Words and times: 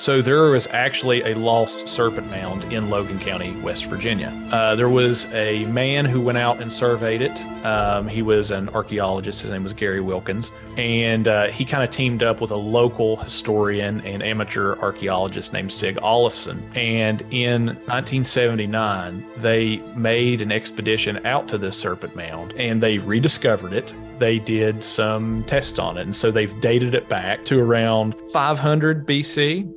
So 0.00 0.22
there 0.22 0.44
was 0.44 0.66
actually 0.68 1.20
a 1.30 1.34
lost 1.34 1.86
serpent 1.86 2.30
mound 2.30 2.72
in 2.72 2.88
Logan 2.88 3.18
County, 3.18 3.52
West 3.60 3.84
Virginia. 3.84 4.32
Uh, 4.50 4.74
there 4.74 4.88
was 4.88 5.26
a 5.34 5.66
man 5.66 6.06
who 6.06 6.22
went 6.22 6.38
out 6.38 6.62
and 6.62 6.72
surveyed 6.72 7.20
it. 7.20 7.38
Um, 7.66 8.08
he 8.08 8.22
was 8.22 8.50
an 8.50 8.70
archaeologist. 8.70 9.42
His 9.42 9.50
name 9.50 9.62
was 9.62 9.74
Gary 9.74 10.00
Wilkins. 10.00 10.52
And 10.78 11.28
uh, 11.28 11.48
he 11.48 11.66
kind 11.66 11.84
of 11.84 11.90
teamed 11.90 12.22
up 12.22 12.40
with 12.40 12.50
a 12.50 12.56
local 12.56 13.16
historian 13.16 14.00
and 14.00 14.22
amateur 14.22 14.74
archaeologist 14.76 15.52
named 15.52 15.70
Sig 15.70 15.98
Olafson. 16.00 16.66
And 16.74 17.20
in 17.30 17.66
1979, 17.66 19.22
they 19.36 19.76
made 19.94 20.40
an 20.40 20.50
expedition 20.50 21.26
out 21.26 21.46
to 21.48 21.58
this 21.58 21.78
serpent 21.78 22.16
mound 22.16 22.54
and 22.54 22.82
they 22.82 22.96
rediscovered 22.96 23.74
it. 23.74 23.94
They 24.18 24.38
did 24.38 24.82
some 24.82 25.44
tests 25.44 25.78
on 25.78 25.98
it. 25.98 26.04
And 26.04 26.16
so 26.16 26.30
they've 26.30 26.58
dated 26.62 26.94
it 26.94 27.06
back 27.10 27.44
to 27.44 27.60
around 27.60 28.14
500 28.32 29.06
BC 29.06 29.70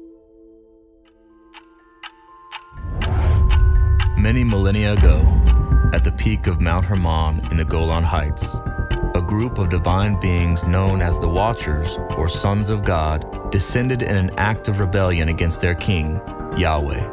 Many 4.24 4.46
millennia 4.46 4.94
ago, 4.94 5.22
at 5.92 6.06
the 6.06 6.12
peak 6.14 6.48
of 6.48 6.62
Mount 6.62 6.86
Hermon 6.86 7.46
in 7.52 7.58
the 7.58 7.66
Golan 7.66 8.04
Heights, 8.04 8.56
a 9.16 9.22
group 9.22 9.58
of 9.58 9.68
divine 9.68 10.18
beings 10.18 10.64
known 10.64 11.02
as 11.02 11.20
the 11.20 11.28
Watchers, 11.28 11.98
or 12.16 12.30
Sons 12.30 12.70
of 12.70 12.86
God, 12.86 13.52
descended 13.52 14.02
in 14.02 14.16
an 14.16 14.32
act 14.38 14.70
of 14.70 14.80
rebellion 14.80 15.28
against 15.28 15.60
their 15.60 15.76
king, 15.76 16.22
Yahweh. 16.56 17.06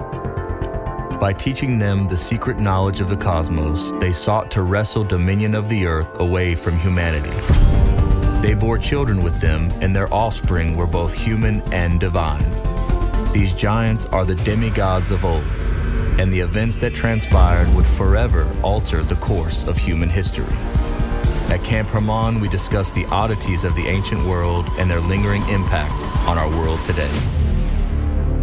By 1.18 1.32
teaching 1.32 1.80
them 1.80 2.06
the 2.06 2.16
secret 2.16 2.60
knowledge 2.60 3.00
of 3.00 3.10
the 3.10 3.16
cosmos, 3.16 3.90
they 3.98 4.12
sought 4.12 4.48
to 4.52 4.62
wrestle 4.62 5.02
dominion 5.02 5.56
of 5.56 5.68
the 5.68 5.86
earth 5.86 6.20
away 6.20 6.54
from 6.54 6.78
humanity. 6.78 7.36
They 8.40 8.54
bore 8.54 8.78
children 8.78 9.20
with 9.20 9.40
them, 9.40 9.72
and 9.80 9.96
their 9.96 10.14
offspring 10.14 10.76
were 10.76 10.86
both 10.86 11.12
human 11.12 11.60
and 11.72 11.98
divine. 11.98 12.52
These 13.32 13.52
giants 13.54 14.06
are 14.06 14.24
the 14.24 14.36
demigods 14.36 15.10
of 15.10 15.24
old 15.24 15.42
and 16.20 16.30
the 16.30 16.40
events 16.40 16.76
that 16.76 16.94
transpired 16.94 17.66
would 17.74 17.86
forever 17.86 18.46
alter 18.62 19.02
the 19.02 19.14
course 19.16 19.66
of 19.66 19.78
human 19.78 20.10
history. 20.10 20.44
At 21.48 21.64
Camp 21.64 21.88
Hermon, 21.88 22.40
we 22.40 22.48
discuss 22.50 22.90
the 22.90 23.06
oddities 23.06 23.64
of 23.64 23.74
the 23.74 23.86
ancient 23.86 24.22
world 24.26 24.66
and 24.76 24.90
their 24.90 25.00
lingering 25.00 25.40
impact 25.48 25.94
on 26.28 26.36
our 26.36 26.50
world 26.50 26.78
today. 26.84 27.10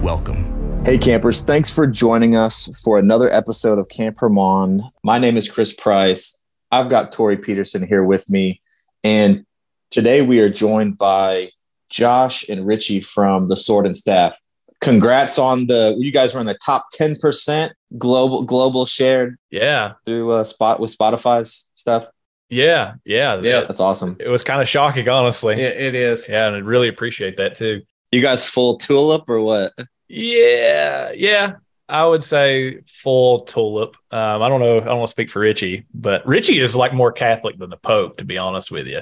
Welcome. 0.02 0.81
Hey, 0.86 0.97
campers, 0.97 1.42
thanks 1.42 1.72
for 1.72 1.86
joining 1.86 2.36
us 2.36 2.67
for 2.84 2.97
another 2.97 3.31
episode 3.31 3.78
of 3.78 3.88
Camp 3.89 4.17
Hermon. 4.17 4.81
My 5.03 5.19
name 5.19 5.38
is 5.38 5.47
Chris 5.47 5.72
Price. 5.72 6.41
I've 6.72 6.89
got 6.89 7.12
Tori 7.12 7.38
Peterson 7.38 7.86
here 7.86 8.03
with 8.03 8.28
me. 8.28 8.59
And 9.03 9.45
today 9.91 10.23
we 10.23 10.39
are 10.39 10.50
joined 10.50 10.97
by 10.97 11.52
Josh 11.91 12.44
and 12.50 12.66
Richie 12.66 13.02
from 13.02 13.50
the 13.50 13.56
Sword 13.56 13.86
and 13.86 13.95
Staff 13.95 14.36
congrats 14.81 15.39
on 15.39 15.67
the 15.67 15.95
you 15.97 16.11
guys 16.11 16.33
were 16.33 16.39
in 16.39 16.45
the 16.45 16.58
top 16.64 16.88
10% 16.97 17.72
global 17.97 18.44
global 18.44 18.86
shared 18.86 19.38
yeah. 19.50 19.94
through 20.06 20.31
uh 20.31 20.44
spot 20.44 20.80
with 20.80 20.95
spotify's 20.95 21.69
stuff. 21.73 22.08
Yeah 22.50 22.95
yeah. 23.06 23.39
Yeah. 23.42 23.61
That's 23.61 23.80
awesome. 23.80 24.17
It 24.19 24.30
was 24.30 24.44
kind 24.44 24.61
of 24.61 24.69
shocking 24.69 25.08
honestly. 25.09 25.59
Yeah, 25.59 25.69
it 25.69 25.95
is. 25.95 26.28
Yeah 26.30 26.47
and 26.47 26.56
i 26.56 26.59
really 26.59 26.88
appreciate 26.88 27.38
that 27.38 27.56
too. 27.56 27.81
You 28.11 28.22
guys 28.22 28.47
full 28.47 28.78
tulip 28.78 29.30
or 29.30 29.42
what? 29.42 29.72
Yeah 30.08 31.12
yeah. 31.12 31.56
I 31.89 32.06
would 32.06 32.23
say 32.23 32.81
full 32.81 33.41
tulip. 33.41 33.95
Um 34.12 34.41
i 34.41 34.50
don't 34.50 34.59
know 34.59 34.78
i 34.78 34.86
don't 34.86 35.00
want 35.00 35.08
to 35.08 35.12
speak 35.12 35.30
for 35.30 35.39
richie 35.39 35.86
but 35.94 36.25
richie 36.28 36.59
is 36.59 36.75
like 36.75 36.94
more 36.94 37.12
catholic 37.12 37.58
than 37.58 37.69
the 37.69 37.78
pope 37.78 38.17
to 38.17 38.25
be 38.25 38.38
honest 38.38 38.72
with 38.72 38.88
you 38.88 39.02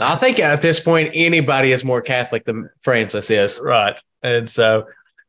I 0.00 0.16
think 0.16 0.38
at 0.38 0.62
this 0.62 0.78
point, 0.78 1.10
anybody 1.14 1.72
is 1.72 1.84
more 1.84 2.00
Catholic 2.00 2.44
than 2.44 2.70
Francis 2.82 3.30
is. 3.30 3.60
Right. 3.60 4.00
And 4.22 4.48
so 4.48 4.86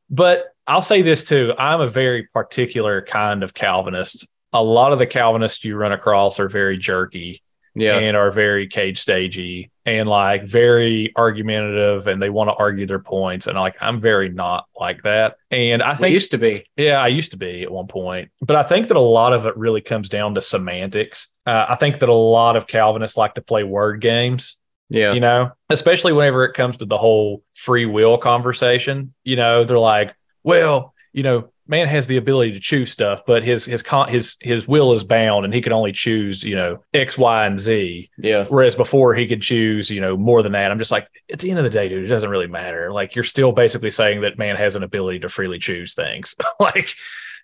but 0.10 0.54
I'll 0.68 0.82
say 0.82 1.02
this 1.02 1.24
too 1.24 1.54
I'm 1.58 1.82
a 1.82 1.88
very 1.88 2.28
particular 2.28 3.02
kind 3.02 3.44
of 3.44 3.54
Calvinist. 3.54 4.26
A 4.54 4.64
lot 4.64 4.94
of 4.94 5.00
the 5.00 5.08
Calvinists 5.08 5.64
you 5.64 5.76
run 5.76 5.92
across 5.92 6.40
are 6.40 6.50
very 6.50 6.78
jerky 6.78 7.44
yeah. 7.76 7.98
and 7.98 8.18
are 8.18 8.32
very 8.32 8.68
cage 8.68 9.00
stagey 9.00 9.72
and 9.86 10.08
like 10.08 10.44
very 10.44 11.14
argumentative 11.16 12.08
and 12.08 12.22
they 12.22 12.30
want 12.30 12.50
to 12.50 12.54
argue 12.56 12.86
their 12.86 13.00
points. 13.00 13.48
And 13.48 13.58
like, 13.58 13.76
I'm 13.82 14.00
very 14.00 14.30
not 14.30 14.66
like 14.80 15.04
that. 15.04 15.38
And 15.52 15.82
I 15.82 15.92
think 15.92 16.10
we 16.10 16.14
used 16.14 16.32
to 16.32 16.38
be. 16.38 16.66
Yeah, 16.76 17.02
I 17.02 17.08
used 17.08 17.32
to 17.32 17.38
be 17.38 17.64
at 17.64 17.72
one 17.72 17.88
point. 17.88 18.30
But 18.42 18.58
I 18.58 18.64
think 18.64 18.88
that 18.88 18.98
a 18.98 19.02
lot 19.02 19.34
of 19.34 19.46
it 19.46 19.58
really 19.58 19.82
comes 19.82 20.10
down 20.10 20.36
to 20.36 20.42
semantics. 20.42 21.34
Uh, 21.46 21.66
I 21.70 21.76
think 21.76 22.00
that 22.00 22.10
a 22.10 22.14
lot 22.14 22.56
of 22.56 22.68
Calvinists 22.68 23.18
like 23.18 23.36
to 23.36 23.42
play 23.42 23.64
word 23.64 24.02
games 24.02 24.60
yeah. 24.90 25.14
You 25.14 25.20
know, 25.20 25.52
especially 25.70 26.14
whenever 26.14 26.44
it 26.46 26.54
comes 26.54 26.78
to 26.78 26.86
the 26.86 26.98
whole 26.98 27.44
free 27.54 27.86
will 27.86 28.18
conversation, 28.18 29.14
you 29.24 29.36
know, 29.36 29.64
they're 29.64 29.80
like, 29.80 30.16
well, 30.44 30.94
you 31.14 31.24
know, 31.24 31.52
man 31.68 31.88
has 31.88 32.08
the 32.08 32.18
ability 32.18 32.54
to 32.54 32.60
choose 32.60 32.92
stuff, 32.92 33.22
but 33.26 33.44
his 33.44 33.66
his 33.66 33.84
con- 33.84 34.10
his 34.10 34.36
his 34.42 34.68
will 34.68 34.92
is 34.92 35.04
bound 35.04 35.46
and 35.46 35.54
he 35.54 35.62
can 35.62 35.72
only 35.72 35.92
choose, 35.92 36.44
you 36.44 36.56
know, 36.56 36.84
X, 36.94 37.18
Y, 37.18 37.46
and 37.46 37.60
Z. 37.60 38.10
Yeah. 38.18 38.46
Whereas 38.46 38.76
before 38.76 39.14
he 39.14 39.28
could 39.28 39.44
choose, 39.44 39.92
you 39.92 40.02
know, 40.02 40.18
more 40.18 40.42
than 40.42 40.54
that. 40.54 40.72
I'm 40.72 40.80
just 40.80 40.92
like, 40.92 41.08
at 41.32 41.40
the 41.40 41.52
end 41.52 41.60
of 41.60 41.64
the 41.64 41.70
day, 41.70 41.88
dude, 41.88 42.04
it 42.04 42.08
doesn't 42.08 42.30
really 42.30 42.48
matter. 42.48 42.92
Like 42.92 43.14
you're 43.16 43.24
still 43.24 43.52
basically 43.52 43.92
saying 43.92 44.22
that 44.22 44.40
man 44.40 44.56
has 44.56 44.76
an 44.76 44.84
ability 44.84 45.20
to 45.20 45.30
freely 45.30 45.60
choose 45.60 45.94
things. 45.94 46.36
like, 46.60 46.96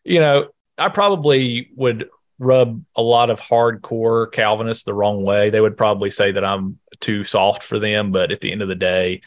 you 0.03 0.19
know, 0.19 0.47
I 0.77 0.89
probably 0.89 1.69
would 1.75 2.09
rub 2.37 2.83
a 2.95 3.01
lot 3.01 3.29
of 3.29 3.39
hardcore 3.39 4.31
Calvinists 4.31 4.83
the 4.83 4.93
wrong 4.93 5.23
way. 5.23 5.49
They 5.49 5.61
would 5.61 5.77
probably 5.77 6.11
say 6.11 6.31
that 6.33 6.43
I'm 6.43 6.79
too 6.99 7.23
soft 7.23 7.63
for 7.63 7.79
them, 7.79 8.11
but 8.11 8.31
at 8.31 8.41
the 8.41 8.51
end 8.51 8.61
of 8.61 8.67
the 8.67 8.75
day, 8.75 9.21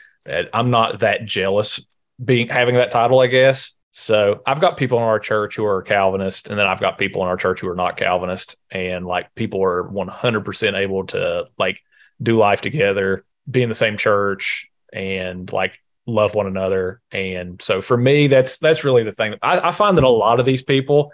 I'm 0.53 0.71
not 0.71 1.01
that 1.01 1.25
jealous 1.25 1.87
being 2.23 2.49
having 2.49 2.75
that 2.75 2.91
title, 2.91 3.21
I 3.21 3.29
guess. 3.29 3.73
So 3.93 4.43
I've 4.47 4.61
got 4.61 4.77
people 4.77 4.99
in 4.99 5.05
our 5.05 5.19
church 5.19 5.57
who 5.57 5.65
are 5.65 5.83
Calvinist, 5.83 6.51
and 6.51 6.59
then 6.59 6.67
I've 6.67 6.81
got 6.81 6.99
people 6.99 7.23
in 7.23 7.29
our 7.29 7.37
church 7.37 7.61
who 7.61 7.69
are 7.69 7.75
not 7.75 7.97
Calvinist, 7.97 8.57
and 8.71 9.07
like 9.07 9.35
people 9.35 9.63
are 9.63 9.85
100% 9.85 10.75
able 10.75 11.07
to 11.07 11.47
like 11.59 11.81
do 12.23 12.37
life 12.37 12.61
together, 12.61 13.25
be 13.51 13.63
in 13.63 13.69
the 13.69 13.75
same 13.75 13.97
church, 13.97 14.71
and 14.93 15.51
like 15.53 15.81
love 16.07 16.35
one 16.35 16.47
another. 16.47 17.01
And 17.11 17.61
so 17.63 17.81
for 17.81 17.97
me, 17.97 18.27
that's 18.27 18.59
that's 18.59 18.85
really 18.85 19.05
the 19.05 19.13
thing. 19.13 19.35
I, 19.43 19.69
I 19.69 19.73
find 19.73 19.97
that 19.97 20.05
a 20.05 20.09
lot 20.09 20.41
of 20.41 20.47
these 20.47 20.63
people 20.63 21.13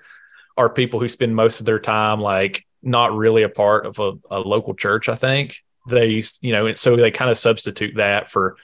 are 0.56 0.68
people 0.68 1.00
who 1.00 1.08
spend 1.08 1.34
most 1.34 1.60
of 1.60 1.66
their 1.66 1.78
time 1.78 2.20
like 2.20 2.64
not 2.82 3.14
really 3.14 3.42
a 3.42 3.48
part 3.48 3.86
of 3.86 3.98
a, 3.98 4.12
a 4.30 4.38
local 4.38 4.74
church. 4.74 5.08
I 5.08 5.14
think 5.14 5.58
they, 5.88 6.22
you 6.40 6.52
know, 6.52 6.66
and 6.66 6.78
so 6.78 6.96
they 6.96 7.10
kind 7.10 7.30
of 7.30 7.38
substitute 7.38 7.96
that 7.96 8.30
for 8.30 8.56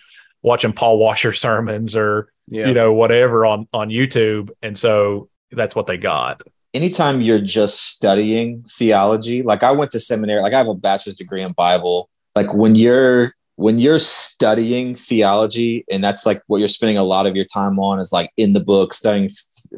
watching 0.42 0.72
Paul 0.72 0.98
Washer 0.98 1.32
sermons 1.32 1.96
or 1.96 2.32
yeah. 2.48 2.66
you 2.66 2.74
know 2.74 2.92
whatever 2.92 3.46
on 3.46 3.66
on 3.72 3.88
YouTube, 3.88 4.50
and 4.62 4.76
so 4.76 5.28
that's 5.52 5.74
what 5.74 5.86
they 5.86 5.96
got. 5.96 6.42
Anytime 6.72 7.20
you're 7.20 7.40
just 7.40 7.94
studying 7.94 8.62
theology, 8.62 9.42
like 9.42 9.62
I 9.64 9.72
went 9.72 9.90
to 9.92 10.00
seminary, 10.00 10.40
like 10.40 10.54
I 10.54 10.58
have 10.58 10.68
a 10.68 10.74
bachelor's 10.74 11.16
degree 11.16 11.42
in 11.42 11.52
Bible. 11.52 12.08
Like 12.36 12.54
when 12.54 12.76
you're 12.76 13.34
when 13.56 13.78
you're 13.78 13.98
studying 13.98 14.94
theology 14.94 15.84
and 15.90 16.02
that's 16.02 16.24
like 16.24 16.38
what 16.46 16.58
you're 16.58 16.68
spending 16.68 16.96
a 16.96 17.04
lot 17.04 17.26
of 17.26 17.36
your 17.36 17.44
time 17.44 17.78
on 17.78 18.00
is 18.00 18.10
like 18.10 18.30
in 18.38 18.54
the 18.54 18.60
book 18.60 18.94
studying 18.94 19.28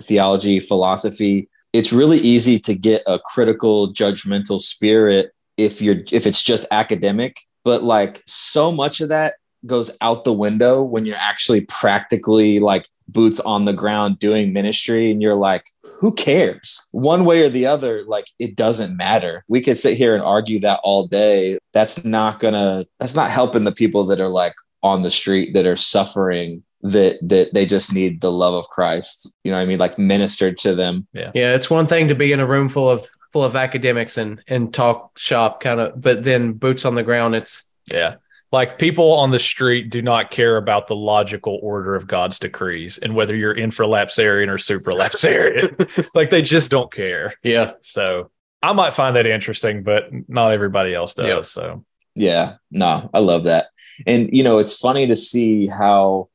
theology 0.01 0.61
philosophy 0.61 1.49
it's 1.73 1.93
really 1.93 2.19
easy 2.19 2.59
to 2.59 2.75
get 2.75 3.03
a 3.07 3.19
critical 3.19 3.93
judgmental 3.93 4.61
spirit 4.61 5.33
if 5.57 5.81
you're 5.81 5.97
if 6.13 6.27
it's 6.27 6.43
just 6.43 6.67
academic 6.71 7.37
but 7.65 7.83
like 7.83 8.23
so 8.27 8.73
much 8.73 9.01
of 9.01 9.09
that 9.09 9.35
goes 9.67 9.97
out 10.01 10.25
the 10.25 10.33
window 10.33 10.83
when 10.83 11.07
you're 11.07 11.17
actually 11.17 11.61
practically 11.63 12.59
like 12.59 12.89
boots 13.09 13.39
on 13.41 13.65
the 13.65 13.73
ground 13.73 14.19
doing 14.19 14.53
ministry 14.53 15.11
and 15.11 15.23
you're 15.23 15.35
like 15.35 15.67
who 16.03 16.13
cares? 16.13 16.85
One 16.91 17.25
way 17.25 17.45
or 17.45 17.49
the 17.49 17.67
other 17.67 18.03
like 18.09 18.27
it 18.41 18.57
doesn't 18.57 18.97
matter. 18.97 19.45
We 19.47 19.61
could 19.61 19.79
sit 19.79 19.97
here 19.97 20.17
and 20.17 20.25
argue 20.25 20.59
that 20.59 20.81
all 20.83 21.07
day. 21.07 21.59
That's 21.73 22.05
not 22.05 22.41
gonna 22.41 22.87
that's 22.99 23.15
not 23.15 23.31
helping 23.31 23.63
the 23.63 23.71
people 23.71 24.05
that 24.07 24.19
are 24.19 24.29
like 24.29 24.55
on 24.83 25.03
the 25.03 25.13
street 25.13 25.55
that 25.55 25.65
are 25.65 25.77
suffering 25.77 26.65
that 26.83 27.19
that 27.29 27.55
they 27.55 27.67
just 27.67 27.95
need 27.95 28.21
the 28.21 28.33
love 28.33 28.55
of 28.55 28.69
Christ. 28.69 29.35
You 29.45 29.53
know 29.53 29.59
I 29.59 29.65
mean? 29.65 29.79
Like 29.79 29.99
ministered 29.99 30.57
to 30.59 30.75
them. 30.75 31.07
Yeah. 31.13 31.31
Yeah. 31.35 31.55
It's 31.55 31.71
one 31.71 31.87
thing 31.87 32.09
to 32.09 32.15
be 32.15 32.33
in 32.33 32.41
a 32.41 32.47
room 32.47 32.69
full 32.69 32.89
of 32.89 33.09
full 33.33 33.45
of 33.45 33.57
academics 33.57 34.19
and 34.19 34.43
and 34.47 34.73
talk 34.73 35.19
shop 35.19 35.61
kind 35.61 35.81
of, 35.81 36.01
but 36.01 36.23
then 36.23 36.53
boots 36.53 36.85
on 36.85 36.95
the 36.95 37.03
ground, 37.03 37.35
it's 37.35 37.65
yeah. 37.91 38.17
Like 38.51 38.79
people 38.79 39.15
on 39.15 39.31
the 39.31 39.39
street 39.39 39.89
do 39.89 40.03
not 40.03 40.31
care 40.31 40.59
about 40.59 40.87
the 40.87 40.95
logical 40.95 41.59
order 41.63 41.95
of 41.95 42.07
God's 42.07 42.39
decrees 42.39 42.99
and 42.99 43.15
whether 43.15 43.35
you're 43.35 43.55
infralapsarian 43.55 44.49
or 44.49 44.59
supralapsarian. 44.59 46.09
like 46.15 46.29
they 46.29 46.43
just 46.43 46.71
don't 46.71 46.93
care. 46.93 47.33
Yeah. 47.43 47.73
So 47.81 48.31
I 48.63 48.75
might 48.75 48.93
find 48.93 49.17
that 49.17 49.27
interesting, 49.27 49.83
but 49.83 50.11
not 50.29 50.53
everybody 50.53 50.95
else 50.95 51.15
does. 51.15 51.27
Yep. 51.27 51.45
So 51.47 51.85
yeah, 52.15 52.57
no, 52.71 53.09
I 53.15 53.21
love 53.21 53.45
that. 53.45 53.69
And 54.07 54.29
you 54.33 54.43
know, 54.43 54.59
it's 54.59 54.79
funny 54.79 55.07
to 55.07 55.17
see 55.17 55.67
how 55.67 56.29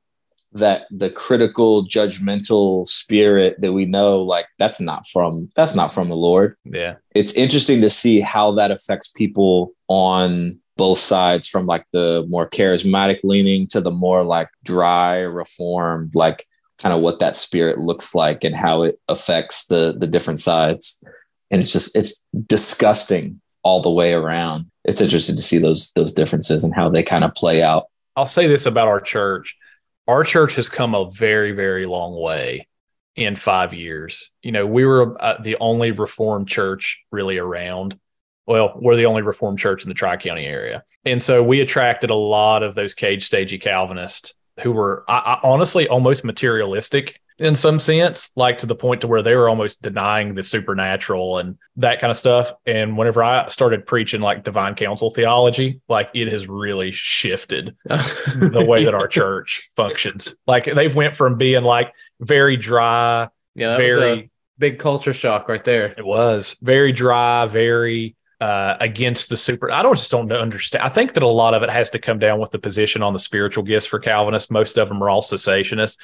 that 0.60 0.88
the 0.92 1.10
critical 1.10 1.86
judgmental 1.88 2.86
spirit 2.86 3.60
that 3.60 3.74
we 3.74 3.86
know 3.86 4.22
like 4.22 4.48
that's 4.58 4.80
not 4.80 5.06
from 5.08 5.50
that's 5.56 5.76
not 5.76 5.94
from 5.94 6.10
the 6.10 6.16
lord 6.16 6.56
yeah 6.66 6.96
it's 7.16 7.34
interesting 7.34 7.82
to 7.82 7.90
see 7.90 8.20
how 8.20 8.52
that 8.52 8.72
affects 8.72 9.10
people 9.10 9.72
on 9.88 10.60
both 10.76 11.00
sides 11.00 11.48
from 11.48 11.66
like 11.66 11.86
the 11.92 12.26
more 12.30 12.48
charismatic 12.48 13.20
leaning 13.24 13.68
to 13.68 13.82
the 13.82 13.92
more 13.92 14.24
like 14.24 14.50
dry 14.64 15.18
reformed 15.18 16.14
like 16.14 16.44
kind 16.78 16.94
of 16.94 17.02
what 17.02 17.20
that 17.20 17.36
spirit 17.36 17.80
looks 17.80 18.14
like 18.14 18.44
and 18.44 18.56
how 18.56 18.84
it 18.84 19.00
affects 19.08 19.66
the 19.66 19.96
the 19.98 20.08
different 20.08 20.40
sides. 20.40 21.04
And 21.52 21.62
it's 21.62 21.72
just 21.72 21.96
it's 21.96 22.26
disgusting 22.46 23.42
all 23.64 23.82
the 23.82 23.92
way 23.92 24.14
around. 24.14 24.70
It's 24.86 25.02
interesting 25.02 25.36
to 25.36 25.42
see 25.42 25.58
those 25.58 25.92
those 25.96 26.14
differences 26.14 26.64
and 26.64 26.76
how 26.76 26.90
they 26.90 27.04
kind 27.04 27.24
of 27.24 27.34
play 27.34 27.62
out. 27.64 27.86
I'll 28.16 28.26
say 28.26 28.48
this 28.48 28.66
about 28.66 28.88
our 28.88 29.00
church. 29.00 29.56
Our 30.08 30.24
church 30.24 30.56
has 30.56 30.70
come 30.70 30.96
a 30.96 31.10
very, 31.10 31.52
very 31.52 31.86
long 31.86 32.16
way 32.16 32.68
in 33.16 33.36
five 33.36 33.74
years. 33.74 34.32
You 34.42 34.52
know, 34.52 34.66
we 34.66 34.86
were 34.86 35.22
uh, 35.22 35.42
the 35.42 35.58
only 35.60 35.92
Reformed 35.92 36.48
church 36.48 37.04
really 37.12 37.38
around. 37.38 38.00
Well, 38.46 38.74
we're 38.80 38.96
the 38.96 39.08
only 39.08 39.24
Reformed 39.24 39.60
church 39.60 39.84
in 39.84 39.90
the 39.90 39.96
Tri 39.96 40.18
County 40.18 40.46
area. 40.46 40.84
And 41.04 41.22
so 41.22 41.44
we 41.44 41.60
attracted 41.62 42.10
a 42.10 42.16
lot 42.16 42.64
of 42.64 42.76
those 42.76 42.94
cage 42.94 43.26
stagey 43.26 43.58
Calvinists 43.58 44.34
who 44.62 44.72
were 44.72 45.04
I, 45.08 45.18
I, 45.18 45.40
honestly 45.44 45.88
almost 45.88 46.24
materialistic 46.24 47.20
in 47.40 47.56
some 47.56 47.78
sense, 47.80 48.30
like 48.36 48.60
to 48.60 48.66
the 48.66 48.76
point 48.76 49.02
to 49.02 49.08
where 49.08 49.22
they 49.22 49.36
were 49.36 49.48
almost 49.50 49.82
denying 49.82 50.34
the 50.34 50.44
supernatural 50.44 51.38
and 51.38 51.58
that 51.76 52.00
kind 52.00 52.10
of 52.10 52.18
stuff. 52.18 52.52
And 52.66 52.98
whenever 52.98 53.24
I 53.24 53.48
started 53.48 53.86
preaching 53.86 54.22
like 54.22 54.44
divine 54.44 54.76
council 54.76 55.10
theology, 55.10 55.82
like 55.88 56.10
it 56.14 56.32
has 56.32 56.48
really 56.48 56.92
shifted 56.92 57.76
the 57.86 58.66
way 58.68 58.86
that 58.86 58.96
our 58.96 59.08
church 59.08 59.70
functions. 59.76 60.36
Like 60.48 60.66
they've 60.66 60.96
went 60.96 61.16
from 61.16 61.38
being 61.38 61.64
like 61.64 61.94
very 62.20 62.58
dry, 62.58 63.28
Yeah, 63.54 63.78
very 63.78 64.32
big 64.58 64.80
culture 64.80 65.14
shock 65.14 65.48
right 65.48 65.64
there. 65.64 65.86
it 65.86 66.06
was 66.06 66.58
very 66.62 66.92
dry, 66.92 67.46
very 67.46 68.16
uh, 68.40 68.78
against 68.80 69.30
the 69.30 69.38
super. 69.38 69.72
I 69.72 69.82
don't 69.84 69.96
just 69.96 70.12
don't 70.12 70.32
understand. 70.32 70.84
I 70.84 70.90
think 70.90 71.14
that 71.14 71.24
a 71.24 71.28
lot 71.28 71.54
of 71.54 71.64
it 71.64 71.70
has 71.70 71.90
to 71.92 72.00
come 72.00 72.20
down 72.20 72.40
with 72.40 72.52
the 72.52 72.60
position 72.60 73.02
on 73.04 73.14
the 73.14 73.20
spiritual 73.20 73.64
gifts 73.64 73.86
for 73.86 74.00
Calvinists. 74.00 74.52
Most 74.52 74.78
of 74.78 74.88
them 74.90 75.02
are 75.02 75.10
all 75.10 75.22
cessationists, 75.22 75.98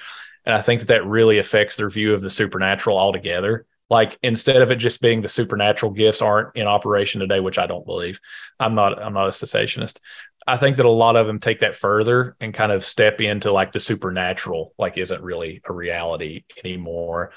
and 0.45 0.55
I 0.55 0.61
think 0.61 0.81
that 0.81 0.87
that 0.89 1.05
really 1.05 1.37
affects 1.37 1.75
their 1.75 1.89
view 1.89 2.13
of 2.13 2.21
the 2.21 2.29
supernatural 2.29 2.97
altogether. 2.97 3.65
Like 3.89 4.17
instead 4.23 4.61
of 4.61 4.71
it 4.71 4.77
just 4.77 5.01
being 5.01 5.21
the 5.21 5.29
supernatural 5.29 5.91
gifts 5.91 6.21
aren't 6.21 6.55
in 6.55 6.67
operation 6.67 7.21
today, 7.21 7.39
which 7.39 7.59
I 7.59 7.67
don't 7.67 7.85
believe. 7.85 8.19
I'm 8.59 8.75
not. 8.75 9.01
I'm 9.01 9.13
not 9.13 9.27
a 9.27 9.31
cessationist. 9.31 9.99
I 10.47 10.57
think 10.57 10.77
that 10.77 10.85
a 10.85 10.91
lot 10.91 11.15
of 11.15 11.27
them 11.27 11.39
take 11.39 11.59
that 11.59 11.75
further 11.75 12.35
and 12.39 12.53
kind 12.53 12.71
of 12.71 12.83
step 12.83 13.21
into 13.21 13.51
like 13.51 13.71
the 13.71 13.79
supernatural, 13.79 14.73
like 14.77 14.97
isn't 14.97 15.21
really 15.21 15.61
a 15.65 15.73
reality 15.73 16.43
anymore 16.63 17.31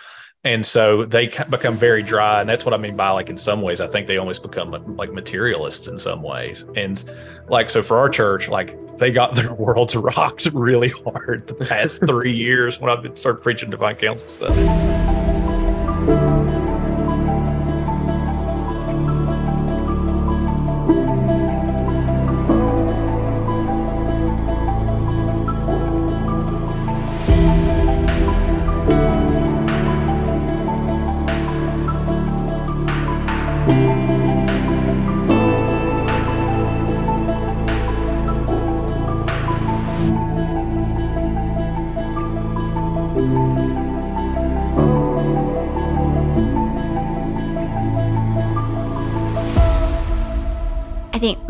and 0.47 0.65
so 0.65 1.05
they 1.05 1.27
become 1.27 1.77
very 1.77 2.03
dry 2.03 2.41
and 2.41 2.49
that's 2.49 2.65
what 2.65 2.73
i 2.73 2.77
mean 2.77 2.97
by 2.97 3.11
like 3.11 3.29
in 3.29 3.37
some 3.37 3.63
ways 3.63 3.81
i 3.81 3.87
think 3.87 4.07
they 4.07 4.17
almost 4.17 4.43
become 4.43 4.71
like 4.97 5.13
materialists 5.13 5.89
in 5.89 5.99
some 5.99 6.23
ways. 6.23 6.65
And 6.77 7.03
like 7.49 7.69
so 7.69 7.83
for 7.83 7.99
our 7.99 8.09
church 8.09 8.49
like 8.49 8.77
they 8.99 9.11
got 9.11 9.35
their 9.37 9.53
worlds 9.55 9.97
rocked 9.97 10.47
really 10.53 10.91
hard 10.91 11.47
the 11.49 11.55
past 11.55 12.01
three 12.07 12.35
years 12.35 12.81
when 12.81 12.91
i've 12.91 13.03
been 13.03 13.17
started 13.17 13.43
preaching 13.43 13.71
divine 13.71 13.97
council 13.97 14.29
stuff 14.29 15.26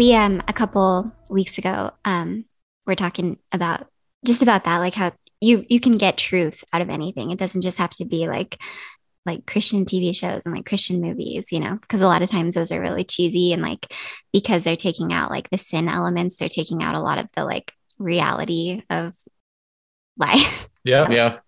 we 0.06 0.14
um 0.14 0.40
a 0.46 0.52
couple 0.52 1.12
weeks 1.28 1.58
ago 1.58 1.90
um 2.04 2.44
we're 2.86 2.94
talking 2.94 3.38
about 3.50 3.88
just 4.24 4.42
about 4.42 4.64
that 4.64 4.78
like 4.78 4.94
how 4.94 5.12
you 5.40 5.64
you 5.68 5.80
can 5.80 5.98
get 5.98 6.16
truth 6.16 6.64
out 6.72 6.80
of 6.80 6.88
anything. 6.88 7.30
It 7.30 7.38
doesn't 7.38 7.62
just 7.62 7.78
have 7.78 7.90
to 7.94 8.04
be 8.04 8.28
like 8.28 8.60
like 9.24 9.44
Christian 9.44 9.84
TV 9.84 10.14
shows 10.14 10.46
and 10.46 10.54
like 10.54 10.66
Christian 10.66 11.00
movies, 11.00 11.48
you 11.50 11.58
know, 11.58 11.78
because 11.80 12.00
a 12.00 12.06
lot 12.06 12.22
of 12.22 12.30
times 12.30 12.54
those 12.54 12.70
are 12.70 12.80
really 12.80 13.02
cheesy 13.02 13.52
and 13.52 13.60
like 13.60 13.92
because 14.32 14.62
they're 14.62 14.76
taking 14.76 15.12
out 15.12 15.30
like 15.30 15.50
the 15.50 15.58
sin 15.58 15.88
elements, 15.88 16.36
they're 16.36 16.48
taking 16.48 16.82
out 16.82 16.94
a 16.94 17.00
lot 17.00 17.18
of 17.18 17.26
the 17.34 17.44
like 17.44 17.72
reality 17.98 18.82
of 18.90 19.14
life. 20.16 20.68
Yeah. 20.84 21.06
So, 21.08 21.12
Yeah. 21.12 21.38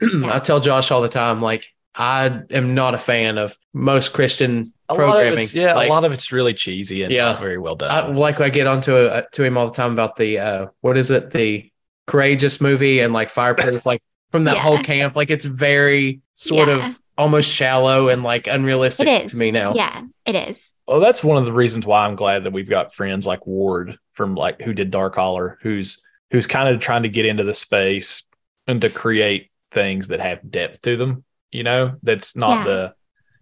I 0.24 0.40
tell 0.40 0.58
Josh 0.58 0.90
all 0.90 1.02
the 1.02 1.08
time, 1.08 1.40
like, 1.40 1.64
I 1.98 2.40
am 2.50 2.74
not 2.74 2.94
a 2.94 2.98
fan 2.98 3.36
of 3.38 3.58
most 3.74 4.12
Christian 4.12 4.72
a 4.88 4.94
programming. 4.94 5.40
it's, 5.40 5.54
yeah 5.54 5.74
like, 5.74 5.88
a 5.88 5.92
lot 5.92 6.04
of 6.04 6.12
it's 6.12 6.30
really 6.32 6.54
cheesy 6.54 7.02
and 7.02 7.12
Yeah. 7.12 7.32
not 7.32 7.40
very 7.40 7.58
well 7.58 7.74
done 7.74 7.90
I, 7.90 8.06
like 8.06 8.40
I 8.40 8.48
get 8.48 8.66
onto 8.68 8.96
a, 8.96 9.24
to 9.32 9.42
him 9.42 9.58
all 9.58 9.66
the 9.66 9.74
time 9.74 9.92
about 9.92 10.16
the 10.16 10.38
uh, 10.38 10.66
what 10.80 10.96
is 10.96 11.10
it, 11.10 11.30
the 11.30 11.70
courageous 12.06 12.60
movie 12.60 13.00
and 13.00 13.12
like 13.12 13.28
fireproof, 13.30 13.84
like 13.84 14.00
from 14.30 14.44
that 14.44 14.56
Yeah. 14.56 14.62
whole 14.62 14.78
camp. 14.78 15.16
Like 15.16 15.30
it's 15.30 15.44
very 15.44 16.20
sort 16.34 16.68
Yeah. 16.68 16.76
of 16.86 16.98
almost 17.18 17.52
shallow 17.52 18.08
and 18.08 18.22
like 18.22 18.46
unrealistic 18.46 19.06
It 19.08 19.24
is 19.26 19.32
to 19.32 19.36
me 19.36 19.50
now. 19.50 19.74
Yeah, 19.74 20.02
it 20.24 20.36
is. 20.36 20.70
Well, 20.86 21.00
that's 21.00 21.22
one 21.22 21.36
of 21.36 21.44
the 21.44 21.52
reasons 21.52 21.84
why 21.84 22.06
I'm 22.06 22.14
glad 22.16 22.44
that 22.44 22.52
we've 22.52 22.70
got 22.70 22.94
friends 22.94 23.26
like 23.26 23.46
Ward 23.46 23.98
from 24.12 24.36
like 24.36 24.62
who 24.62 24.72
did 24.72 24.90
Dark 24.90 25.16
Holler, 25.16 25.58
who's 25.62 26.00
who's 26.30 26.46
kind 26.46 26.72
of 26.74 26.80
trying 26.80 27.02
to 27.02 27.08
get 27.08 27.26
into 27.26 27.42
the 27.44 27.52
space 27.54 28.22
and 28.66 28.80
to 28.82 28.88
create 28.88 29.50
things 29.72 30.08
that 30.08 30.20
have 30.20 30.50
depth 30.50 30.80
to 30.82 30.96
them. 30.96 31.24
You 31.52 31.62
know, 31.64 31.96
that's 32.02 32.36
not 32.36 32.58
Yeah. 32.58 32.64
the 32.64 32.94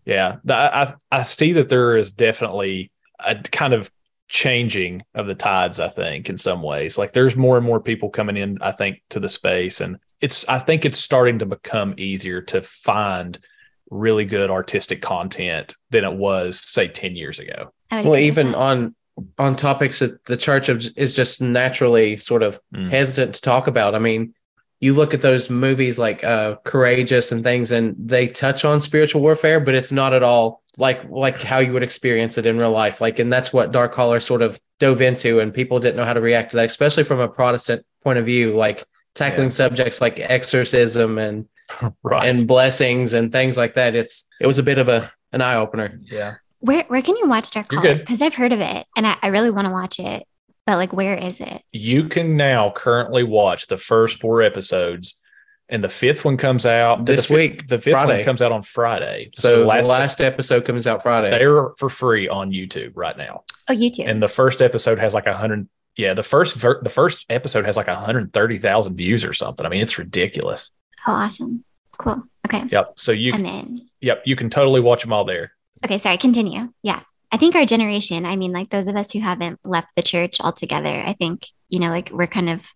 yeah. 0.05 0.37
The, 0.45 0.55
I 0.55 0.95
I 1.11 1.23
see 1.25 1.53
that 1.53 1.69
there 1.69 1.97
is 1.97 2.13
definitely 2.13 2.91
a 3.25 3.35
kind 3.37 3.75
of 3.75 3.91
changing 4.29 5.03
of 5.15 5.27
the 5.27 5.35
tides. 5.35 5.81
I 5.81 5.89
think 5.89 6.29
in 6.29 6.39
some 6.39 6.63
ways, 6.63 6.99
like 6.99 7.13
there's 7.13 7.37
more 7.37 7.57
and 7.57 7.67
more 7.67 7.81
people 7.81 8.11
coming 8.11 8.37
in. 8.37 8.59
I 8.61 8.73
think 8.73 9.03
to 9.11 9.21
the 9.21 9.29
space, 9.29 9.81
and 9.81 9.97
it's 10.21 10.49
I 10.49 10.59
think 10.59 10.85
it's 10.85 10.99
starting 10.99 11.39
to 11.41 11.47
become 11.47 11.95
easier 11.97 12.41
to 12.43 12.63
find 12.63 13.39
really 13.91 14.25
good 14.25 14.51
artistic 14.51 15.01
content 15.01 15.75
than 15.91 16.03
it 16.05 16.17
was 16.17 16.59
say 16.61 16.89
10 16.89 17.15
years 17.15 17.39
ago 17.39 17.73
Well, 17.93 18.17
even 18.17 18.51
that. 18.51 18.59
on 18.59 18.97
on 19.39 19.55
topics 19.57 20.01
that 20.01 20.25
the 20.25 20.37
church 20.37 20.69
is 20.69 21.15
just 21.15 21.41
naturally 21.41 22.17
sort 22.17 22.43
of 22.43 22.61
Mm. 22.75 22.91
hesitant 22.91 23.35
to 23.37 23.41
talk 23.41 23.67
about. 23.69 23.95
I 23.95 23.99
mean, 24.01 24.35
you 24.81 24.93
look 24.93 25.15
at 25.15 25.21
those 25.23 25.49
movies 25.51 25.99
like 25.99 26.23
uh, 26.25 26.57
Courageous 26.65 27.33
and 27.33 27.43
things, 27.43 27.73
and 27.73 27.95
they 27.99 28.29
touch 28.29 28.65
on 28.65 28.81
spiritual 28.81 29.21
warfare, 29.23 29.59
but 29.61 29.75
it's 29.75 29.93
not 29.93 30.13
at 30.13 30.23
all 30.23 30.63
like 30.79 31.03
like 31.09 31.41
how 31.43 31.59
you 31.59 31.73
would 31.73 31.83
experience 31.83 32.37
it 32.39 32.45
in 32.47 32.59
real 32.59 32.71
life. 32.71 33.01
Like, 33.01 33.19
and 33.19 33.33
that's 33.33 33.53
what 33.53 33.73
Dark 33.73 33.95
Holler 33.95 34.21
sort 34.21 34.43
of 34.43 34.61
dove 34.79 35.01
into, 35.01 35.41
and 35.41 35.53
people 35.55 35.81
didn't 35.81 35.97
know 35.97 36.05
how 36.05 36.13
to 36.13 36.21
react 36.21 36.51
to 36.51 36.57
that, 36.59 36.67
especially 36.67 37.05
from 37.05 37.21
a 37.21 37.29
Protestant 37.29 37.85
point 38.05 38.19
of 38.19 38.27
view, 38.27 38.55
like 38.55 38.85
tackling 39.15 39.47
Yeah. 39.49 39.51
subjects 39.51 40.01
like 40.03 40.21
exorcism 40.21 41.19
and 41.19 41.47
right 42.03 42.29
and 42.29 42.47
blessings 42.47 43.15
and 43.15 43.33
things 43.33 43.57
like 43.57 43.75
that. 43.75 43.95
It's 43.95 44.29
it 44.41 44.47
was 44.47 44.59
a 44.59 44.63
bit 44.63 44.79
of 44.79 44.89
a 44.89 45.11
an 45.33 45.41
eye 45.41 45.57
opener. 45.57 45.99
yeah 46.05 46.35
where 46.61 46.85
where 46.89 47.03
can 47.03 47.17
you 47.17 47.27
watch 47.29 47.51
Dark 47.51 47.71
You're 47.73 47.81
Color? 47.81 47.95
good. 47.95 48.01
Because 48.01 48.23
I've 48.23 48.35
heard 48.35 48.53
of 48.53 48.61
it 48.61 48.87
and 48.97 49.07
I, 49.07 49.17
I 49.23 49.29
really 49.29 49.51
want 49.51 49.67
to 49.67 49.73
watch 49.73 49.99
it, 49.99 50.27
but 50.67 50.77
like 50.79 50.93
where 50.93 51.15
is 51.17 51.41
it? 51.41 51.63
you 51.73 52.09
can 52.09 52.37
now 52.37 52.71
currently 52.71 53.23
watch 53.23 53.67
the 53.69 53.79
first 53.79 54.21
four 54.21 54.43
episodes 54.43 55.21
and 55.69 55.83
the 55.83 55.89
fifth 55.89 56.25
one 56.25 56.37
comes 56.37 56.65
out 56.65 57.07
This 57.07 57.23
the 57.23 57.29
fi- 57.29 57.35
week, 57.35 57.67
the 57.69 57.79
fifth 57.79 57.93
Friday. 57.95 58.17
one 58.19 58.25
comes 58.25 58.43
out 58.43 58.53
on 58.53 58.63
friday 58.63 59.31
So, 59.35 59.61
the 59.61 59.65
last 59.83 60.21
episode 60.21 60.65
comes 60.65 60.87
out 60.87 61.03
Friday. 61.03 61.31
they're 61.31 61.71
for 61.79 61.89
free 61.89 62.29
on 62.29 62.51
youtube 62.53 62.93
right 62.95 63.17
now 63.17 63.43
Oh, 63.69 63.73
YouTube. 63.75 64.09
and 64.09 64.23
the 64.23 64.29
first 64.29 64.63
episode 64.63 64.99
has 64.99 65.13
like 65.15 65.27
a 65.27 65.37
hundred 65.37 65.69
yeah 65.97 66.15
the 66.15 66.23
first 66.23 66.55
ver- 66.57 66.81
the 66.83 66.91
first 66.91 67.25
episode 67.31 67.65
has 67.67 67.77
like 67.77 67.87
130000 67.89 68.95
views 68.97 69.25
or 69.25 69.33
something 69.33 69.65
i 69.67 69.69
mean 69.69 69.83
it's 69.83 69.99
ridiculous 69.99 70.71
oh, 71.09 71.13
awesome. 71.13 71.65
Cool. 71.99 72.23
Okay. 72.47 72.65
yep 72.71 72.93
so 72.97 73.11
you 73.13 73.33
I'm 73.33 73.47
in. 73.47 73.89
yep 74.01 74.23
you 74.27 74.37
can 74.37 74.51
totally 74.51 74.81
watch 74.81 75.03
them 75.03 75.13
all 75.13 75.25
there 75.25 75.53
Okay, 75.85 75.99
sorry, 75.99 76.17
continue. 76.17 76.73
Yeah. 76.83 77.01
I 77.33 77.37
think 77.37 77.55
our 77.55 77.67
generation, 77.67 78.25
I 78.25 78.37
mean, 78.37 78.53
like 78.53 78.71
those 78.71 78.89
of 78.89 78.97
us 78.97 79.11
who 79.11 79.21
haven't 79.21 79.61
left 79.65 79.91
the 79.97 80.03
church 80.03 80.41
altogether, 80.41 80.89
I 80.89 81.13
think, 81.13 81.47
you 81.69 81.81
know, 81.81 81.91
like 81.91 82.11
we're 82.11 82.27
kind 82.27 82.49
of 82.49 82.67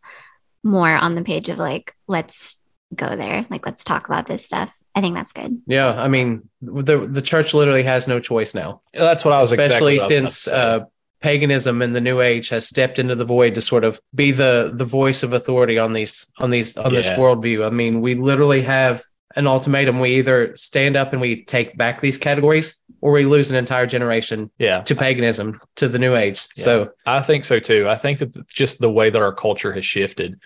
more 0.63 0.91
on 0.91 1.15
the 1.15 1.23
page 1.23 1.49
of 1.49 1.59
like, 1.59 1.95
let's 2.07 2.57
go 2.95 3.17
there. 3.17 3.47
Like, 3.49 3.65
let's 3.65 3.85
talk 3.85 4.07
about 4.07 4.27
this 4.27 4.45
stuff. 4.45 4.77
I 4.95 5.01
think 5.01 5.15
that's 5.15 5.33
good. 5.33 5.63
Yeah, 5.67 5.93
I 5.93 6.09
mean 6.09 6.49
the 6.61 7.07
the 7.07 7.23
church 7.23 7.55
literally 7.55 7.85
has 7.85 8.09
no 8.09 8.19
choice 8.19 8.55
now, 8.55 8.81
that's 8.93 9.25
what 9.25 9.33
i 9.33 9.39
was 9.39 9.53
especially 9.53 9.95
exactly 9.95 9.99
what 9.99 10.05
was 10.05 10.13
since 10.13 10.47
about 10.47 10.57
to 10.57 10.79
say. 10.79 10.83
uh, 10.83 10.87
paganism 11.21 11.83
and 11.83 11.95
the 11.95 12.01
New 12.01 12.21
Age 12.21 12.49
has 12.49 12.67
stepped 12.67 12.99
into 12.99 13.15
the 13.15 13.25
void 13.25 13.55
to 13.55 13.61
sort 13.61 13.85
of 13.85 14.01
be 14.15 14.33
the 14.33 14.73
the 14.75 14.85
voice 14.85 15.23
of 15.23 15.33
authority 15.33 15.79
on 15.79 15.93
these 15.93 16.31
on 16.39 16.51
these 16.51 16.77
on 16.77 16.93
this 16.93 17.07
worldview. 17.07 17.67
I 17.67 17.71
mean, 17.71 18.01
we 18.01 18.15
literally 18.15 18.63
have 18.63 19.05
an 19.37 19.47
ultimatum: 19.47 20.01
we 20.01 20.17
either 20.17 20.57
stand 20.57 20.97
up 20.97 21.13
and 21.13 21.21
we 21.21 21.45
take 21.45 21.77
back 21.77 22.01
these 22.01 22.19
categories, 22.19 22.83
or 23.01 23.13
we 23.13 23.25
lose 23.25 23.51
an 23.51 23.57
entire 23.57 23.87
generation 23.87 24.51
yeah 24.59 24.83
to 24.83 24.95
paganism, 24.95 25.61
to 25.77 25.89
the 25.89 25.99
New 25.99 26.15
Age. 26.15 26.47
Yeah. 26.57 26.65
So 26.65 26.91
I 27.07 27.21
think 27.21 27.45
so 27.45 27.61
too. 27.61 27.89
I 27.89 27.97
think 27.97 28.19
that 28.19 28.49
just 28.49 28.81
the 28.81 28.91
way 28.91 29.11
that 29.11 29.23
our 29.23 29.35
culture 29.35 29.73
has 29.73 29.85
shifted 29.85 30.41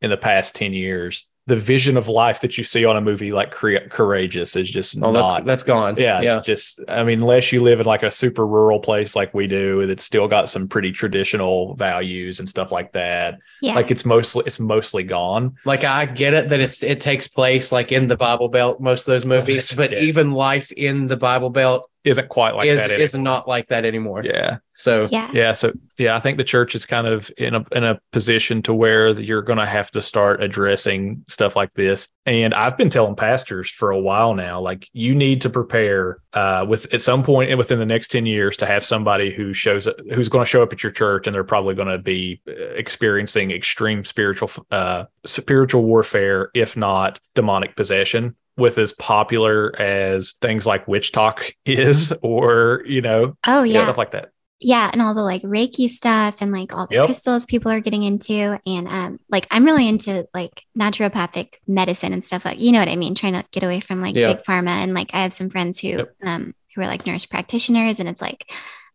in 0.00 0.10
the 0.10 0.16
past 0.16 0.54
10 0.54 0.72
years, 0.72 1.28
the 1.48 1.56
vision 1.56 1.96
of 1.96 2.08
life 2.08 2.42
that 2.42 2.58
you 2.58 2.62
see 2.62 2.84
on 2.84 2.96
a 2.96 3.00
movie 3.00 3.32
like 3.32 3.50
Courageous 3.50 4.54
is 4.54 4.70
just 4.70 4.96
Oh, 5.02 5.10
not. 5.12 5.38
that's, 5.38 5.46
that's 5.46 5.62
gone. 5.62 5.94
yeah, 5.96 6.20
Yeah. 6.20 6.40
just 6.44 6.78
I 6.88 7.02
mean, 7.04 7.20
unless 7.20 7.52
you 7.52 7.62
live 7.62 7.80
in 7.80 7.86
like 7.86 8.02
a 8.02 8.10
super 8.10 8.46
rural 8.46 8.80
place 8.80 9.16
like 9.16 9.32
we 9.32 9.46
do, 9.46 9.86
that's 9.86 10.04
still 10.04 10.28
got 10.28 10.50
some 10.50 10.68
pretty 10.68 10.92
traditional 10.92 11.74
values 11.74 12.38
and 12.38 12.48
stuff 12.48 12.70
like 12.70 12.92
that. 12.92 13.38
Yeah. 13.62 13.74
Like 13.74 13.90
it's 13.90 14.04
mostly 14.04 14.42
it's 14.46 14.60
mostly 14.60 15.04
gone. 15.04 15.56
Like 15.64 15.84
I 15.84 16.04
get 16.04 16.34
it 16.34 16.48
that 16.50 16.60
it's 16.60 16.82
it 16.82 17.00
takes 17.00 17.26
place 17.26 17.72
like 17.72 17.92
in 17.92 18.08
the 18.08 18.16
Bible 18.16 18.48
Belt, 18.48 18.78
most 18.80 19.08
of 19.08 19.12
those 19.12 19.24
movies, 19.34 19.72
but 19.74 19.90
Yeah. 19.90 20.00
even 20.00 20.32
life 20.32 20.70
in 20.72 21.06
the 21.06 21.16
Bible 21.16 21.50
Belt 21.50 21.88
Isn't 22.04 22.28
quite 22.28 22.54
like 22.56 22.68
is 22.68 22.78
that. 22.78 22.90
is 22.90 23.14
anymore. 23.14 23.24
not 23.34 23.48
like 23.48 23.68
that 23.68 23.84
anymore. 23.86 24.22
Yeah. 24.22 24.58
So 24.78 25.08
yeah. 25.10 25.28
Yeah, 25.32 25.54
so 25.54 25.72
yeah, 25.98 26.14
I 26.14 26.20
think 26.20 26.38
the 26.38 26.44
church 26.44 26.76
is 26.76 26.86
kind 26.86 27.08
of 27.08 27.32
in 27.36 27.56
a 27.56 27.64
in 27.72 27.82
a 27.82 27.98
position 28.12 28.62
to 28.62 28.72
where 28.72 29.08
you're 29.08 29.42
going 29.42 29.58
to 29.58 29.66
have 29.66 29.90
to 29.90 30.00
start 30.00 30.40
addressing 30.40 31.24
stuff 31.26 31.56
like 31.56 31.74
this. 31.74 32.08
And 32.26 32.54
I've 32.54 32.76
been 32.76 32.88
telling 32.88 33.16
pastors 33.16 33.68
for 33.68 33.90
a 33.90 33.98
while 33.98 34.34
now, 34.34 34.60
like 34.60 34.86
you 34.92 35.16
need 35.16 35.40
to 35.40 35.50
prepare 35.50 36.18
uh, 36.32 36.64
with 36.68 36.94
at 36.94 37.02
some 37.02 37.24
point 37.24 37.58
within 37.58 37.80
the 37.80 37.86
next 37.86 38.12
ten 38.12 38.24
years 38.24 38.56
to 38.58 38.66
have 38.66 38.84
somebody 38.84 39.34
who 39.34 39.52
shows 39.52 39.88
who's 40.14 40.28
going 40.28 40.44
to 40.44 40.48
show 40.48 40.62
up 40.62 40.72
at 40.72 40.84
your 40.84 40.92
church, 40.92 41.26
and 41.26 41.34
they're 41.34 41.42
probably 41.42 41.74
going 41.74 41.88
to 41.88 41.98
be 41.98 42.40
uh, 42.46 42.52
experiencing 42.52 43.50
extreme 43.50 44.04
spiritual 44.04 44.48
uh, 44.70 45.06
spiritual 45.26 45.82
warfare, 45.82 46.50
if 46.54 46.76
not 46.76 47.18
demonic 47.34 47.74
possession. 47.74 48.36
With 48.56 48.78
as 48.78 48.92
popular 48.92 49.72
as 49.80 50.34
things 50.40 50.66
like 50.66 50.86
WitchTok 50.86 51.52
is, 51.64 52.12
or 52.22 52.82
you 52.86 53.00
know, 53.00 53.36
Oh 53.44 53.64
yeah. 53.64 53.82
stuff 53.82 53.98
like 53.98 54.12
that. 54.12 54.30
Yeah 54.60 54.90
and 54.92 55.00
all 55.00 55.14
the 55.14 55.22
like 55.22 55.42
reiki 55.42 55.88
stuff 55.88 56.36
and 56.40 56.50
like 56.52 56.74
all 56.74 56.86
the 56.88 56.96
Yep. 56.96 57.06
crystals 57.06 57.46
people 57.46 57.70
are 57.70 57.80
getting 57.80 58.02
into 58.02 58.60
and 58.66 58.88
um 58.88 59.20
like 59.30 59.46
i'm 59.50 59.64
really 59.64 59.88
into 59.88 60.26
like 60.34 60.64
naturopathic 60.76 61.54
medicine 61.66 62.12
and 62.12 62.24
stuff 62.24 62.44
like 62.44 62.58
you 62.60 62.72
know 62.72 62.80
what 62.80 62.88
i 62.88 62.96
mean 62.96 63.14
trying 63.14 63.34
to 63.34 63.44
get 63.52 63.62
away 63.62 63.80
from 63.80 64.00
like 64.00 64.16
Yeah. 64.16 64.32
big 64.34 64.42
pharma 64.44 64.70
and 64.82 64.94
like 64.94 65.10
i 65.14 65.22
have 65.22 65.32
some 65.32 65.48
friends 65.50 65.78
who 65.80 65.88
Yep. 65.88 66.14
um 66.24 66.54
who 66.74 66.80
are 66.82 66.86
like 66.86 67.06
nurse 67.06 67.24
practitioners 67.26 68.00
and 68.00 68.08
it's 68.08 68.20
like 68.22 68.50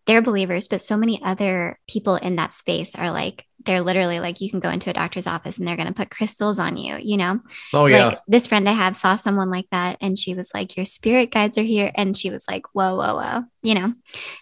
they're 0.06 0.22
believers 0.22 0.68
but 0.68 0.82
so 0.82 0.98
many 0.98 1.22
other 1.24 1.80
people 1.88 2.16
in 2.16 2.36
that 2.36 2.54
space 2.54 2.94
are 2.96 3.12
like 3.12 3.46
they're 3.66 3.80
literally 3.80 4.20
like 4.20 4.42
you 4.42 4.50
can 4.50 4.60
go 4.60 4.70
into 4.70 4.90
a 4.90 4.94
doctor's 4.94 5.28
office 5.28 5.58
and 5.58 5.66
they're 5.66 5.78
going 5.78 5.88
to 5.88 5.94
put 5.94 6.10
crystals 6.10 6.60
on 6.60 6.76
you 6.76 6.98
you 7.02 7.16
know 7.16 7.40
oh 7.74 7.86
yeah. 7.86 8.08
like 8.08 8.20
this 8.28 8.48
friend 8.48 8.68
I 8.68 8.74
have 8.74 8.98
saw 8.98 9.16
someone 9.16 9.50
like 9.50 9.68
that 9.72 9.98
and 10.02 10.18
she 10.18 10.36
was 10.36 10.52
like, 10.54 10.76
Your 10.76 10.86
spirit 10.86 11.32
guides 11.32 11.58
are 11.58 11.64
here. 11.64 11.90
And 11.96 12.18
she 12.18 12.30
was 12.30 12.44
like, 12.50 12.64
Whoa, 12.74 12.98
whoa, 12.98 13.16
whoa, 13.16 13.44
you 13.62 13.74
know? 13.76 13.94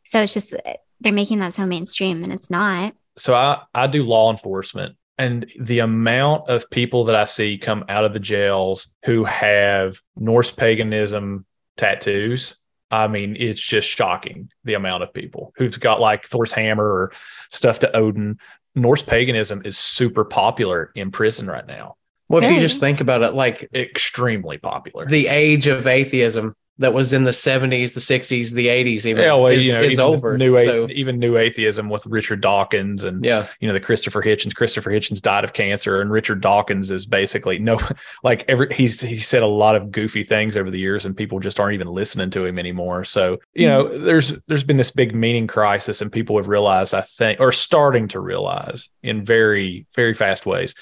So 0.06 0.22
it's 0.24 0.34
just, 0.34 0.56
they're 1.02 1.12
making 1.12 1.40
that 1.40 1.54
so 1.54 1.66
mainstream 1.66 2.24
and 2.24 2.32
it's 2.32 2.50
not. 2.50 2.94
so 3.18 3.36
I, 3.36 3.62
I 3.74 3.88
do 3.88 4.04
law 4.04 4.32
enforcement 4.32 4.96
and 5.18 5.46
the 5.60 5.80
amount 5.80 6.50
of 6.50 6.70
people 6.70 7.04
that 7.06 7.16
I 7.16 7.26
see 7.26 7.58
come 7.58 7.84
out 7.90 8.06
of 8.06 8.14
the 8.14 8.20
jails 8.20 8.96
who 9.06 9.24
have 9.26 10.00
Norse 10.16 10.50
paganism 10.52 11.46
tattoos. 11.78 12.58
I 12.90 13.08
mean, 13.08 13.36
it's 13.40 13.62
just 13.62 13.88
shocking 13.88 14.50
the 14.64 14.74
amount 14.74 15.04
of 15.04 15.14
people 15.14 15.54
who've 15.58 15.80
got 15.80 16.00
like 16.00 16.26
Thor's 16.26 16.52
hammer 16.52 16.86
or 16.86 17.12
stuff 17.50 17.80
to 17.80 17.96
Odin. 17.96 18.38
Norse 18.76 19.02
paganism 19.04 19.62
is 19.66 19.78
super 19.78 20.24
popular 20.26 20.92
in 20.96 21.12
prison 21.12 21.46
right 21.48 21.66
now. 21.68 21.96
Well, 22.30 22.44
if 22.44 22.52
you 22.52 22.60
just 22.62 22.80
think 22.80 23.02
about 23.02 23.22
it, 23.24 23.34
like 23.34 23.68
Extremely 23.74 24.58
popular. 24.58 25.06
the 25.06 25.28
age 25.28 25.68
of 25.68 25.86
atheism 25.86 26.56
that 26.78 26.94
was 26.94 27.14
in 27.14 27.26
the 27.26 27.32
70s, 27.32 27.94
the 27.94 28.00
60s, 28.00 28.54
the 28.54 28.68
80s, 28.68 29.06
even 29.06 29.24
yeah, 29.24 29.34
well, 29.34 29.48
is, 29.48 29.68
you 29.68 29.74
know, 29.74 29.82
is 29.82 29.94
even 29.94 30.06
over. 30.06 30.38
New 30.38 30.58
so, 30.58 30.88
even 30.90 31.20
new 31.20 31.38
atheism 31.38 31.90
with 31.90 32.06
Richard 32.08 32.42
Dawkins 32.42 33.04
and 33.04 33.24
yeah. 33.24 33.48
you 33.60 33.68
know 33.68 33.74
the 33.74 33.80
Christopher 33.80 34.22
Hitchens. 34.24 34.56
Christopher 34.56 34.90
Hitchens 34.90 35.22
died 35.22 35.44
of 35.44 35.54
cancer, 35.54 36.02
and 36.02 36.12
Richard 36.12 36.42
Dawkins 36.42 36.90
is 36.90 37.06
basically 37.06 37.60
no, 37.60 37.80
like 38.24 38.46
every 38.48 38.74
he's 38.74 39.00
he 39.02 39.18
said 39.18 39.44
a 39.44 39.48
lot 39.48 39.76
of 39.76 39.92
goofy 39.92 40.24
things 40.24 40.58
over 40.58 40.72
the 40.72 40.80
years, 40.80 41.06
and 41.06 41.16
people 41.16 41.40
just 41.40 41.60
aren't 41.60 41.76
even 41.76 41.88
listening 41.88 42.30
to 42.32 42.46
him 42.46 42.58
anymore. 42.58 43.04
So 43.04 43.38
you 43.54 43.68
know, 43.68 43.88
hmm. 43.88 44.04
there's 44.04 44.34
there's 44.48 44.64
been 44.64 44.78
this 44.78 44.92
big 44.92 45.14
meaning 45.14 45.48
crisis, 45.48 46.02
and 46.02 46.12
people 46.12 46.38
have 46.38 46.48
realized, 46.48 46.94
I 46.94 47.02
think, 47.02 47.40
or 47.40 47.52
starting 47.52 48.08
to 48.10 48.20
realize 48.20 48.90
in 49.04 49.24
very 49.24 49.86
very 49.96 50.14
fast 50.14 50.46
ways 50.46 50.74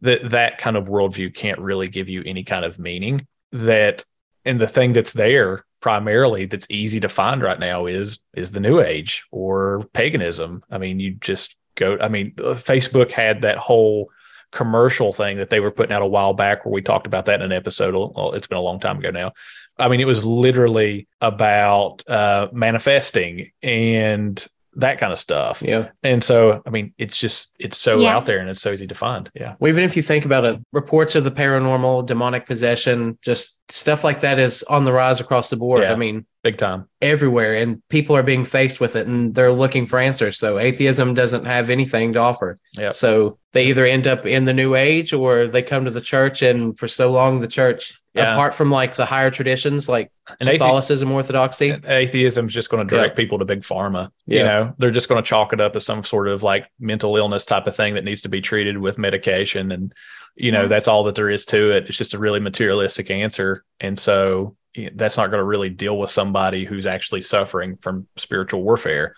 that 0.00 0.30
that 0.30 0.58
kind 0.58 0.76
of 0.76 0.86
worldview 0.86 1.34
can't 1.34 1.58
really 1.60 1.88
give 1.88 2.08
you 2.08 2.22
any 2.26 2.44
kind 2.44 2.64
of 2.64 2.78
meaning. 2.78 3.26
That 3.52 4.04
and 4.44 4.60
the 4.60 4.68
thing 4.68 4.92
that's 4.92 5.12
there 5.12 5.64
primarily 5.80 6.46
that's 6.46 6.66
easy 6.70 6.98
to 7.00 7.08
find 7.08 7.42
right 7.42 7.58
now 7.58 7.86
is 7.86 8.20
is 8.34 8.52
the 8.52 8.60
new 8.60 8.80
age 8.80 9.24
or 9.30 9.84
paganism. 9.92 10.62
I 10.70 10.78
mean 10.78 10.98
you 11.00 11.12
just 11.12 11.58
go 11.76 11.98
i 12.00 12.08
mean 12.08 12.32
uh, 12.38 12.54
facebook 12.54 13.10
had 13.10 13.42
that 13.42 13.58
whole 13.58 14.08
commercial 14.52 15.12
thing 15.12 15.38
that 15.38 15.50
they 15.50 15.58
were 15.58 15.72
putting 15.72 15.92
out 15.92 16.02
a 16.02 16.06
while 16.06 16.32
back 16.32 16.64
where 16.64 16.72
we 16.72 16.80
talked 16.80 17.08
about 17.08 17.26
that 17.26 17.40
in 17.40 17.50
an 17.50 17.56
episode. 17.56 17.92
Well, 18.14 18.34
it's 18.34 18.46
been 18.46 18.58
a 18.58 18.62
long 18.62 18.78
time 18.78 18.98
ago 18.98 19.10
now. 19.10 19.32
I 19.78 19.88
mean 19.88 20.00
it 20.00 20.06
was 20.06 20.24
literally 20.24 21.08
about 21.20 22.08
uh 22.08 22.48
manifesting 22.52 23.50
and 23.62 24.46
that 24.76 24.98
kind 24.98 25.12
of 25.12 25.18
stuff 25.18 25.62
Yeah. 25.64 25.88
and 26.02 26.22
so 26.22 26.62
i 26.66 26.70
mean 26.70 26.92
it's 26.98 27.16
just 27.16 27.54
it's 27.58 27.78
so 27.78 27.98
Yeah. 27.98 28.16
out 28.16 28.26
there 28.26 28.38
and 28.38 28.48
it's 28.50 28.60
so 28.60 28.72
easy 28.72 28.86
to 28.86 28.94
find 28.94 29.30
yeah 29.34 29.54
Well, 29.58 29.68
even 29.68 29.84
if 29.84 29.96
you 29.96 30.02
think 30.02 30.24
about 30.24 30.44
it, 30.44 30.58
reports 30.72 31.14
of 31.14 31.24
the 31.24 31.30
paranormal, 31.30 32.06
demonic 32.06 32.46
possession, 32.46 33.18
just 33.22 33.60
stuff 33.70 34.02
like 34.04 34.20
that 34.22 34.38
is 34.38 34.62
on 34.64 34.84
the 34.84 34.92
rise 34.92 35.20
across 35.20 35.50
the 35.50 35.56
board. 35.56 35.82
Yeah. 35.82 35.92
I 35.92 35.96
mean, 35.96 36.26
big 36.44 36.56
time 36.58 36.86
everywhere, 37.02 37.56
and 37.56 37.82
people 37.88 38.14
are 38.14 38.22
being 38.22 38.44
faced 38.44 38.78
with 38.78 38.94
it 38.94 39.06
and 39.08 39.34
they're 39.34 39.50
looking 39.50 39.86
for 39.86 39.98
answers. 39.98 40.38
So 40.38 40.58
atheism 40.58 41.14
doesn't 41.14 41.46
have 41.46 41.70
anything 41.70 42.12
to 42.12 42.20
offer. 42.20 42.60
Yeah. 42.74 42.90
So 42.90 43.38
they 43.52 43.66
either 43.66 43.84
end 43.86 44.06
up 44.06 44.26
in 44.26 44.44
the 44.44 44.52
new 44.52 44.74
age 44.76 45.12
or 45.12 45.46
they 45.48 45.62
come 45.62 45.86
to 45.86 45.90
the 45.90 46.00
church, 46.00 46.42
and 46.42 46.78
for 46.78 46.86
so 46.86 47.10
long, 47.10 47.40
the 47.40 47.48
church, 47.48 48.00
Yeah. 48.14 48.32
apart 48.34 48.54
from 48.54 48.70
like 48.70 48.94
the 48.96 49.06
higher 49.06 49.30
traditions 49.30 49.88
like 49.88 50.12
and 50.38 50.48
athe- 50.48 50.52
Catholicism, 50.52 51.10
Orthodoxy, 51.12 51.70
And 51.70 51.84
atheism 51.84 52.46
is 52.46 52.52
just 52.54 52.68
going 52.70 52.86
to 52.86 52.94
direct 52.96 53.16
people 53.16 53.38
to 53.38 53.44
big 53.44 53.62
pharma. 53.62 54.10
You 54.26 54.42
know, 54.44 54.74
they're 54.78 54.90
just 54.90 55.08
going 55.08 55.22
to 55.22 55.26
chalk 55.28 55.52
it 55.52 55.60
up 55.60 55.74
as 55.76 55.84
some 55.86 56.04
sort 56.04 56.28
of 56.28 56.42
like 56.42 56.66
mental 56.78 57.16
illness 57.16 57.44
type 57.44 57.66
of 57.66 57.74
thing 57.74 57.94
that 57.94 58.04
needs 58.04 58.22
to 58.22 58.28
be 58.28 58.40
treated 58.40 58.78
with 58.78 58.98
medication. 58.98 59.72
And, 59.72 59.92
you 60.36 60.52
know, 60.52 60.62
Yeah. 60.62 60.68
that's 60.68 60.88
all 60.88 61.04
that 61.04 61.14
there 61.14 61.28
is 61.30 61.44
to 61.46 61.72
it. 61.72 61.86
It's 61.88 61.96
just 61.98 62.14
a 62.14 62.18
really 62.18 62.40
materialistic 62.40 63.10
answer. 63.10 63.64
And 63.80 63.98
so 63.98 64.56
that's 64.94 65.16
not 65.16 65.28
going 65.30 65.40
to 65.40 65.44
really 65.44 65.70
deal 65.70 65.98
with 65.98 66.10
somebody 66.10 66.64
who's 66.64 66.86
actually 66.86 67.20
suffering 67.20 67.76
from 67.76 68.06
spiritual 68.16 68.62
warfare. 68.62 69.14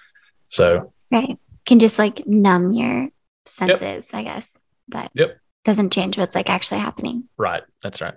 So, 0.48 0.92
Right. 1.10 1.38
Can 1.64 1.78
just 1.78 1.98
like 1.98 2.26
numb 2.26 2.72
your 2.72 3.08
senses, 3.46 4.10
I 4.12 4.22
guess. 4.22 4.58
But 4.88 5.10
Yep. 5.14 5.38
doesn't 5.64 5.92
change 5.92 6.18
what's 6.18 6.34
like 6.34 6.50
actually 6.50 6.80
happening. 6.80 7.28
right. 7.36 7.62
That's 7.82 8.00
right. 8.00 8.14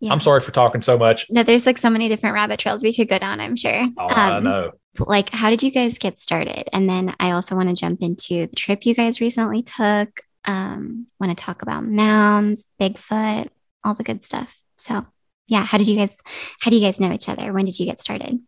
Yeah. 0.00 0.12
I'm 0.12 0.18
sorry 0.20 0.40
for 0.40 0.50
talking 0.50 0.82
so 0.82 0.98
much. 0.98 1.26
No, 1.30 1.42
there's 1.44 1.64
like 1.66 1.78
so 1.78 1.88
many 1.90 2.08
different 2.08 2.34
rabbit 2.34 2.58
trails 2.58 2.82
we 2.82 2.92
could 2.94 3.08
go 3.08 3.18
down, 3.18 3.40
I'm 3.40 3.54
sure. 3.54 3.86
Oh, 3.96 4.06
I 4.08 4.36
Um, 4.36 4.44
know. 4.44 4.72
like 4.98 5.30
how 5.30 5.50
did 5.50 5.62
you 5.62 5.70
guys 5.70 5.96
get 5.98 6.18
started 6.18 6.68
and 6.72 6.88
then 6.88 7.14
i 7.20 7.30
also 7.30 7.54
want 7.54 7.68
to 7.68 7.74
jump 7.80 8.02
into 8.02 8.48
the 8.48 8.56
trip 8.56 8.84
you 8.84 8.92
guys 8.96 9.20
recently 9.20 9.62
took 9.62 10.22
um 10.44 11.06
want 11.20 11.30
to 11.36 11.40
talk 11.44 11.62
about 11.62 11.84
mounds 11.84 12.66
bigfoot 12.80 13.46
all 13.84 13.94
the 13.94 14.02
good 14.02 14.24
stuff 14.24 14.60
so 14.76 15.06
yeah 15.48 15.64
how 15.64 15.78
did 15.78 15.88
you 15.88 15.96
guys 15.96 16.20
how 16.60 16.70
do 16.70 16.76
you 16.76 16.82
guys 16.82 17.00
know 17.00 17.12
each 17.12 17.28
other 17.28 17.52
when 17.52 17.64
did 17.64 17.78
you 17.78 17.86
get 17.86 18.00
started 18.00 18.38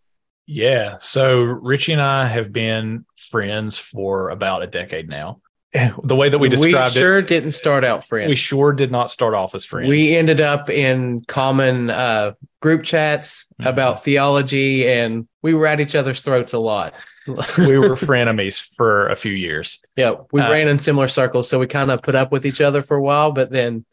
Yeah. 0.47 0.97
So 0.99 1.43
Richie 1.43 1.93
and 1.93 2.03
I 2.03 2.27
have 2.27 2.53
been 2.53 3.05
friends 3.17 3.79
for 3.79 4.31
about 4.31 4.63
a 4.63 4.67
decade 4.67 5.09
now. 5.09 5.41
The 6.03 6.17
way 6.17 6.29
that 6.29 6.39
we 6.41 6.49
described 6.49 6.97
it, 6.97 6.99
We 6.99 7.03
sure 7.05 7.23
didn't 7.23 7.53
start 7.53 7.85
out 7.85 8.05
friends. 8.05 8.29
we 8.29 8.35
sure 8.37 8.73
did 8.73 8.91
not 8.91 9.09
start 9.11 9.35
off 9.35 9.55
as 9.55 9.65
friends. 9.65 9.89
We 9.89 10.17
ended 10.17 10.41
up 10.41 10.69
in 10.69 11.23
common 11.29 11.91
uh, 11.91 12.33
group 12.61 12.83
chats 12.83 13.47
Mhm. 13.61 13.69
about 13.69 14.03
theology, 14.05 14.89
and 14.91 15.29
we 15.43 15.55
were 15.55 15.69
at 15.69 15.79
each 15.79 15.95
other's 15.95 16.21
throats 16.23 16.53
a 16.53 16.59
lot. 16.59 16.95
we 17.59 17.79
were 17.79 17.95
frenemies 17.95 18.59
for 18.77 19.09
a 19.09 19.15
few 19.15 19.33
years. 19.33 19.79
yeah, 19.97 20.15
we 20.33 20.41
Uh, 20.41 20.51
ran 20.51 20.67
in 20.67 20.79
similar 20.81 21.07
circles, 21.07 21.49
so 21.49 21.61
we 21.61 21.67
kind 21.69 21.91
of 21.93 22.03
put 22.03 22.17
up 22.17 22.33
with 22.33 22.45
each 22.45 22.61
other 22.61 22.83
for 22.83 22.97
a 22.97 23.03
while. 23.03 23.31
But 23.31 23.53
then, 23.53 23.85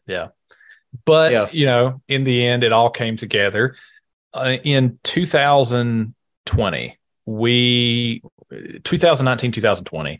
But, 1.04 1.32
Yeah. 1.32 1.48
you 1.52 1.66
know, 1.66 2.00
in 2.08 2.24
the 2.24 2.46
end, 2.46 2.64
it 2.64 2.72
all 2.72 2.90
came 2.90 3.16
together. 3.16 3.76
Uh, 4.32 4.56
in 4.64 4.98
2020, 5.04 6.98
we, 7.26 8.22
2019, 8.84 9.52
2020, 9.52 10.18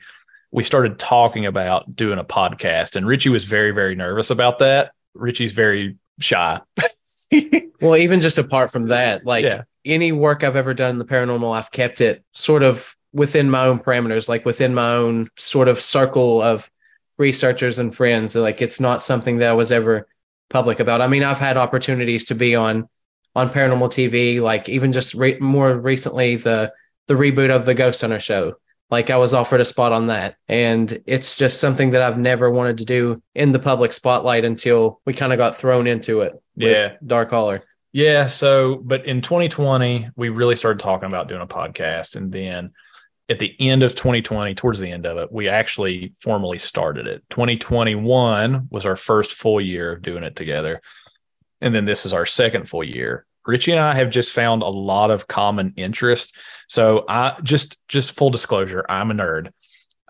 we 0.51 0.65
started 0.65 0.99
talking 0.99 1.47
about 1.47 1.95
doing 1.95 2.19
a 2.19 2.25
podcast, 2.25 2.97
and 2.97 3.07
Richie 3.07 3.29
was 3.29 3.45
very, 3.45 3.71
very 3.71 3.95
nervous 3.95 4.31
about 4.31 4.59
that. 4.61 4.93
Richie's 5.15 5.53
very 5.53 5.97
shy. 6.21 6.61
well, 7.81 7.97
even 7.97 8.21
just 8.21 8.39
apart 8.39 8.71
from 8.71 8.87
that, 8.87 9.25
like 9.27 9.45
yeah. 9.45 9.63
any 9.85 10.13
work 10.13 10.45
I've 10.45 10.57
ever 10.57 10.75
done 10.75 10.93
in 10.93 10.99
the 10.99 11.05
paranormal, 11.05 11.57
I've 11.57 11.71
kept 11.71 12.01
it 12.01 12.25
sort 12.33 12.63
of 12.63 12.95
within 13.13 13.51
my 13.51 13.67
own 13.67 13.79
parameters, 13.79 14.29
like 14.29 14.45
within 14.45 14.75
my 14.75 14.95
own 14.95 15.29
sort 15.37 15.69
of 15.69 15.81
circle 15.81 16.43
of 16.43 16.71
researchers 17.19 17.79
and 17.79 17.95
friends. 17.95 18.35
Like 18.35 18.63
it's 18.63 18.81
not 18.81 19.03
something 19.03 19.39
that 19.39 19.51
I 19.51 19.55
was 19.55 19.73
ever 19.73 20.09
public 20.50 20.81
about. 20.81 21.00
I 21.00 21.07
mean, 21.09 21.23
I've 21.23 21.38
had 21.38 21.57
opportunities 21.57 22.26
to 22.26 22.35
be 22.35 22.55
on 22.55 22.88
on 23.35 23.50
paranormal 23.50 23.90
TV, 23.90 24.40
like 24.40 24.69
even 24.69 24.93
just 24.93 25.14
re- 25.14 25.38
more 25.38 25.75
recently 25.75 26.37
the 26.37 26.73
the 27.07 27.14
reboot 27.14 27.50
of 27.55 27.64
the 27.64 27.75
Ghost 27.75 28.00
Hunter 28.00 28.21
show. 28.21 28.55
Like 28.90 29.11
I 29.11 29.17
was 29.19 29.35
offered 29.35 29.61
a 29.61 29.64
spot 29.67 29.93
on 29.93 30.07
that. 30.07 30.37
And 30.49 31.02
it's 31.07 31.37
just 31.37 31.61
something 31.61 31.90
that 31.90 32.00
I've 32.02 32.19
never 32.19 32.50
wanted 32.50 32.78
to 32.78 32.85
do 32.87 33.23
in 33.35 33.52
the 33.52 33.59
public 33.59 33.93
spotlight 33.93 34.45
until 34.47 35.00
we 35.05 35.12
kind 35.12 35.33
of 35.33 35.37
got 35.37 35.57
thrown 35.59 35.87
into 35.87 36.23
it. 36.23 36.33
with 36.57 36.71
Yeah. 36.71 36.95
Dark 37.07 37.31
Holler. 37.31 37.62
Yeah. 37.93 38.26
So, 38.26 38.76
but 38.76 39.05
in 39.05 39.21
2020, 39.21 40.11
we 40.17 40.31
really 40.31 40.57
started 40.57 40.81
talking 40.81 41.07
about 41.07 41.28
doing 41.28 41.43
a 41.43 41.47
podcast. 41.47 42.17
And 42.17 42.33
then 42.33 42.73
at 43.28 43.38
the 43.38 43.54
end 43.61 43.82
of 43.82 43.94
2020, 43.94 44.54
towards 44.54 44.78
the 44.78 44.90
end 44.90 45.06
of 45.06 45.18
it, 45.18 45.30
we 45.30 45.49
actually 45.49 46.12
formally 46.20 46.58
started 46.58 47.06
it. 47.06 47.23
2021 47.30 48.68
was 48.70 48.87
our 48.87 48.97
first 48.97 49.32
full 49.32 49.61
year 49.61 49.92
of 49.92 50.02
doing 50.02 50.23
it 50.23 50.37
together. 50.37 50.80
And 51.61 51.75
then 51.75 51.85
this 51.85 52.06
is 52.06 52.12
our 52.12 52.26
second 52.26 52.68
full 52.68 52.85
year. 52.85 53.26
Richie 53.47 53.73
and 53.73 53.80
I 53.80 53.94
have 53.94 54.11
just 54.11 54.32
found 54.32 54.62
a 54.62 54.68
lot 54.68 55.11
of 55.11 55.26
common 55.26 55.75
interest. 55.76 56.37
So 56.68 57.04
I 57.08 57.37
just 57.42 57.78
just 57.88 58.12
full 58.12 58.30
disclosure, 58.30 58.85
I'm 58.88 59.11
a 59.11 59.14
nerd. 59.14 59.52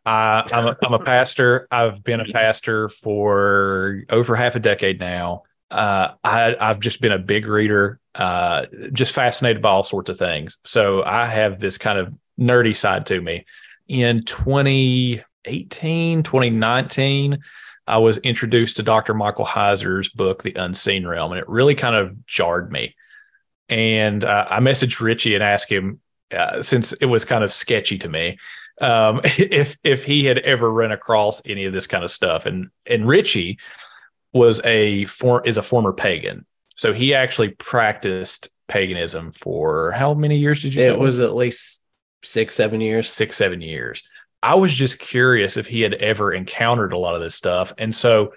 I, 0.04 0.48
I'm, 0.52 0.66
a, 0.68 0.76
I'm 0.82 0.94
a 0.94 1.04
pastor. 1.04 1.68
I've 1.70 2.02
been 2.02 2.20
a 2.20 2.32
pastor 2.32 2.88
for 2.88 4.02
over 4.08 4.34
half 4.34 4.54
a 4.54 4.60
decade 4.60 4.98
now 4.98 5.42
uh, 5.70 6.12
I, 6.24 6.56
I've 6.58 6.80
just 6.80 7.00
been 7.00 7.12
a 7.12 7.18
big 7.18 7.46
reader, 7.46 8.00
uh, 8.14 8.66
just 8.92 9.14
fascinated 9.14 9.62
by 9.62 9.70
all 9.70 9.82
sorts 9.82 10.10
of 10.10 10.16
things. 10.16 10.58
So 10.64 11.02
I 11.04 11.26
have 11.26 11.58
this 11.58 11.78
kind 11.78 11.98
of 11.98 12.14
nerdy 12.38 12.76
side 12.76 13.06
to 13.06 13.20
me. 13.20 13.46
In 13.88 14.24
2018, 14.24 16.22
2019, 16.22 17.38
I 17.86 17.98
was 17.98 18.18
introduced 18.18 18.76
to 18.76 18.82
Dr. 18.82 19.14
Michael 19.14 19.46
Heiser's 19.46 20.10
book, 20.10 20.42
The 20.42 20.54
Unseen 20.54 21.06
Realm, 21.06 21.32
and 21.32 21.40
it 21.40 21.48
really 21.48 21.74
kind 21.74 21.96
of 21.96 22.26
jarred 22.26 22.70
me. 22.70 22.94
And 23.68 24.24
uh, 24.24 24.46
I 24.50 24.60
messaged 24.60 25.00
Richie 25.00 25.34
and 25.34 25.42
asked 25.42 25.70
him, 25.70 26.00
uh, 26.32 26.60
since 26.60 26.92
it 26.92 27.06
was 27.06 27.24
kind 27.24 27.42
of 27.42 27.52
sketchy 27.52 27.98
to 27.98 28.08
me, 28.08 28.38
um, 28.80 29.20
if 29.24 29.76
if 29.82 30.04
he 30.04 30.24
had 30.24 30.38
ever 30.40 30.70
run 30.70 30.92
across 30.92 31.42
any 31.44 31.64
of 31.64 31.72
this 31.72 31.86
kind 31.86 32.04
of 32.04 32.10
stuff. 32.10 32.46
And 32.46 32.68
and 32.86 33.08
Richie 33.08 33.58
was 34.32 34.60
a 34.64 35.04
for, 35.06 35.46
is 35.46 35.56
a 35.56 35.62
former 35.62 35.92
pagan, 35.92 36.46
so 36.76 36.92
he 36.92 37.14
actually 37.14 37.50
practiced 37.50 38.50
paganism 38.68 39.32
for 39.32 39.92
how 39.92 40.12
many 40.12 40.36
years 40.36 40.60
did 40.62 40.74
you 40.74 40.82
say? 40.82 40.88
It 40.88 40.98
was 40.98 41.20
at 41.20 41.34
least 41.34 41.82
six, 42.28 42.54
seven 42.54 42.80
years. 42.80 43.10
six, 43.10 43.36
seven 43.36 43.60
years. 43.60 44.02
I 44.42 44.54
was 44.54 44.74
just 44.74 44.98
curious 44.98 45.56
if 45.56 45.66
he 45.66 45.80
had 45.80 45.94
ever 45.94 46.32
encountered 46.32 46.92
a 46.92 46.98
lot 46.98 47.16
of 47.16 47.20
this 47.20 47.34
stuff. 47.34 47.72
And 47.76 47.94
so 47.94 48.34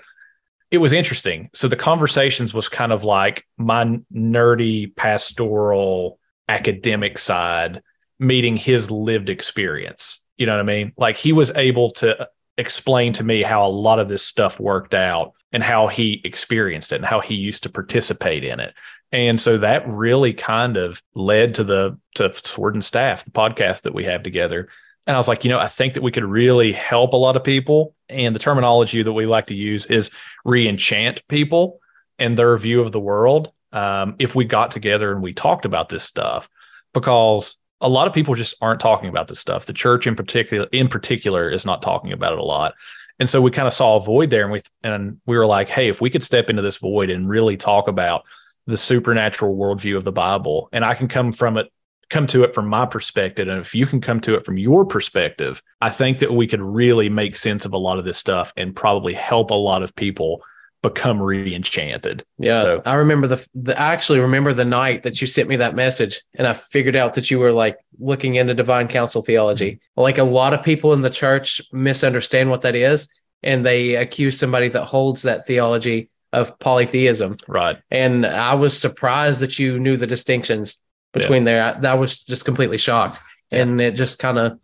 it 0.72 0.80
was 0.80 0.94
interesting. 0.94 1.50
So 1.54 1.68
the 1.68 1.76
conversations 1.76 2.54
was 2.54 2.70
kind 2.70 2.92
of 2.92 3.04
like 3.04 3.46
my 3.58 4.00
nerdy 4.14 4.96
pastoral 4.96 6.18
academic 6.48 7.18
side 7.18 7.84
meeting 8.20 8.58
his 8.58 8.90
lived 8.90 9.30
experience. 9.30 10.26
You 10.38 10.46
know 10.46 10.54
what 10.54 10.62
I 10.62 10.64
mean? 10.64 10.94
Like 10.98 11.18
he 11.18 11.34
was 11.34 11.52
able 11.56 11.92
to 11.94 12.28
explain 12.58 13.14
to 13.14 13.24
me 13.24 13.44
how 13.44 13.68
a 13.68 13.70
lot 13.70 14.00
of 14.00 14.08
this 14.08 14.24
stuff 14.24 14.60
worked 14.60 14.94
out 14.94 15.34
and 15.52 15.62
how 15.62 15.88
he 15.88 16.22
experienced 16.24 16.94
it 16.94 16.98
and 16.98 17.06
how 17.06 17.20
he 17.20 17.36
used 17.36 17.64
to 17.64 17.70
participate 17.70 18.44
in 18.44 18.60
it. 18.60 18.74
And 19.12 19.40
so 19.40 19.58
that 19.58 19.88
really 19.88 20.34
kind 20.34 20.78
of 20.78 21.02
led 21.14 21.56
to 21.56 21.64
the 21.64 21.98
to 22.16 22.34
Sword 22.34 22.76
and 22.76 22.84
Staff, 22.84 23.26
the 23.26 23.32
podcast 23.32 23.84
that 23.84 23.94
we 23.94 24.06
have 24.06 24.24
together. 24.24 24.70
And 25.08 25.16
I 25.16 25.20
was 25.20 25.28
like, 25.28 25.44
you 25.44 25.50
know, 25.50 25.60
I 25.60 25.68
think 25.68 25.96
that 25.96 26.04
we 26.04 26.12
could 26.12 26.24
really 26.24 26.72
help 26.72 27.14
a 27.14 27.18
lot 27.18 27.36
of 27.36 27.44
people. 27.44 27.96
And 28.08 28.36
the 28.36 28.40
terminology 28.40 29.02
that 29.02 29.14
we 29.14 29.26
like 29.26 29.48
to 29.48 29.56
use 29.56 29.86
is 29.88 30.12
re-enchant 30.46 31.28
people 31.28 31.80
and 32.20 32.38
their 32.38 32.58
view 32.58 32.82
of 32.82 32.92
the 32.92 33.00
world. 33.00 33.52
Um, 33.74 34.16
if 34.20 34.36
we 34.36 34.46
got 34.46 34.72
together 34.72 35.12
and 35.12 35.24
we 35.24 35.34
talked 35.34 35.66
about 35.66 35.90
this 35.90 36.04
stuff, 36.04 36.50
because 36.94 37.58
a 37.80 37.90
lot 37.90 38.08
of 38.08 38.14
people 38.14 38.36
just 38.36 38.56
aren't 38.62 38.80
talking 38.80 39.10
about 39.10 39.28
this 39.28 39.40
stuff. 39.40 39.66
The 39.66 39.74
church 39.74 40.06
in 40.08 40.16
particular, 40.16 40.68
in 40.72 40.88
particular, 40.88 41.50
is 41.50 41.66
not 41.66 41.82
talking 41.82 42.12
about 42.12 42.34
it 42.34 42.40
a 42.40 42.44
lot. 42.44 42.76
And 43.20 43.30
so 43.30 43.42
we 43.42 43.52
kind 43.52 43.68
of 43.68 43.74
saw 43.74 43.98
a 43.98 44.02
void 44.02 44.30
there, 44.30 44.44
and 44.44 44.52
we 44.52 44.62
and 44.84 45.20
we 45.26 45.38
were 45.38 45.46
like, 45.46 45.70
hey, 45.70 45.90
if 45.90 46.02
we 46.02 46.10
could 46.10 46.24
step 46.24 46.50
into 46.50 46.62
this 46.62 46.78
void 46.78 47.10
and 47.10 47.28
really 47.28 47.58
talk 47.58 47.88
about 47.88 48.24
the 48.68 48.78
supernatural 48.78 49.56
worldview 49.56 49.98
of 49.98 50.04
the 50.04 50.12
Bible, 50.12 50.70
and 50.72 50.86
I 50.86 50.94
can 50.94 51.08
come 51.08 51.32
from 51.34 51.58
it, 51.58 51.68
come 52.10 52.28
to 52.28 52.44
it 52.44 52.54
from 52.54 52.68
my 52.68 52.86
perspective, 52.86 53.48
and 53.48 53.60
if 53.60 53.74
you 53.74 53.86
can 53.86 54.02
come 54.02 54.20
to 54.22 54.36
it 54.36 54.46
from 54.46 54.58
your 54.58 54.86
perspective, 54.86 55.62
I 55.82 55.90
think 55.90 56.20
that 56.20 56.34
we 56.34 56.48
could 56.48 56.62
really 56.62 57.10
make 57.10 57.36
sense 57.36 57.66
of 57.66 57.74
a 57.74 57.78
lot 57.78 58.00
of 58.00 58.06
this 58.06 58.18
stuff 58.18 58.54
and 58.58 58.76
probably 58.76 59.14
help 59.14 59.52
a 59.52 59.56
lot 59.56 59.82
of 59.84 59.96
people 59.96 60.44
become 60.84 61.22
re-enchanted. 61.22 62.24
Yeah, 62.40 62.62
So- 62.62 62.82
I 62.86 62.96
remember 62.96 63.28
the, 63.28 63.48
the. 63.54 63.80
I 63.80 63.94
actually 63.94 64.20
remember 64.20 64.52
the 64.54 64.66
night 64.66 65.04
that 65.04 65.22
you 65.22 65.28
sent 65.28 65.48
me 65.48 65.58
that 65.58 65.76
message, 65.76 66.22
and 66.36 66.48
I 66.48 66.54
figured 66.54 66.96
out 66.96 67.14
that 67.16 67.30
you 67.30 67.38
were 67.40 67.52
like 67.52 67.78
looking 68.00 68.36
into 68.36 68.54
divine 68.56 68.88
council 68.88 69.22
theology. 69.22 69.80
Like 69.96 70.18
a 70.18 70.24
lot 70.24 70.54
of 70.54 70.64
people 70.64 70.94
in 70.94 71.02
the 71.02 71.10
church 71.12 71.62
misunderstand 71.72 72.50
what 72.50 72.62
that 72.62 72.76
is, 72.76 73.10
and 73.44 73.64
they 73.64 73.96
accuse 73.96 74.40
somebody 74.40 74.70
that 74.70 74.86
holds 74.86 75.22
that 75.22 75.46
theology 75.46 76.10
of 76.34 76.58
polytheism. 76.60 77.38
right. 77.48 77.78
And 77.92 78.26
I 78.26 78.54
was 78.56 78.78
surprised 78.80 79.42
that 79.42 79.60
you 79.60 79.80
knew 79.80 79.98
the 79.98 80.08
distinctions 80.08 80.80
between 81.14 81.44
there. 81.44 81.62
I, 81.84 81.88
I 81.90 81.94
was 81.96 82.20
just 82.22 82.46
completely 82.46 82.78
shocked, 82.78 83.20
and 83.52 83.82
it 83.82 83.96
just 83.96 84.18
kind 84.20 84.38
of 84.38 84.60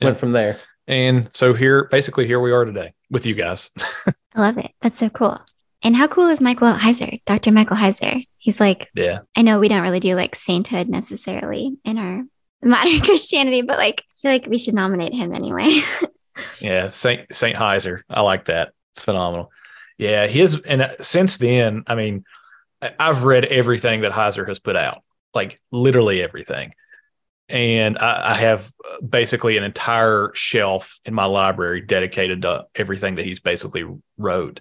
Yeah. 0.00 0.06
went 0.08 0.18
from 0.18 0.32
there. 0.32 0.58
And 0.86 1.30
so 1.34 1.52
here, 1.54 1.84
basically, 1.90 2.26
here 2.26 2.40
we 2.40 2.52
are 2.52 2.64
today 2.64 2.94
with 3.10 3.26
you 3.26 3.34
guys. 3.34 3.70
I 4.34 4.40
love 4.40 4.58
it. 4.58 4.70
That's 4.80 4.98
so 4.98 5.10
cool. 5.10 5.40
And 5.82 5.96
how 5.96 6.06
cool 6.08 6.28
is 6.28 6.40
Michael 6.40 6.72
Heiser, 6.74 7.22
Dr. 7.24 7.52
Michael 7.52 7.76
Heiser? 7.76 8.26
He's 8.38 8.60
like, 8.60 8.88
Yeah. 8.94 9.20
I 9.36 9.42
know 9.42 9.58
we 9.58 9.68
don't 9.68 9.82
really 9.82 10.00
do 10.00 10.14
like 10.14 10.36
sainthood 10.36 10.88
necessarily 10.88 11.76
in 11.84 11.98
our 11.98 12.22
modern 12.62 13.00
Christianity, 13.00 13.62
but 13.62 13.78
like, 13.78 14.02
I 14.02 14.14
feel 14.20 14.30
like 14.32 14.46
we 14.46 14.58
should 14.58 14.74
nominate 14.74 15.14
him 15.14 15.32
anyway. 15.34 15.70
Yeah, 16.60 16.88
Saint 16.88 17.34
Saint 17.34 17.56
Heiser. 17.58 18.00
I 18.08 18.22
like 18.22 18.46
that. 18.46 18.72
It's 18.94 19.04
phenomenal. 19.04 19.50
Yeah, 20.00 20.26
his 20.26 20.58
and 20.62 20.80
uh, 20.80 20.94
since 21.02 21.36
then, 21.36 21.84
I 21.86 21.94
mean, 21.94 22.24
I've 22.98 23.24
read 23.24 23.44
everything 23.44 24.00
that 24.00 24.12
Heiser 24.12 24.48
has 24.48 24.58
put 24.58 24.74
out, 24.74 25.02
like 25.34 25.60
literally 25.70 26.22
everything, 26.22 26.72
and 27.50 27.98
I, 27.98 28.30
I 28.30 28.34
have 28.34 28.72
uh, 28.82 29.04
basically 29.04 29.58
an 29.58 29.62
entire 29.62 30.30
shelf 30.32 30.98
in 31.04 31.12
my 31.12 31.26
library 31.26 31.82
dedicated 31.82 32.40
to 32.42 32.64
everything 32.74 33.16
that 33.16 33.26
he's 33.26 33.40
basically 33.40 33.84
wrote. 34.16 34.60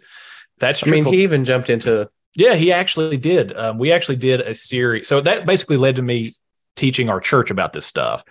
That's 0.57 0.85
I 0.85 0.91
mean, 0.91 1.05
he 1.05 1.23
even 1.23 1.45
jumped 1.45 1.69
into 1.69 2.09
yeah, 2.35 2.55
he 2.55 2.73
actually 2.73 3.15
did. 3.15 3.55
Um, 3.55 3.77
we 3.77 3.93
actually 3.93 4.17
did 4.17 4.41
a 4.41 4.53
series. 4.53 5.07
So 5.07 5.21
that 5.21 5.45
basically 5.45 5.77
led 5.77 5.95
to 5.95 6.01
me 6.01 6.35
teaching 6.75 7.09
our 7.09 7.21
church 7.21 7.49
about 7.49 7.71
this 7.71 7.85
stuff, 7.85 8.25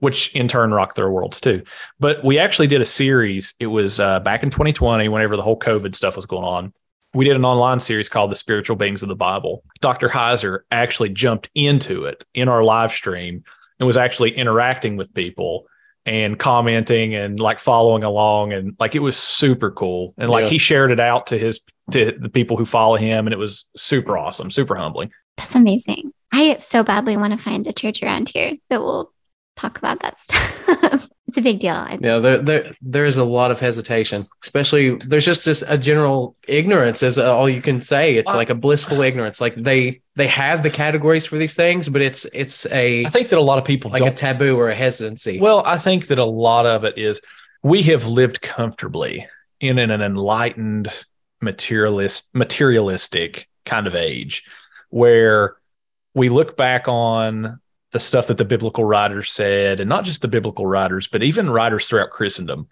which 0.00 0.34
in 0.34 0.48
turn 0.48 0.72
rocked 0.72 0.96
their 0.96 1.10
worlds 1.10 1.40
too. 1.40 1.62
But 1.98 2.24
we 2.24 2.38
actually 2.38 2.66
did 2.66 2.80
a 2.80 2.84
series. 2.86 3.54
It 3.60 3.68
was 3.68 4.00
uh, 4.00 4.20
back 4.20 4.42
in 4.42 4.50
2020, 4.50 5.08
whenever 5.08 5.36
the 5.36 5.42
whole 5.42 5.58
COVID 5.58 5.94
stuff 5.94 6.16
was 6.16 6.26
going 6.26 6.44
on. 6.44 6.72
We 7.14 7.24
did 7.24 7.34
an 7.36 7.44
online 7.44 7.80
series 7.80 8.08
called 8.08 8.30
The 8.30 8.36
Spiritual 8.36 8.76
Beings 8.76 9.02
of 9.02 9.08
the 9.08 9.16
Bible. 9.16 9.64
Dr. 9.80 10.08
Heiser 10.08 10.60
actually 10.70 11.08
jumped 11.08 11.50
into 11.54 12.04
it 12.04 12.24
in 12.34 12.48
our 12.48 12.62
live 12.62 12.92
stream 12.92 13.42
and 13.78 13.86
was 13.86 13.96
actually 13.96 14.30
interacting 14.36 14.96
with 14.96 15.12
people 15.14 15.66
and 16.06 16.38
commenting 16.38 17.14
and 17.14 17.38
like 17.40 17.58
following 17.58 18.04
along 18.04 18.52
and 18.52 18.74
like 18.78 18.94
it 18.94 19.00
was 19.00 19.16
super 19.16 19.70
cool 19.70 20.14
and 20.18 20.30
like 20.30 20.44
Yeah. 20.44 20.50
he 20.50 20.58
shared 20.58 20.92
it 20.92 21.00
out 21.00 21.26
to 21.28 21.36
his 21.38 21.60
to 21.90 22.12
the 22.18 22.30
people 22.30 22.56
who 22.56 22.64
follow 22.64 22.96
him 22.96 23.26
and 23.26 23.34
it 23.34 23.38
was 23.38 23.66
super 23.76 24.16
awesome 24.16 24.50
super 24.50 24.76
humbling 24.76 25.10
That's 25.36 25.54
amazing. 25.54 26.12
I 26.32 26.56
so 26.58 26.82
badly 26.84 27.16
want 27.18 27.32
to 27.34 27.38
find 27.38 27.66
a 27.66 27.72
church 27.72 28.02
around 28.02 28.30
here 28.30 28.54
that 28.70 28.80
will 28.80 29.12
talk 29.60 29.78
about 29.78 30.00
that 30.00 30.18
stuff. 30.18 31.08
it's 31.28 31.36
a 31.36 31.42
big 31.42 31.60
deal. 31.60 31.74
I, 31.74 31.98
Yeah, 32.00 32.18
there, 32.18 32.38
there, 32.38 32.72
there's 32.80 33.16
a 33.16 33.24
lot 33.24 33.50
of 33.50 33.60
hesitation, 33.60 34.26
especially 34.42 34.96
there's 34.96 35.24
just 35.24 35.44
this 35.44 35.62
a 35.66 35.76
general 35.76 36.36
ignorance 36.48 37.02
is 37.02 37.18
all 37.18 37.48
you 37.48 37.60
can 37.60 37.80
say. 37.82 38.16
It's 38.16 38.26
Well- 38.26 38.36
like 38.36 38.50
a 38.50 38.54
blissful 38.54 39.00
ignorance. 39.02 39.40
Like 39.40 39.54
they 39.54 40.00
they 40.16 40.26
have 40.26 40.62
the 40.62 40.70
categories 40.70 41.24
for 41.26 41.38
these 41.38 41.54
things, 41.54 41.88
but 41.88 42.02
it's 42.02 42.26
it's 42.32 42.66
a 42.66 43.04
i 43.06 43.08
think 43.08 43.28
that 43.28 43.38
a 43.38 43.42
lot 43.42 43.58
of 43.58 43.64
people 43.64 43.90
like 43.90 44.02
a 44.02 44.06
don't 44.06 44.16
taboo 44.18 44.56
or 44.58 44.68
a 44.68 44.74
hesitancy. 44.74 45.38
well 45.40 45.62
i 45.64 45.78
think 45.78 46.08
that 46.08 46.18
a 46.18 46.24
lot 46.24 46.66
of 46.66 46.84
it 46.84 46.98
is 46.98 47.20
we 47.62 47.82
have 47.82 48.06
lived 48.06 48.40
comfortably 48.42 49.26
in 49.60 49.78
an, 49.78 49.90
an 49.90 50.02
enlightened 50.02 50.88
materialist 51.40 52.28
materialistic 52.34 53.48
kind 53.64 53.86
of 53.86 53.94
age 53.94 54.44
where 54.90 55.56
we 56.14 56.28
look 56.28 56.56
back 56.56 56.88
on 56.88 57.60
the 57.92 58.00
stuff 58.00 58.28
that 58.28 58.38
the 58.38 58.44
biblical 58.44 58.84
writers 58.84 59.32
said 59.32 59.80
and 59.80 59.88
not 59.88 60.04
just 60.04 60.22
the 60.22 60.28
biblical 60.28 60.66
writers 60.66 61.06
but 61.06 61.22
even 61.22 61.50
writers 61.50 61.88
throughout 61.88 62.10
christendom. 62.10 62.68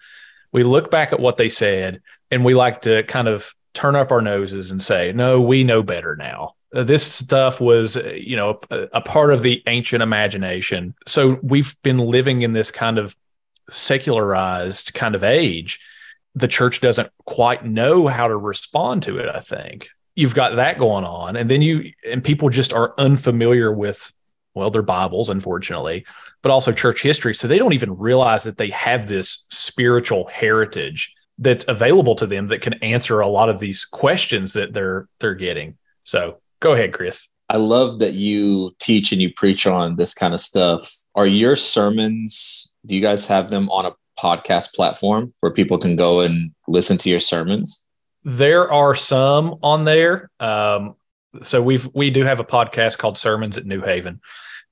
We 0.53 0.63
look 0.63 0.91
back 0.91 1.13
at 1.13 1.21
what 1.21 1.37
they 1.37 1.49
said 1.49 2.03
and 2.31 2.45
we 2.45 2.55
like 2.55 2.83
to 2.83 3.03
kind 3.05 3.29
of 3.29 3.55
turn 3.75 3.97
up 3.97 4.11
our 4.11 4.23
noses 4.23 4.71
and 4.71 4.81
say 4.83 5.13
no 5.13 5.41
we 5.41 5.65
know 5.65 5.83
better 5.83 6.17
now. 6.17 6.55
Uh, 6.75 6.85
this 6.85 7.11
stuff 7.11 7.61
was 7.61 7.97
uh, 7.97 8.13
you 8.17 8.37
know 8.37 8.61
a, 8.71 8.83
a 8.95 9.01
part 9.01 9.33
of 9.33 9.43
the 9.43 9.63
ancient 9.67 10.03
imagination. 10.03 10.95
So 11.07 11.39
we've 11.43 11.77
been 11.83 11.99
living 11.99 12.43
in 12.43 12.53
this 12.53 12.71
kind 12.71 12.99
of 12.99 13.17
secularized 13.71 14.95
kind 14.95 15.15
of 15.15 15.23
age. 15.23 15.81
The 16.35 16.49
church 16.49 16.81
doesn't 16.81 17.11
quite 17.25 17.65
know 17.65 18.07
how 18.07 18.29
to 18.29 18.37
respond 18.37 19.03
to 19.05 19.19
it 19.19 19.29
i 19.29 19.41
think. 19.41 19.89
You've 20.15 20.35
got 20.35 20.57
that 20.57 20.79
going 20.79 21.05
on 21.05 21.37
and 21.37 21.51
then 21.51 21.63
you 21.63 21.93
and 22.09 22.23
people 22.23 22.49
just 22.49 22.73
are 22.73 22.95
unfamiliar 22.99 23.73
with 23.73 24.13
well, 24.59 24.71
their 24.71 24.83
Bibles, 24.83 25.31
unfortunately, 25.31 26.05
but 26.43 26.51
also 26.51 26.73
church 26.73 27.03
history. 27.03 27.35
So 27.35 27.49
they 27.49 27.59
don't 27.59 27.73
even 27.73 27.97
realize 27.97 28.45
that 28.45 28.59
they 28.59 28.71
have 28.71 29.07
this 29.07 29.47
spiritual 29.51 30.27
heritage 30.27 31.15
that's 31.39 31.65
available 31.69 32.17
to 32.17 32.27
them 32.27 32.49
that 32.49 32.61
can 32.61 32.75
answer 32.75 33.21
a 33.21 33.29
lot 33.29 33.49
of 33.49 33.61
these 33.61 33.85
questions 33.85 34.53
that 34.55 34.73
they're 34.73 35.09
they're 35.21 35.35
getting. 35.35 35.79
So 36.03 36.41
go 36.61 36.73
ahead, 36.73 36.93
Chris. 36.93 37.29
I 37.49 37.57
love 37.57 38.01
that 38.01 38.15
you 38.15 38.75
teach 38.79 39.13
and 39.13 39.23
you 39.23 39.33
preach 39.33 39.67
on 39.67 39.97
this 39.97 40.13
kind 40.13 40.35
of 40.35 40.41
stuff. 40.41 40.93
Are 41.15 41.27
your 41.27 41.57
sermons, 41.57 42.71
do 42.85 42.95
you 42.95 43.01
guys 43.01 43.27
have 43.27 43.51
them 43.51 43.71
on 43.71 43.87
a 43.87 43.93
podcast 44.19 44.75
platform 44.75 45.33
where 45.41 45.53
people 45.53 45.79
can 45.79 45.97
go 45.97 46.21
and 46.21 46.53
listen 46.67 46.99
to 46.99 47.11
your 47.11 47.21
sermons? 47.21 47.87
There 48.25 48.71
are 48.71 48.95
some 48.95 49.57
on 49.63 49.85
there. 49.85 50.31
Um, 50.41 50.97
so 51.43 51.63
we've 51.63 51.89
we 51.95 52.11
do 52.11 52.25
have 52.25 52.41
a 52.41 52.45
podcast 52.45 52.99
called 52.99 53.17
Sermons 53.17 53.59
at 53.59 53.67
New 53.67 53.81
Haven, 53.81 54.21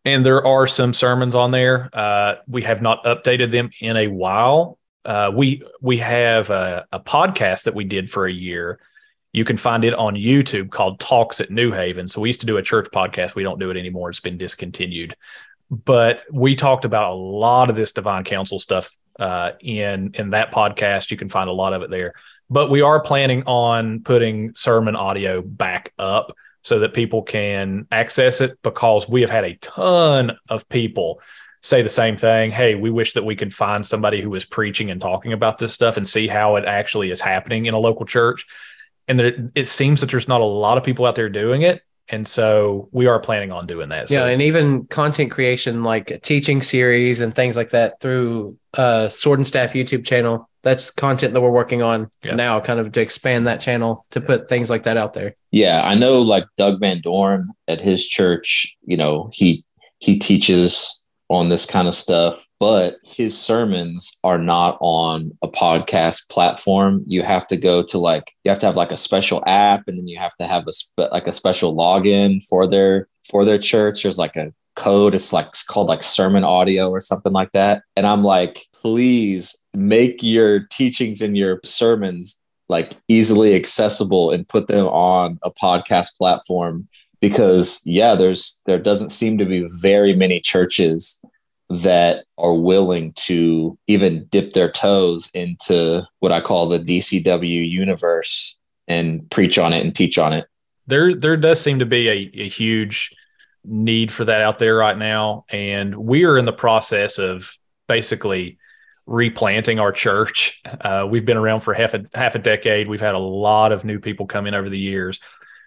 and 0.06 0.24
there 0.24 0.46
are 0.46 0.68
some 0.68 0.92
sermons 0.92 1.34
on 1.34 1.50
there. 1.50 1.90
Uh, 1.92 2.36
we 2.46 2.62
have 2.62 2.80
not 2.80 3.04
updated 3.04 3.50
them 3.50 3.70
in 3.80 3.96
a 3.96 4.06
while. 4.06 4.78
Uh, 5.04 5.32
we 5.34 5.62
we 5.82 5.98
have 5.98 6.48
a, 6.48 6.86
a 6.92 7.00
podcast 7.00 7.64
that 7.64 7.74
we 7.74 7.84
did 7.84 8.08
for 8.08 8.24
a 8.24 8.32
year. 8.32 8.80
You 9.32 9.44
can 9.44 9.56
find 9.56 9.84
it 9.84 9.94
on 9.94 10.14
YouTube 10.14 10.70
called 10.70 11.00
Talks 11.00 11.40
at 11.40 11.50
New 11.50 11.72
Haven. 11.72 12.08
So 12.08 12.20
we 12.20 12.28
used 12.28 12.40
to 12.40 12.46
do 12.46 12.56
a 12.56 12.62
church 12.62 12.86
podcast. 12.94 13.34
We 13.34 13.42
don't 13.42 13.58
do 13.58 13.70
it 13.70 13.76
anymore. 13.76 14.08
It's 14.08 14.20
been 14.20 14.38
discontinued. 14.38 15.16
But 15.70 16.22
we 16.32 16.54
talked 16.54 16.84
about 16.84 17.10
a 17.10 17.14
lot 17.14 17.68
of 17.68 17.76
this 17.76 17.90
divine 17.90 18.22
council 18.22 18.60
stuff 18.60 18.96
uh, 19.18 19.52
in 19.60 20.12
in 20.14 20.30
that 20.30 20.52
podcast. 20.52 21.10
You 21.10 21.16
can 21.16 21.28
find 21.28 21.50
a 21.50 21.52
lot 21.52 21.72
of 21.72 21.82
it 21.82 21.90
there. 21.90 22.14
But 22.48 22.70
we 22.70 22.80
are 22.80 23.00
planning 23.00 23.42
on 23.46 24.04
putting 24.04 24.54
sermon 24.54 24.94
audio 24.94 25.42
back 25.42 25.92
up 25.98 26.32
so 26.66 26.81
that 26.81 26.92
people 26.92 27.22
can 27.22 27.87
access 27.92 28.40
it 28.40 28.61
because 28.62 29.09
we 29.09 29.20
have 29.20 29.31
had 29.31 29.44
a 29.44 29.55
ton 29.59 30.37
of 30.48 30.68
people 30.68 31.20
say 31.62 31.81
the 31.81 31.88
same 31.88 32.16
thing. 32.16 32.50
Hey, 32.50 32.74
we 32.74 32.90
wish 32.90 33.12
that 33.12 33.24
we 33.24 33.37
could 33.37 33.55
find 33.55 33.87
somebody 33.87 34.20
who 34.20 34.35
is 34.35 34.44
preaching 34.44 34.90
and 34.90 35.00
talking 35.00 35.33
about 35.33 35.61
this 35.61 35.72
stuff 35.72 35.96
and 35.96 36.09
see 36.09 36.26
how 36.26 36.57
it 36.57 36.64
actually 36.64 37.12
is 37.12 37.20
happening 37.20 37.66
in 37.66 37.74
a 37.74 37.79
local 37.79 38.05
church. 38.05 38.46
And 39.07 39.16
there, 39.16 39.48
it 39.55 39.68
seems 39.68 40.00
that 40.00 40.11
there's 40.11 40.26
not 40.26 40.40
a 40.40 40.44
lot 40.44 40.76
of 40.76 40.83
people 40.83 41.07
out 41.07 41.14
there 41.14 41.29
doing 41.29 41.62
it. 41.62 41.83
And 42.09 42.26
so 42.26 42.88
we 42.90 43.07
are 43.07 43.20
planning 43.20 43.52
on 43.52 43.68
doing 43.68 43.90
that. 43.90 44.09
So. 44.09 44.16
Yeah, 44.16 44.26
and 44.33 44.42
even 44.42 44.87
content 44.87 45.31
creation 45.31 45.85
like 45.85 46.20
teaching 46.22 46.62
series 46.62 47.20
and 47.20 47.33
things 47.33 47.57
like 47.57 47.70
that 47.70 48.00
through 48.00 48.57
uh 48.74 49.09
Sword 49.09 49.38
and 49.38 49.46
Staff 49.46 49.74
YouTube 49.74 50.05
channel. 50.05 50.50
That's 50.66 50.90
content 50.90 51.33
that 51.33 51.40
we're 51.40 51.50
working 51.52 51.81
on 51.81 52.11
yeah. 52.24 52.35
now, 52.35 52.59
kind 52.59 52.81
of 52.81 52.90
to 52.90 53.00
expand 53.00 53.46
that 53.46 53.61
channel 53.61 54.05
to 54.11 54.18
yeah. 54.18 54.26
put 54.26 54.48
things 54.48 54.68
like 54.68 54.83
that 54.83 54.96
out 54.96 55.12
there. 55.12 55.37
Yeah, 55.52 55.83
I 55.85 55.94
know 55.94 56.20
like 56.20 56.44
Doug 56.57 56.81
Van 56.81 57.00
Dorn 57.00 57.46
at 57.68 57.81
his 57.81 58.05
church, 58.05 58.76
you 58.85 58.96
know, 58.96 59.31
he 59.33 59.64
he 60.00 60.18
teaches 60.18 61.05
on 61.29 61.50
this 61.50 61.66
kind 61.66 61.87
of 61.87 61.94
stuff, 61.94 62.46
but 62.59 62.96
his 63.05 63.38
sermons 63.38 64.18
are 64.24 64.38
not 64.38 64.76
on 64.81 65.31
a 65.40 65.48
podcast 65.48 66.29
platform. 66.31 67.05
You 67.07 67.22
have 67.22 67.46
to 67.46 67.57
go 67.57 67.85
to 67.85 67.98
like 67.98 68.33
you 68.42 68.50
have 68.50 68.59
to 68.59 68.66
have 68.66 68.76
like 68.76 68.90
a 68.90 68.96
special 68.96 69.44
app, 69.46 69.87
and 69.87 69.96
then 69.96 70.09
you 70.09 70.18
have 70.18 70.35
to 70.40 70.46
have 70.46 70.66
a 70.66 70.72
spe- 70.72 71.12
like 71.12 71.29
a 71.29 71.33
special 71.33 71.76
login 71.76 72.44
for 72.44 72.68
their 72.68 73.07
for 73.22 73.44
their 73.44 73.59
church. 73.59 74.02
There's 74.02 74.18
like 74.18 74.35
a 74.35 74.52
code. 74.76 75.14
It's 75.14 75.33
like 75.33 75.46
it's 75.48 75.64
called 75.64 75.88
like 75.88 76.02
sermon 76.02 76.44
audio 76.44 76.90
or 76.90 77.00
something 77.00 77.33
like 77.33 77.52
that. 77.52 77.83
And 77.96 78.07
I'm 78.07 78.22
like, 78.22 78.61
please 78.87 79.59
make 79.75 80.22
your 80.22 80.61
teachings 80.61 81.20
and 81.20 81.37
your 81.37 81.59
sermons 81.64 82.40
like 82.68 82.92
easily 83.09 83.57
accessible 83.57 84.31
and 84.31 84.46
put 84.46 84.68
them 84.68 84.87
on 84.87 85.40
a 85.42 85.51
podcast 85.51 86.16
platform 86.16 86.87
because 87.20 87.83
yeah 87.85 88.14
there's 88.14 88.61
there 88.66 88.79
doesn't 88.79 89.09
seem 89.09 89.38
to 89.38 89.44
be 89.44 89.68
very 89.81 90.14
many 90.14 90.38
churches 90.38 91.20
that 91.68 92.27
are 92.38 92.55
willing 92.55 93.12
to 93.14 93.77
even 93.88 94.25
dip 94.27 94.53
their 94.53 94.70
toes 94.70 95.33
into 95.35 96.07
what 96.20 96.31
I 96.31 96.40
call 96.40 96.68
the 96.68 96.79
DCW 96.79 97.68
universe 97.68 98.57
and 98.87 99.29
preach 99.33 99.59
on 99.59 99.72
it 99.72 99.85
and 99.85 99.92
teach 99.92 100.16
on 100.16 100.33
it. 100.33 100.46
There 100.87 101.12
there 101.12 101.37
does 101.37 101.61
seem 101.61 101.81
to 101.81 101.87
be 101.87 102.09
a, 102.09 102.31
a 102.35 102.49
huge 102.49 103.12
need 103.64 104.12
for 104.12 104.25
that 104.27 104.42
out 104.42 104.61
there 104.61 104.77
right 104.77 104.96
now 104.96 105.44
and 105.49 105.96
we 105.96 106.25
are 106.25 106.38
in 106.38 106.44
the 106.44 106.53
process 106.53 107.18
of 107.18 107.59
basically 107.88 108.59
replanting 109.06 109.78
our 109.78 109.92
church. 109.92 110.60
Uh, 110.80 111.06
we've 111.08 111.24
been 111.24 111.36
around 111.36 111.60
for 111.60 111.74
half 111.74 111.94
a 111.94 112.04
half 112.14 112.34
a 112.34 112.38
decade. 112.38 112.88
We've 112.88 113.00
had 113.00 113.14
a 113.14 113.18
lot 113.18 113.72
of 113.72 113.84
new 113.84 114.00
people 114.00 114.26
come 114.26 114.46
in 114.46 114.54
over 114.54 114.68
the 114.68 114.78
years 114.78 115.20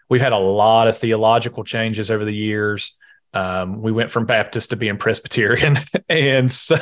we've 0.10 0.22
had 0.22 0.34
a 0.34 0.38
lot 0.38 0.88
of 0.88 0.98
theological 0.98 1.64
changes 1.64 2.12
over 2.12 2.26
the 2.26 2.34
years. 2.34 2.98
Um, 3.34 3.82
we 3.82 3.92
went 3.92 4.10
from 4.10 4.26
Baptist 4.26 4.72
to 4.72 4.76
being 4.76 4.98
Presbyterian, 4.98 5.78
and 6.10 6.52
so 6.52 6.78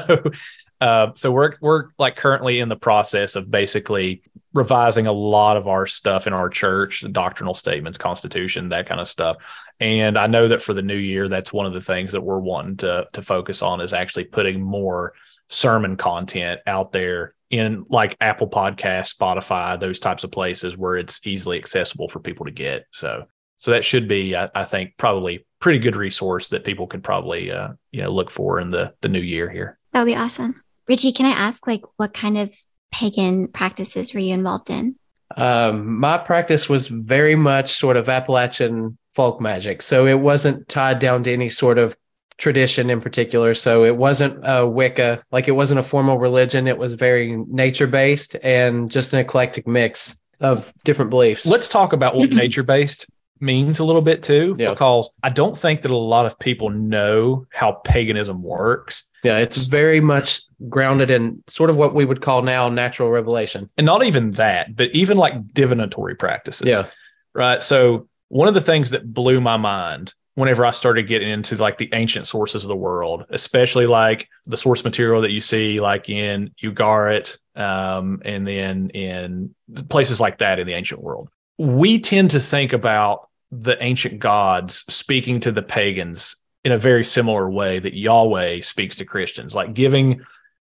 uh, 0.79 1.11
so 1.13 1.31
we're 1.31 1.55
we're 1.59 1.89
like 1.99 2.15
currently 2.15 2.61
in 2.61 2.69
the 2.69 2.77
process 2.77 3.35
of 3.35 3.51
basically 3.51 4.21
revising 4.53 5.07
a 5.07 5.11
lot 5.11 5.57
of 5.57 5.67
our 5.67 5.85
stuff 5.85 6.25
in 6.25 6.33
our 6.33 6.49
church, 6.49 7.03
doctrinal 7.11 7.53
statements, 7.53 7.97
constitution, 7.97 8.69
that 8.69 8.87
kind 8.87 9.01
of 9.01 9.07
stuff. 9.07 9.37
And 9.79 10.17
I 10.17 10.27
know 10.27 10.47
that 10.47 10.61
for 10.61 10.73
the 10.73 10.81
new 10.81 10.95
year, 10.95 11.27
that's 11.27 11.53
one 11.53 11.65
of 11.65 11.73
the 11.73 11.81
things 11.81 12.13
that 12.13 12.21
we're 12.21 12.39
wanting 12.39 12.77
to 12.77 13.07
to 13.11 13.21
focus 13.21 13.61
on 13.61 13.81
is 13.81 13.93
actually 13.93 14.25
putting 14.25 14.61
more 14.61 15.13
sermon 15.49 15.95
content 15.95 16.61
out 16.67 16.91
there 16.91 17.33
in 17.49 17.85
like 17.89 18.15
Apple 18.19 18.49
Podcast, 18.49 19.15
Spotify, 19.15 19.79
those 19.79 19.99
types 19.99 20.23
of 20.23 20.31
places 20.31 20.75
where 20.75 20.97
it's 20.97 21.25
easily 21.25 21.57
accessible 21.57 22.09
for 22.09 22.19
people 22.19 22.45
to 22.45 22.51
get. 22.51 22.85
So, 22.91 23.25
so 23.55 23.71
that 23.71 23.85
should 23.85 24.07
be, 24.07 24.35
I, 24.35 24.49
I 24.53 24.65
think, 24.65 24.95
probably 24.97 25.45
pretty 25.59 25.79
good 25.79 25.95
resource 25.95 26.49
that 26.49 26.63
people 26.63 26.87
could 26.87 27.03
probably, 27.03 27.51
uh, 27.51 27.69
you 27.91 28.01
know, 28.01 28.11
look 28.11 28.29
for 28.29 28.59
in 28.59 28.69
the 28.69 28.93
the 29.01 29.09
new 29.09 29.21
year 29.21 29.49
here. 29.49 29.79
That 29.93 30.01
would 30.01 30.11
be 30.11 30.15
awesome. 30.15 30.61
Richie, 30.87 31.11
can 31.11 31.25
I 31.25 31.31
ask, 31.31 31.65
like, 31.67 31.81
what 31.97 32.13
kind 32.13 32.37
of 32.37 32.53
pagan 32.91 33.47
practices 33.47 34.13
were 34.13 34.19
you 34.19 34.33
involved 34.33 34.69
in? 34.69 34.95
Um, 35.35 35.99
my 35.99 36.17
practice 36.17 36.69
was 36.69 36.87
very 36.87 37.35
much 37.35 37.73
sort 37.73 37.97
of 37.97 38.07
Appalachian 38.07 38.97
folk 39.13 39.41
magic, 39.41 39.81
so 39.81 40.05
it 40.05 40.19
wasn't 40.19 40.67
tied 40.69 40.99
down 40.99 41.23
to 41.23 41.33
any 41.33 41.49
sort 41.49 41.77
of 41.77 41.97
tradition 42.37 42.89
in 42.89 43.01
particular. 43.01 43.53
So 43.53 43.83
it 43.83 43.95
wasn't 43.95 44.39
a 44.43 44.67
Wicca, 44.67 45.23
like 45.31 45.47
it 45.47 45.53
wasn't 45.53 45.79
a 45.79 45.83
formal 45.83 46.17
religion. 46.17 46.67
It 46.67 46.77
was 46.77 46.93
very 46.93 47.35
nature 47.47 47.87
based 47.87 48.35
and 48.43 48.89
just 48.91 49.13
an 49.13 49.19
eclectic 49.19 49.67
mix 49.67 50.19
of 50.39 50.71
different 50.83 51.09
beliefs. 51.09 51.45
Let's 51.45 51.67
talk 51.67 51.93
about 51.93 52.15
what 52.15 52.29
nature 52.31 52.63
based 52.63 53.07
means 53.39 53.79
a 53.79 53.83
little 53.83 54.01
bit 54.01 54.23
too, 54.23 54.55
yeah. 54.57 54.69
because 54.69 55.09
I 55.23 55.29
don't 55.29 55.57
think 55.57 55.81
that 55.81 55.91
a 55.91 55.97
lot 55.97 56.25
of 56.25 56.39
people 56.39 56.69
know 56.69 57.45
how 57.51 57.73
paganism 57.83 58.41
works. 58.41 59.09
Yeah, 59.23 59.37
it's 59.37 59.65
very 59.65 59.99
much 59.99 60.41
grounded 60.69 61.09
in 61.09 61.43
sort 61.47 61.69
of 61.69 61.75
what 61.75 61.93
we 61.93 62.05
would 62.05 62.21
call 62.21 62.41
now 62.41 62.69
natural 62.69 63.09
revelation. 63.09 63.69
And 63.77 63.85
not 63.85 64.03
even 64.05 64.31
that, 64.31 64.75
but 64.75 64.91
even 64.91 65.17
like 65.17 65.53
divinatory 65.53 66.15
practices. 66.15 66.67
Yeah. 66.67 66.87
Right. 67.33 67.61
So, 67.61 68.07
one 68.29 68.47
of 68.47 68.53
the 68.53 68.61
things 68.61 68.91
that 68.91 69.13
blew 69.13 69.39
my 69.39 69.57
mind 69.57 70.13
whenever 70.37 70.63
I 70.67 70.69
started 70.69 71.07
getting 71.07 71.29
into 71.29 71.55
like 71.55 71.79
the 71.79 71.89
ancient 71.93 72.27
sources 72.27 72.63
of 72.63 72.67
the 72.67 72.75
world, 72.75 73.25
especially 73.31 73.87
like 73.87 74.29
the 74.45 74.55
source 74.55 74.83
material 74.83 75.21
that 75.21 75.31
you 75.31 75.41
see 75.41 75.79
like 75.79 76.09
in 76.09 76.51
Ugarit 76.63 77.39
um, 77.55 78.21
and 78.23 78.45
then 78.45 78.91
in 78.91 79.55
places 79.89 80.21
like 80.21 80.37
that 80.37 80.59
in 80.59 80.67
the 80.67 80.75
ancient 80.75 81.01
world. 81.01 81.29
We 81.57 81.97
tend 81.97 82.29
to 82.31 82.39
think 82.39 82.71
about 82.71 83.29
the 83.49 83.81
ancient 83.81 84.19
gods 84.19 84.85
speaking 84.93 85.39
to 85.39 85.51
the 85.51 85.63
pagans 85.63 86.35
in 86.63 86.71
a 86.71 86.77
very 86.77 87.03
similar 87.03 87.49
way 87.49 87.79
that 87.79 87.95
Yahweh 87.95 88.61
speaks 88.61 88.97
to 88.97 89.05
Christians, 89.05 89.55
like 89.55 89.73
giving 89.73 90.21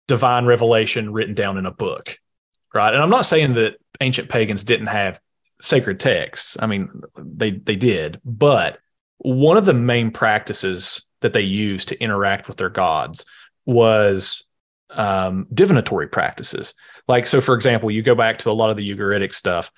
divine 0.07 0.45
revelation 0.45 1.13
written 1.13 1.35
down 1.35 1.59
in 1.59 1.67
a 1.67 1.71
book. 1.71 2.17
Right. 2.73 2.91
And 2.91 3.03
I'm 3.03 3.11
not 3.11 3.27
saying 3.27 3.53
that 3.53 3.75
ancient 3.99 4.27
pagans 4.27 4.63
didn't 4.63 4.87
have 4.87 5.19
sacred 5.61 5.99
texts. 5.99 6.57
I 6.59 6.65
mean, 6.65 7.03
they 7.15 7.51
they 7.51 7.75
did, 7.75 8.19
but 8.25 8.79
one 9.23 9.57
of 9.57 9.65
the 9.65 9.73
main 9.73 10.09
practices 10.11 11.05
that 11.21 11.33
they 11.33 11.41
used 11.41 11.89
to 11.89 12.01
interact 12.01 12.47
with 12.47 12.57
their 12.57 12.69
gods 12.69 13.25
was 13.65 14.45
um, 14.89 15.47
divinatory 15.53 16.07
practices. 16.07 16.73
Like, 17.07 17.27
so 17.27 17.39
for 17.39 17.53
example, 17.53 17.91
you 17.91 18.01
go 18.01 18.15
back 18.15 18.39
to 18.39 18.51
a 18.51 18.53
lot 18.53 18.71
of 18.71 18.77
the 18.77 18.89
Ugaritic 18.89 19.33
stuff 19.33 19.71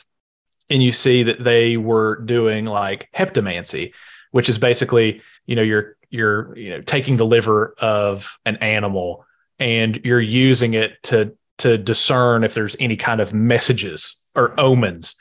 and 0.69 0.81
you 0.81 0.91
see 0.91 1.23
that 1.23 1.43
they 1.43 1.77
were 1.77 2.21
doing 2.21 2.65
like 2.65 3.09
heptamancy, 3.13 3.93
which 4.31 4.47
is 4.47 4.57
basically, 4.57 5.21
you 5.45 5.55
know, 5.55 5.61
you're, 5.61 5.97
you're, 6.09 6.57
you 6.57 6.69
know, 6.69 6.81
taking 6.81 7.17
the 7.17 7.25
liver 7.25 7.75
of 7.79 8.37
an 8.45 8.55
animal 8.57 9.25
and 9.59 9.99
you're 10.05 10.21
using 10.21 10.73
it 10.73 11.03
to, 11.03 11.35
to 11.57 11.77
discern 11.77 12.43
if 12.43 12.53
there's 12.53 12.77
any 12.79 12.95
kind 12.95 13.19
of 13.19 13.33
messages 13.33 14.15
or 14.35 14.57
omens 14.59 15.15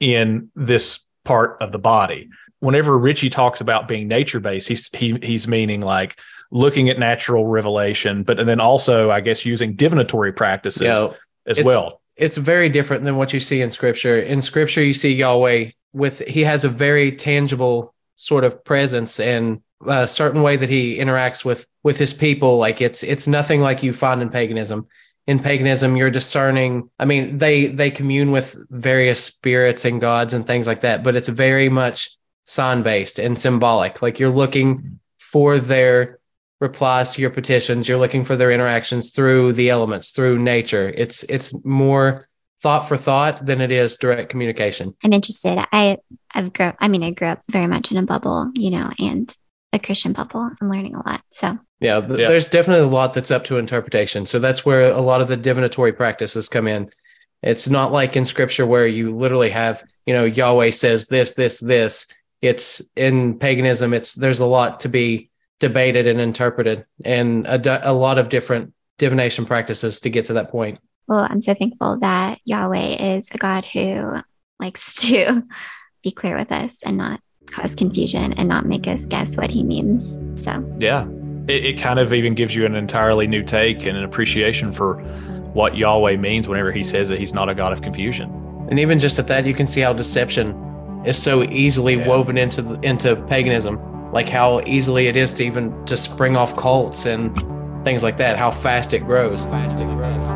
in 0.00 0.50
this 0.56 1.04
part 1.24 1.60
of 1.60 1.70
the 1.70 1.78
body 1.78 2.30
whenever 2.60 2.98
Richie 2.98 3.30
talks 3.30 3.60
about 3.60 3.88
being 3.88 4.08
nature 4.08 4.40
based, 4.40 4.68
he's 4.68 4.90
he 4.94 5.18
he's 5.22 5.48
meaning 5.48 5.80
like 5.80 6.20
looking 6.50 6.88
at 6.88 6.98
natural 6.98 7.46
revelation, 7.46 8.22
but 8.22 8.40
and 8.40 8.48
then 8.48 8.60
also 8.60 9.10
I 9.10 9.20
guess 9.20 9.44
using 9.44 9.74
divinatory 9.74 10.32
practices 10.32 10.82
yeah, 10.82 11.08
as 11.46 11.58
it's, 11.58 11.66
well. 11.66 12.00
It's 12.16 12.36
very 12.36 12.68
different 12.68 13.04
than 13.04 13.16
what 13.16 13.32
you 13.32 13.40
see 13.40 13.60
in 13.60 13.70
scripture. 13.70 14.18
In 14.18 14.42
scripture, 14.42 14.82
you 14.82 14.92
see 14.92 15.14
Yahweh 15.14 15.70
with 15.92 16.20
he 16.20 16.44
has 16.44 16.64
a 16.64 16.68
very 16.68 17.12
tangible 17.12 17.94
sort 18.16 18.44
of 18.44 18.64
presence 18.64 19.20
and 19.20 19.62
a 19.86 20.08
certain 20.08 20.42
way 20.42 20.56
that 20.56 20.68
he 20.68 20.98
interacts 20.98 21.44
with 21.44 21.66
with 21.82 21.98
his 21.98 22.12
people. 22.12 22.58
Like 22.58 22.80
it's 22.80 23.02
it's 23.02 23.28
nothing 23.28 23.60
like 23.60 23.82
you 23.82 23.92
find 23.92 24.20
in 24.20 24.30
paganism. 24.30 24.88
In 25.26 25.38
paganism, 25.38 25.94
you're 25.94 26.10
discerning. 26.10 26.90
I 26.98 27.04
mean, 27.04 27.38
they 27.38 27.66
they 27.66 27.90
commune 27.90 28.32
with 28.32 28.56
various 28.70 29.22
spirits 29.22 29.84
and 29.84 30.00
gods 30.00 30.32
and 30.32 30.46
things 30.46 30.66
like 30.66 30.80
that, 30.80 31.04
but 31.04 31.16
it's 31.16 31.28
very 31.28 31.68
much 31.68 32.17
sign 32.48 32.82
based 32.82 33.18
and 33.18 33.38
symbolic. 33.38 34.00
Like 34.00 34.18
you're 34.18 34.30
looking 34.30 34.98
for 35.18 35.58
their 35.58 36.18
replies 36.60 37.14
to 37.14 37.20
your 37.20 37.30
petitions. 37.30 37.86
You're 37.86 37.98
looking 37.98 38.24
for 38.24 38.36
their 38.36 38.50
interactions 38.50 39.10
through 39.12 39.52
the 39.52 39.68
elements, 39.68 40.10
through 40.10 40.38
nature. 40.38 40.88
It's 40.88 41.22
it's 41.24 41.54
more 41.64 42.26
thought 42.62 42.88
for 42.88 42.96
thought 42.96 43.44
than 43.44 43.60
it 43.60 43.70
is 43.70 43.98
direct 43.98 44.30
communication. 44.30 44.94
I'm 45.04 45.12
interested. 45.12 45.58
I 45.72 45.98
I've 46.34 46.52
grew. 46.54 46.72
I 46.80 46.88
mean, 46.88 47.02
I 47.04 47.10
grew 47.10 47.28
up 47.28 47.42
very 47.50 47.66
much 47.66 47.92
in 47.92 47.98
a 47.98 48.02
bubble, 48.02 48.50
you 48.54 48.70
know, 48.70 48.90
and 48.98 49.32
a 49.74 49.78
Christian 49.78 50.14
bubble. 50.14 50.50
I'm 50.60 50.70
learning 50.70 50.94
a 50.94 51.06
lot. 51.06 51.20
So 51.30 51.58
yeah, 51.80 52.00
th- 52.00 52.18
Yeah. 52.18 52.28
there's 52.28 52.48
definitely 52.48 52.84
a 52.86 52.88
lot 52.90 53.12
that's 53.12 53.30
up 53.30 53.44
to 53.44 53.58
interpretation. 53.58 54.24
So 54.24 54.38
that's 54.38 54.64
where 54.64 54.90
a 54.90 55.00
lot 55.02 55.20
of 55.20 55.28
the 55.28 55.36
divinatory 55.36 55.92
practices 55.92 56.48
come 56.48 56.66
in. 56.66 56.90
It's 57.42 57.68
not 57.68 57.92
like 57.92 58.16
in 58.16 58.24
scripture 58.24 58.66
where 58.66 58.86
you 58.86 59.14
literally 59.14 59.50
have, 59.50 59.84
you 60.06 60.14
know, 60.14 60.24
Yahweh 60.24 60.70
says 60.70 61.06
this, 61.06 61.34
this, 61.34 61.60
this. 61.60 62.06
It's 62.40 62.82
in 62.96 63.38
paganism. 63.38 63.92
It's 63.92 64.14
there's 64.14 64.40
a 64.40 64.46
lot 64.46 64.80
to 64.80 64.88
be 64.88 65.30
debated 65.60 66.06
and 66.06 66.20
interpreted, 66.20 66.86
and 67.04 67.46
a, 67.46 67.90
a 67.90 67.92
lot 67.92 68.18
of 68.18 68.28
different 68.28 68.74
divination 68.98 69.44
practices 69.44 70.00
to 70.00 70.10
get 70.10 70.26
to 70.26 70.34
that 70.34 70.50
point. 70.50 70.78
Well, 71.06 71.26
I'm 71.28 71.40
so 71.40 71.54
thankful 71.54 71.98
that 72.00 72.38
Yahweh 72.44 73.16
is 73.16 73.28
a 73.32 73.38
God 73.38 73.64
who 73.64 74.18
likes 74.60 74.94
to 75.02 75.42
be 76.02 76.10
clear 76.10 76.36
with 76.36 76.52
us 76.52 76.82
and 76.84 76.96
not 76.96 77.20
cause 77.46 77.74
confusion 77.74 78.34
and 78.34 78.48
not 78.48 78.66
make 78.66 78.86
us 78.86 79.06
guess 79.06 79.36
what 79.36 79.50
he 79.50 79.64
means. 79.64 80.18
So, 80.42 80.64
Yeah. 80.78 81.08
It, 81.48 81.64
it 81.64 81.78
kind 81.78 81.98
of 81.98 82.12
even 82.12 82.34
gives 82.34 82.54
you 82.54 82.66
an 82.66 82.74
entirely 82.74 83.26
new 83.26 83.42
take 83.42 83.86
and 83.86 83.96
an 83.96 84.04
appreciation 84.04 84.70
for 84.70 84.98
what 85.54 85.76
Yahweh 85.76 86.16
means 86.16 86.46
whenever 86.46 86.70
he 86.70 86.84
says 86.84 87.08
that 87.08 87.18
he's 87.18 87.32
not 87.32 87.48
a 87.48 87.54
God 87.54 87.72
of 87.72 87.80
confusion. 87.80 88.30
And 88.68 88.78
even 88.78 88.98
just 88.98 89.18
at 89.18 89.28
that, 89.28 89.46
you 89.46 89.54
can 89.54 89.66
see 89.66 89.80
how 89.80 89.94
deception 89.94 90.52
is 91.04 91.20
so 91.20 91.42
easily 91.44 91.94
Yeah. 91.96 92.06
woven 92.08 92.36
into 92.38 92.62
the, 92.62 92.80
into 92.80 93.16
paganism. 93.26 93.78
Like 94.12 94.28
how 94.28 94.62
easily 94.66 95.06
it 95.06 95.16
is 95.16 95.34
to 95.34 95.44
even 95.44 95.84
to 95.86 95.96
spring 95.96 96.36
off 96.36 96.56
cults 96.56 97.06
and 97.06 97.34
things 97.84 98.02
like 98.02 98.16
that. 98.16 98.38
How 98.38 98.50
fast 98.50 98.92
it 98.94 99.00
grows. 99.00 99.44
Fast 99.46 99.80
it 99.80 99.86
grows. 99.86 100.28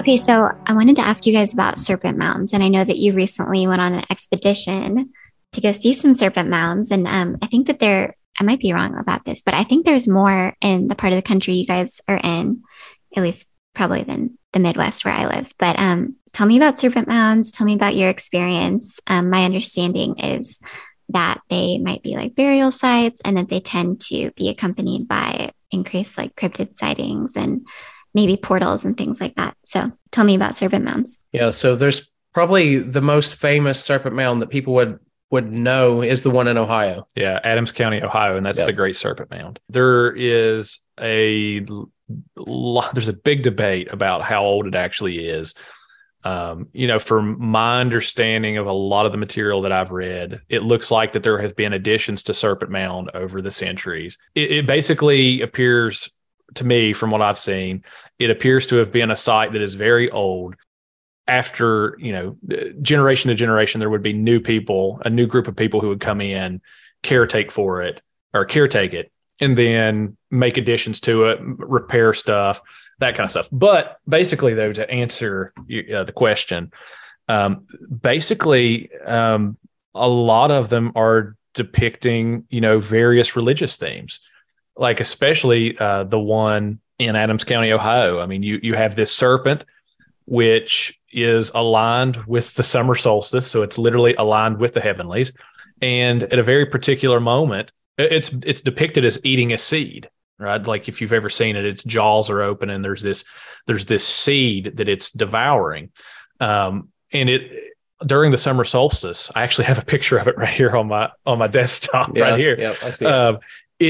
Okay, 0.00 0.18
so 0.18 0.50
I 0.66 0.74
wanted 0.74 0.96
to 0.96 1.02
ask 1.02 1.24
you 1.24 1.32
guys 1.32 1.54
about 1.54 1.78
serpent 1.78 2.18
mounds. 2.18 2.52
And 2.52 2.62
I 2.62 2.68
know 2.68 2.84
that 2.84 2.98
you 2.98 3.14
recently 3.14 3.66
went 3.66 3.80
on 3.80 3.94
an 3.94 4.04
expedition 4.10 5.10
to 5.52 5.60
go 5.62 5.72
see 5.72 5.94
some 5.94 6.12
serpent 6.12 6.50
mounds. 6.50 6.90
And 6.90 7.08
um, 7.08 7.38
I 7.40 7.46
think 7.46 7.68
that 7.68 7.78
there, 7.78 8.14
I 8.38 8.44
might 8.44 8.60
be 8.60 8.72
wrong 8.72 8.96
about 8.96 9.24
this, 9.24 9.42
but 9.42 9.54
I 9.54 9.64
think 9.64 9.84
there's 9.84 10.08
more 10.08 10.54
in 10.60 10.88
the 10.88 10.94
part 10.94 11.12
of 11.12 11.16
the 11.16 11.22
country 11.22 11.54
you 11.54 11.66
guys 11.66 12.00
are 12.08 12.20
in, 12.22 12.62
at 13.16 13.22
least 13.22 13.48
probably 13.74 14.02
than 14.04 14.38
the 14.52 14.60
Midwest 14.60 15.04
where 15.04 15.14
I 15.14 15.26
live. 15.26 15.52
But 15.58 15.78
um, 15.78 16.16
tell 16.32 16.46
me 16.46 16.56
about 16.56 16.78
serpent 16.78 17.08
mounds. 17.08 17.50
Tell 17.50 17.66
me 17.66 17.74
about 17.74 17.96
your 17.96 18.08
experience. 18.08 18.98
Um, 19.06 19.30
my 19.30 19.44
understanding 19.44 20.18
is 20.18 20.60
that 21.10 21.40
they 21.50 21.78
might 21.78 22.02
be 22.02 22.16
like 22.16 22.34
burial 22.34 22.70
sites 22.70 23.20
and 23.24 23.36
that 23.36 23.48
they 23.48 23.60
tend 23.60 24.00
to 24.00 24.30
be 24.32 24.48
accompanied 24.48 25.06
by 25.06 25.52
increased 25.70 26.16
like 26.16 26.34
cryptid 26.34 26.78
sightings 26.78 27.36
and 27.36 27.66
maybe 28.14 28.36
portals 28.36 28.84
and 28.84 28.96
things 28.96 29.20
like 29.20 29.34
that. 29.34 29.56
So 29.64 29.92
tell 30.12 30.24
me 30.24 30.34
about 30.34 30.56
serpent 30.56 30.84
mounds. 30.84 31.18
Yeah. 31.32 31.50
So 31.50 31.76
there's 31.76 32.10
probably 32.32 32.78
the 32.78 33.02
most 33.02 33.34
famous 33.34 33.82
serpent 33.82 34.14
mound 34.14 34.40
that 34.40 34.50
people 34.50 34.74
would 34.74 34.98
would 35.34 35.50
know 35.52 36.00
is 36.02 36.22
the 36.22 36.30
one 36.30 36.48
in 36.48 36.56
Ohio. 36.56 37.06
Yeah, 37.16 37.40
Adams 37.42 37.72
County, 37.72 38.02
Ohio, 38.02 38.36
and 38.36 38.46
that's 38.46 38.58
Yep. 38.58 38.66
the 38.66 38.72
Great 38.72 38.96
Serpent 38.96 39.30
Mound. 39.30 39.60
There 39.68 40.12
is 40.14 40.80
a 41.00 41.60
there's 42.94 43.08
a 43.08 43.12
big 43.12 43.42
debate 43.42 43.92
about 43.92 44.22
how 44.22 44.44
old 44.44 44.66
it 44.66 44.74
actually 44.74 45.26
is. 45.26 45.54
Um, 46.22 46.68
you 46.72 46.86
know, 46.86 46.98
from 46.98 47.36
my 47.38 47.80
understanding 47.80 48.56
of 48.56 48.66
a 48.66 48.72
lot 48.72 49.06
of 49.06 49.12
the 49.12 49.18
material 49.18 49.62
that 49.62 49.72
I've 49.72 49.90
read, 49.90 50.40
it 50.48 50.62
looks 50.62 50.90
like 50.90 51.12
that 51.12 51.22
there 51.22 51.38
have 51.42 51.56
been 51.56 51.72
additions 51.72 52.22
to 52.24 52.34
Serpent 52.34 52.70
Mound 52.70 53.10
over 53.12 53.42
the 53.42 53.50
centuries. 53.50 54.16
It, 54.34 54.50
it 54.50 54.66
basically 54.66 55.42
appears 55.42 56.08
to 56.54 56.64
me, 56.64 56.92
from 56.92 57.10
what 57.10 57.20
I've 57.22 57.38
seen, 57.38 57.84
it 58.18 58.30
appears 58.30 58.68
to 58.68 58.76
have 58.76 58.92
been 58.92 59.10
a 59.10 59.16
site 59.16 59.52
that 59.52 59.62
is 59.62 59.74
very 59.74 60.10
old. 60.10 60.54
After 61.26 61.96
you 61.98 62.12
know, 62.12 62.36
generation 62.82 63.28
to 63.28 63.34
generation, 63.34 63.78
there 63.78 63.90
would 63.90 64.02
be 64.02 64.12
new 64.12 64.40
people, 64.40 65.00
a 65.04 65.10
new 65.10 65.26
group 65.26 65.48
of 65.48 65.56
people 65.56 65.80
who 65.80 65.88
would 65.88 66.00
come 66.00 66.20
in, 66.20 66.60
caretake 67.02 67.50
for 67.50 67.82
it 67.82 68.02
or 68.34 68.44
caretake 68.46 68.92
it, 68.92 69.10
and 69.40 69.56
then 69.56 70.16
make 70.30 70.56
additions 70.56 71.00
to 71.00 71.24
it, 71.26 71.38
repair 71.40 72.12
stuff, 72.12 72.60
that 72.98 73.14
kind 73.14 73.24
of 73.24 73.30
stuff. 73.30 73.48
But 73.50 73.98
basically, 74.08 74.54
though, 74.54 74.72
to 74.72 74.90
answer 74.90 75.52
uh, 75.58 76.04
the 76.04 76.12
question, 76.12 76.72
um, 77.28 77.66
basically, 78.02 78.92
um, 79.02 79.56
a 79.94 80.08
lot 80.08 80.50
of 80.50 80.68
them 80.68 80.92
are 80.94 81.36
depicting, 81.54 82.44
you 82.50 82.60
know, 82.60 82.80
various 82.80 83.36
religious 83.36 83.76
themes, 83.76 84.20
like 84.76 85.00
especially 85.00 85.78
uh, 85.78 86.04
the 86.04 86.18
one 86.18 86.80
in 86.98 87.16
Adams 87.16 87.44
County, 87.44 87.72
Ohio. 87.72 88.20
I 88.20 88.26
mean, 88.26 88.42
you 88.42 88.60
you 88.62 88.74
have 88.74 88.94
this 88.94 89.12
serpent, 89.12 89.64
which 90.26 90.98
is 91.14 91.50
aligned 91.54 92.16
with 92.26 92.54
the 92.54 92.62
summer 92.62 92.94
solstice, 92.94 93.46
so 93.46 93.62
it's 93.62 93.78
literally 93.78 94.14
aligned 94.14 94.58
with 94.58 94.74
the 94.74 94.80
heavenlies, 94.80 95.32
and 95.80 96.22
at 96.22 96.38
a 96.38 96.42
very 96.42 96.66
particular 96.66 97.20
moment, 97.20 97.72
it's 97.98 98.30
it's 98.44 98.60
depicted 98.60 99.04
as 99.04 99.20
eating 99.24 99.52
a 99.52 99.58
seed 99.58 100.08
right? 100.38 100.66
Like 100.66 100.88
if 100.88 101.00
you've 101.00 101.12
ever 101.12 101.28
seen 101.28 101.56
it 101.56 101.64
its 101.64 101.82
jaws 101.82 102.30
are 102.30 102.42
open 102.42 102.70
and 102.70 102.84
there's 102.84 103.02
this 103.02 103.24
there's 103.66 103.86
this 103.86 104.06
seed 104.06 104.76
that 104.76 104.88
it's 104.88 105.10
devouring. 105.10 105.90
Um 106.40 106.88
and 107.12 107.28
it 107.28 107.72
during 108.04 108.32
the 108.32 108.36
summer 108.36 108.64
solstice 108.64 109.30
i 109.36 109.44
actually 109.44 109.64
have 109.64 109.78
a 109.78 109.84
picture 109.84 110.18
of 110.18 110.26
it 110.26 110.36
right 110.36 110.52
here 110.52 110.76
on 110.76 110.88
my 110.88 111.08
on 111.24 111.38
my 111.38 111.46
desktop 111.58 112.10
right 112.16 112.38
here. 112.38 112.56
Yeah, 112.58 112.74
I 112.82 112.90
see. 112.90 113.06
um, 113.06 113.38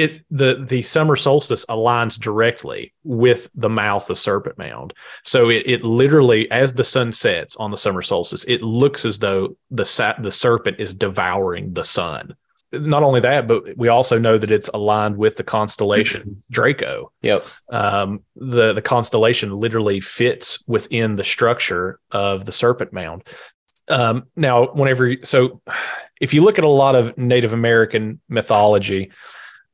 it 0.02 0.24
the 0.30 0.64
the 0.68 0.82
summer 0.82 1.16
solstice 1.16 1.64
aligns 1.66 2.18
directly 2.18 2.92
with 3.02 3.48
the 3.54 3.68
mouth 3.68 4.08
of 4.10 4.18
Serpent 4.18 4.58
Mound. 4.58 4.94
So 5.24 5.48
it, 5.50 5.62
it 5.66 5.82
literally, 5.82 6.50
as 6.50 6.72
the 6.72 6.84
sun 6.84 7.12
sets 7.12 7.56
on 7.56 7.70
the 7.70 7.76
summer 7.76 8.02
solstice, 8.02 8.44
it 8.44 8.62
looks 8.62 9.04
as 9.04 9.18
though 9.18 9.56
the 9.70 10.14
the 10.20 10.30
serpent 10.30 10.80
is 10.80 10.94
devouring 10.94 11.72
the 11.74 11.84
sun. 11.84 12.34
Not 12.72 13.04
only 13.04 13.20
that, 13.20 13.46
but 13.46 13.76
we 13.76 13.88
also 13.88 14.18
know 14.18 14.36
that 14.36 14.50
it's 14.50 14.68
aligned 14.74 15.16
with 15.16 15.36
the 15.36 15.44
constellation 15.44 16.42
Draco. 16.50 17.12
yep. 17.22 17.46
Um, 17.68 18.24
the 18.34 18.72
the 18.72 18.82
constellation 18.82 19.52
literally 19.52 20.00
fits 20.00 20.64
within 20.66 21.16
the 21.16 21.24
structure 21.24 22.00
of 22.10 22.44
the 22.44 22.52
Serpent 22.52 22.92
Mound. 22.92 23.22
Um, 23.88 24.24
now, 24.34 24.68
whenever 24.72 25.16
so, 25.22 25.60
if 26.20 26.32
you 26.34 26.42
look 26.42 26.58
at 26.58 26.64
a 26.64 26.68
lot 26.68 26.96
of 26.96 27.16
Native 27.18 27.52
American 27.52 28.20
mythology, 28.28 29.12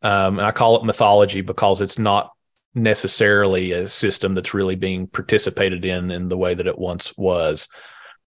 um, 0.03 0.39
and 0.39 0.47
I 0.47 0.51
call 0.51 0.77
it 0.77 0.85
mythology 0.85 1.41
because 1.41 1.81
it's 1.81 1.99
not 1.99 2.33
necessarily 2.75 3.73
a 3.73 3.89
system 3.89 4.35
that's 4.35 4.55
really 4.55 4.77
being 4.77 5.07
participated 5.07 5.85
in 5.85 6.11
in 6.11 6.29
the 6.29 6.37
way 6.37 6.55
that 6.55 6.67
it 6.67 6.79
once 6.79 7.17
was. 7.17 7.69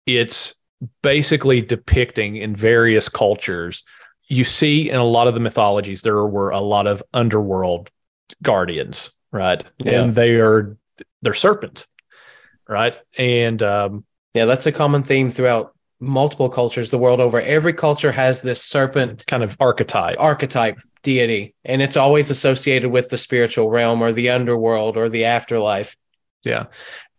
It's 0.07 0.55
basically 1.03 1.61
depicting 1.61 2.37
in 2.37 2.55
various 2.55 3.09
cultures. 3.09 3.85
You 4.27 4.45
see 4.45 4.91
in 4.91 4.97
a 4.97 5.05
lot 5.05 5.29
of 5.29 5.35
the 5.35 5.41
mythologies 5.41 6.03
there 6.03 6.25
were 6.27 6.51
a 6.51 6.61
lot 6.61 6.87
of 6.87 7.03
underworld 7.15 7.91
guardians, 8.43 9.13
right? 9.31 9.63
Yeah. 9.79 10.03
And 10.03 10.15
they 10.15 10.37
are 10.37 10.77
they're 11.23 11.35
serpents, 11.35 11.87
right? 12.69 12.99
And 13.17 13.63
um, 13.63 14.05
Yeah, 14.35 14.47
that's 14.47 14.67
a 14.67 14.73
common 14.73 15.05
theme 15.05 15.31
throughout 15.31 15.75
multiple 16.01 16.49
cultures 16.49 16.91
the 16.91 16.99
world 16.99 17.21
over. 17.21 17.41
Every 17.41 17.73
culture 17.73 18.11
has 18.11 18.43
this 18.43 18.61
serpent 18.61 19.25
kind 19.29 19.45
of 19.45 19.57
archetype. 19.61 20.17
archetype 20.19 20.79
deity, 21.03 21.55
and 21.65 21.83
it's 21.83 21.97
always 21.97 22.31
associated 22.31 22.91
with 22.91 23.11
the 23.11 23.19
spiritual 23.19 23.71
realm 23.71 24.03
or 24.03 24.13
the 24.13 24.31
underworld 24.31 24.97
or 24.97 25.09
the 25.09 25.25
afterlife. 25.25 25.97
Yeah. 26.45 26.67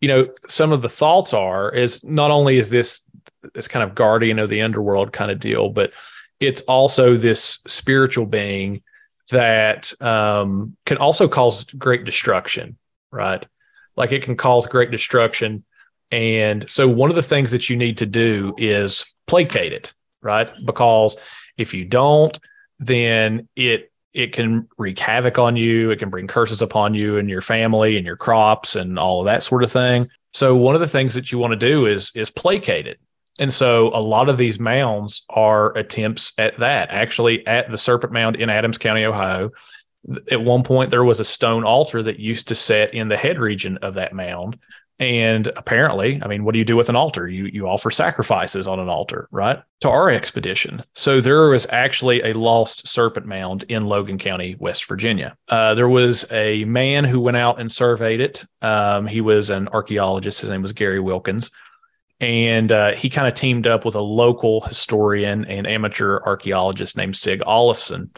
You 0.02 0.08
know, 0.08 0.28
some 0.48 0.72
of 0.72 0.82
the 0.82 0.90
thoughts 0.90 1.34
are 1.34 1.72
is 1.72 2.04
not 2.04 2.32
only 2.32 2.58
is 2.58 2.70
this 2.70 3.08
this 3.54 3.68
kind 3.68 3.84
of 3.84 3.96
guardian 3.96 4.40
of 4.40 4.50
the 4.50 4.62
underworld 4.62 5.12
kind 5.12 5.32
of 5.32 5.40
deal, 5.40 5.70
but 5.70 5.94
it's 6.40 6.62
also 6.62 7.16
this 7.16 7.60
spiritual 7.68 8.26
being 8.26 8.82
that 9.32 9.94
um, 10.02 10.76
can 10.86 10.98
also 10.98 11.28
cause 11.28 11.64
great 11.66 12.06
destruction, 12.06 12.78
right? 13.12 13.46
Like 13.96 14.12
it 14.12 14.24
can 14.24 14.36
cause 14.36 14.66
great 14.68 14.92
destruction. 14.92 15.64
And 16.12 16.70
so 16.70 16.88
one 16.88 17.10
of 17.10 17.16
the 17.16 17.22
things 17.22 17.52
that 17.52 17.70
you 17.70 17.78
need 17.78 17.98
to 18.00 18.06
do 18.06 18.54
is 18.58 19.06
placate 19.28 19.74
it, 19.74 19.94
right? 20.22 20.52
Because 20.66 21.18
if 21.58 21.74
you 21.74 21.86
don't, 21.86 22.38
then 22.86 23.48
it 23.56 23.92
it 24.14 24.32
can 24.32 24.68
wreak 24.78 25.00
havoc 25.00 25.40
on 25.40 25.56
you. 25.56 25.90
It 25.90 25.98
can 25.98 26.12
bring 26.12 26.28
curses 26.28 26.62
upon 26.62 26.94
you 26.94 27.18
and 27.18 27.30
your 27.30 27.42
family 27.42 27.98
and 27.98 28.06
your 28.06 28.16
crops 28.16 28.76
and 28.76 29.00
all 29.00 29.22
of 29.22 29.26
that 29.26 29.42
sort 29.42 29.64
of 29.64 29.72
thing. 29.72 30.08
So 30.34 30.56
one 30.56 30.76
of 30.76 30.82
the 30.82 30.88
things 30.88 31.16
that 31.16 31.32
you 31.32 31.40
want 31.40 31.52
to 31.52 31.58
do 31.58 31.88
is 31.88 32.12
is 32.16 32.30
placate 32.30 32.88
it. 32.88 33.00
And 33.40 33.52
so 33.52 33.88
a 33.88 34.00
lot 34.00 34.30
of 34.30 34.38
these 34.38 34.60
mounds 34.60 35.26
are 35.30 35.76
attempts 35.76 36.34
at 36.38 36.60
that. 36.60 36.90
Actually, 36.92 37.46
at 37.48 37.72
the 37.72 37.78
Serpent 37.80 38.14
Mound 38.14 38.36
in 38.36 38.52
Adams 38.52 38.78
County, 38.78 39.06
Ohio, 39.06 39.50
at 40.32 40.42
one 40.42 40.64
point 40.64 40.92
there 40.92 41.04
was 41.04 41.20
a 41.20 41.26
stone 41.26 41.64
altar 41.64 42.04
that 42.04 42.20
used 42.20 42.50
to 42.50 42.56
set 42.56 42.94
in 42.94 43.08
the 43.08 43.18
head 43.18 43.40
region 43.40 43.78
of 43.78 43.96
that 43.96 44.14
mound 44.14 44.60
and 45.04 45.48
apparently, 45.58 46.18
I 46.24 46.30
mean, 46.30 46.46
what 46.46 46.54
do 46.54 46.60
you 46.60 46.64
do 46.64 46.78
with 46.78 46.88
an 46.88 46.96
altar? 46.96 47.28
You 47.28 47.48
you 47.48 47.68
offer 47.68 47.92
sacrifices 47.92 48.68
on 48.68 48.80
an 48.80 48.88
altar, 48.88 49.28
right? 49.32 49.62
To 49.82 49.90
our 49.90 50.10
expedition. 50.10 50.82
So 50.94 51.20
there 51.20 51.50
was 51.50 51.68
actually 51.70 52.22
a 52.22 52.32
lost 52.32 52.88
serpent 52.88 53.26
mound 53.26 53.64
in 53.68 53.84
Logan 53.84 54.18
County, 54.18 54.56
West 54.58 54.86
Virginia. 54.86 55.36
Uh, 55.50 55.74
there 55.74 55.90
was 55.90 56.26
a 56.32 56.64
man 56.64 57.04
who 57.04 57.20
went 57.20 57.36
out 57.36 57.60
and 57.60 57.70
surveyed 57.70 58.22
it. 58.22 58.46
Um, 58.62 59.06
he 59.06 59.20
was 59.20 59.50
an 59.50 59.68
archaeologist. 59.68 60.40
His 60.40 60.50
name 60.50 60.62
was 60.62 60.72
Gary 60.72 61.02
Wilkins. 61.02 61.52
And 62.22 62.72
uh, 62.72 62.94
he 62.94 63.10
kind 63.10 63.28
of 63.28 63.34
teamed 63.34 63.68
up 63.68 63.84
with 63.84 63.96
a 63.96 64.02
local 64.02 64.62
historian 64.62 65.44
and 65.44 65.68
amateur 65.68 66.22
archaeologist 66.26 66.96
named 66.96 67.18
Sig 67.18 67.42
Olafson. 67.46 68.12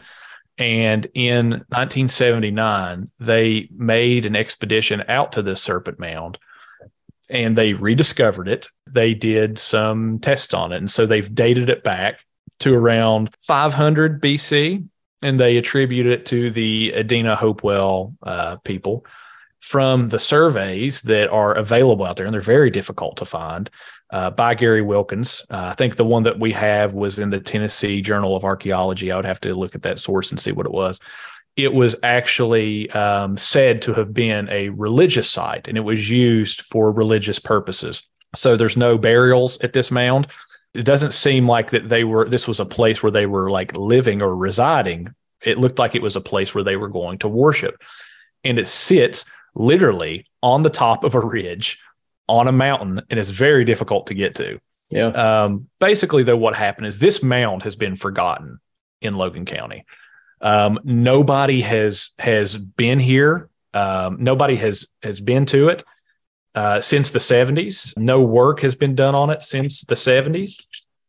And 0.56 1.08
in 1.14 1.50
1979, 1.50 3.10
they 3.18 3.68
made 3.72 4.24
an 4.24 4.36
expedition 4.36 5.02
out 5.08 5.32
to 5.32 5.42
this 5.42 5.60
serpent 5.60 5.98
mound 5.98 6.38
and 7.28 7.56
they 7.56 7.74
rediscovered 7.74 8.48
it. 8.48 8.68
They 8.90 9.14
did 9.14 9.58
some 9.58 10.18
tests 10.20 10.54
on 10.54 10.72
it. 10.72 10.78
And 10.78 10.90
so 10.90 11.06
they've 11.06 11.34
dated 11.34 11.68
it 11.68 11.82
back 11.82 12.24
to 12.60 12.74
around 12.74 13.34
500 13.40 14.22
BC 14.22 14.86
and 15.22 15.40
they 15.40 15.56
attribute 15.56 16.06
it 16.06 16.26
to 16.26 16.50
the 16.50 16.92
Adena 16.94 17.36
Hopewell 17.36 18.14
uh, 18.22 18.56
people 18.58 19.04
from 19.60 20.08
the 20.08 20.18
surveys 20.18 21.02
that 21.02 21.28
are 21.30 21.54
available 21.54 22.04
out 22.04 22.16
there. 22.16 22.26
And 22.26 22.34
they're 22.34 22.40
very 22.40 22.70
difficult 22.70 23.16
to 23.16 23.24
find 23.24 23.68
uh, 24.12 24.30
by 24.30 24.54
Gary 24.54 24.82
Wilkins. 24.82 25.44
Uh, 25.50 25.64
I 25.64 25.72
think 25.74 25.96
the 25.96 26.04
one 26.04 26.22
that 26.24 26.38
we 26.38 26.52
have 26.52 26.94
was 26.94 27.18
in 27.18 27.30
the 27.30 27.40
Tennessee 27.40 28.00
Journal 28.00 28.36
of 28.36 28.44
Archaeology. 28.44 29.10
I 29.10 29.16
would 29.16 29.24
have 29.24 29.40
to 29.40 29.54
look 29.54 29.74
at 29.74 29.82
that 29.82 29.98
source 29.98 30.30
and 30.30 30.38
see 30.38 30.52
what 30.52 30.66
it 30.66 30.72
was 30.72 31.00
it 31.56 31.72
was 31.72 31.96
actually 32.02 32.90
um, 32.90 33.36
said 33.36 33.82
to 33.82 33.94
have 33.94 34.12
been 34.12 34.48
a 34.50 34.68
religious 34.68 35.28
site 35.28 35.68
and 35.68 35.78
it 35.78 35.82
was 35.82 36.10
used 36.10 36.60
for 36.62 36.92
religious 36.92 37.38
purposes. 37.38 38.02
So 38.34 38.56
there's 38.56 38.76
no 38.76 38.98
burials 38.98 39.58
at 39.60 39.72
this 39.72 39.90
mound. 39.90 40.26
It 40.74 40.84
doesn't 40.84 41.14
seem 41.14 41.48
like 41.48 41.70
that 41.70 41.88
they 41.88 42.04
were, 42.04 42.28
this 42.28 42.46
was 42.46 42.60
a 42.60 42.66
place 42.66 43.02
where 43.02 43.12
they 43.12 43.24
were 43.24 43.50
like 43.50 43.74
living 43.76 44.20
or 44.20 44.36
residing. 44.36 45.14
It 45.42 45.56
looked 45.56 45.78
like 45.78 45.94
it 45.94 46.02
was 46.02 46.16
a 46.16 46.20
place 46.20 46.54
where 46.54 46.64
they 46.64 46.76
were 46.76 46.88
going 46.88 47.18
to 47.18 47.28
worship. 47.28 47.82
And 48.44 48.58
it 48.58 48.66
sits 48.66 49.24
literally 49.54 50.26
on 50.42 50.62
the 50.62 50.70
top 50.70 51.04
of 51.04 51.14
a 51.14 51.24
ridge 51.24 51.80
on 52.28 52.48
a 52.48 52.52
mountain 52.52 53.00
and 53.08 53.18
it's 53.18 53.30
very 53.30 53.64
difficult 53.64 54.08
to 54.08 54.14
get 54.14 54.34
to. 54.34 54.60
Yeah. 54.90 55.06
Um, 55.44 55.68
basically, 55.80 56.22
though, 56.22 56.36
what 56.36 56.54
happened 56.54 56.86
is 56.86 57.00
this 57.00 57.22
mound 57.22 57.62
has 57.62 57.76
been 57.76 57.96
forgotten 57.96 58.60
in 59.00 59.16
Logan 59.16 59.46
County. 59.46 59.84
Um, 60.40 60.78
nobody 60.84 61.62
has 61.62 62.10
has 62.18 62.56
been 62.56 62.98
here. 62.98 63.48
Um, 63.74 64.16
nobody 64.20 64.56
has 64.56 64.86
has 65.02 65.20
been 65.20 65.46
to 65.46 65.68
it 65.68 65.84
uh, 66.54 66.80
since 66.80 67.10
the 67.10 67.18
70s. 67.18 67.96
No 67.96 68.22
work 68.22 68.60
has 68.60 68.74
been 68.74 68.94
done 68.94 69.14
on 69.14 69.30
it 69.30 69.42
since 69.42 69.82
the 69.82 69.94
70s. 69.94 70.64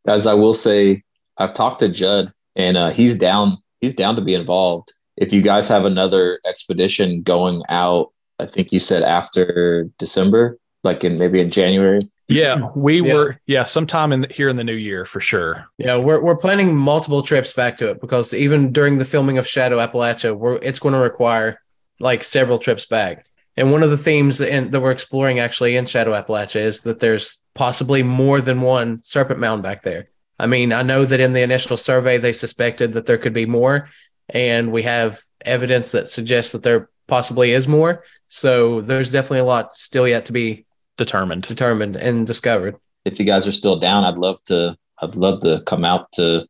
As 0.06 0.28
I 0.28 0.34
will 0.34 0.54
say, 0.54 1.04
I've 1.38 1.54
talked 1.54 1.80
to 1.80 1.90
Judd, 1.90 2.32
and 2.56 2.78
uh, 2.78 2.90
he's 2.90 3.16
down. 3.16 3.58
He's 3.82 3.94
down 3.94 4.16
to 4.16 4.22
be 4.22 4.34
involved. 4.34 4.92
If 5.16 5.34
you 5.34 5.42
guys 5.42 5.68
have 5.70 5.86
another 5.86 6.40
expedition 6.46 7.22
going 7.22 7.64
out, 7.70 8.12
I 8.40 8.46
think 8.46 8.72
you 8.72 8.80
said 8.80 9.04
after 9.04 9.90
December, 9.98 10.58
like 10.84 11.04
in 11.04 11.18
maybe 11.18 11.40
in 11.40 11.50
January. 11.50 12.10
Yeah, 12.28 12.70
we 12.76 13.02
yeah. 13.02 13.14
were 13.14 13.40
yeah 13.46 13.64
sometime 13.64 14.12
in 14.12 14.22
the, 14.22 14.28
here 14.28 14.50
in 14.50 14.58
the 14.58 14.64
new 14.64 14.74
year 14.74 15.06
for 15.06 15.22
sure. 15.22 15.68
Yeah, 15.78 15.98
we're 15.98 16.20
we're 16.20 16.36
planning 16.36 16.76
multiple 16.76 17.24
trips 17.24 17.54
back 17.54 17.78
to 17.78 17.90
it 17.90 18.02
because 18.02 18.34
even 18.34 18.74
during 18.74 18.98
the 18.98 19.06
filming 19.06 19.38
of 19.38 19.48
Shadow 19.48 19.78
Appalachia, 19.78 20.38
we're 20.38 20.56
it's 20.56 20.80
going 20.80 20.94
to 20.94 21.00
require 21.00 21.62
like 22.00 22.24
several 22.24 22.60
trips 22.60 22.86
back. 22.86 23.26
And 23.56 23.72
one 23.72 23.82
of 23.82 23.90
the 23.90 23.98
themes 23.98 24.40
in, 24.40 24.70
that 24.70 24.80
we're 24.80 24.92
exploring 24.92 25.40
actually 25.40 25.78
in 25.78 25.86
Shadow 25.88 26.12
Appalachia 26.12 26.62
is 26.62 26.82
that 26.82 27.00
there's 27.00 27.42
possibly 27.56 28.04
more 28.04 28.40
than 28.40 28.62
one 28.62 29.02
serpent 29.02 29.40
mound 29.40 29.64
back 29.64 29.82
there. 29.82 30.10
I 30.38 30.46
mean, 30.46 30.72
I 30.72 30.84
know 30.84 31.06
that 31.06 31.20
in 31.20 31.34
the 31.34 31.42
initial 31.42 31.78
survey 31.78 32.20
they 32.20 32.34
suspected 32.34 32.94
that 32.94 33.08
there 33.08 33.18
could 33.18 33.34
be 33.34 33.48
more, 33.48 33.90
and 34.30 34.72
we 34.72 34.84
have 34.84 35.20
evidence 35.42 35.92
that 35.92 36.10
suggests 36.10 36.52
that 36.52 36.62
there 36.62 36.90
possibly 37.08 37.52
is 37.52 37.68
more. 37.68 38.04
So 38.28 38.82
there's 38.82 39.12
definitely 39.12 39.40
a 39.40 39.46
lot 39.46 39.74
still 39.74 40.08
yet 40.08 40.26
to 40.26 40.34
be 40.34 40.67
determined. 40.98 41.44
Determined 41.44 41.96
and 41.96 42.28
discovered. 42.28 42.76
If 43.06 43.20
you 43.20 43.26
guys 43.26 43.48
are 43.48 43.54
still 43.54 43.80
down 43.80 44.04
i'd 44.04 44.18
love 44.18 44.44
to 44.46 44.78
i'd 45.02 45.16
love 45.16 45.40
to 45.40 45.64
come 45.66 45.86
out 45.86 46.12
to 46.14 46.48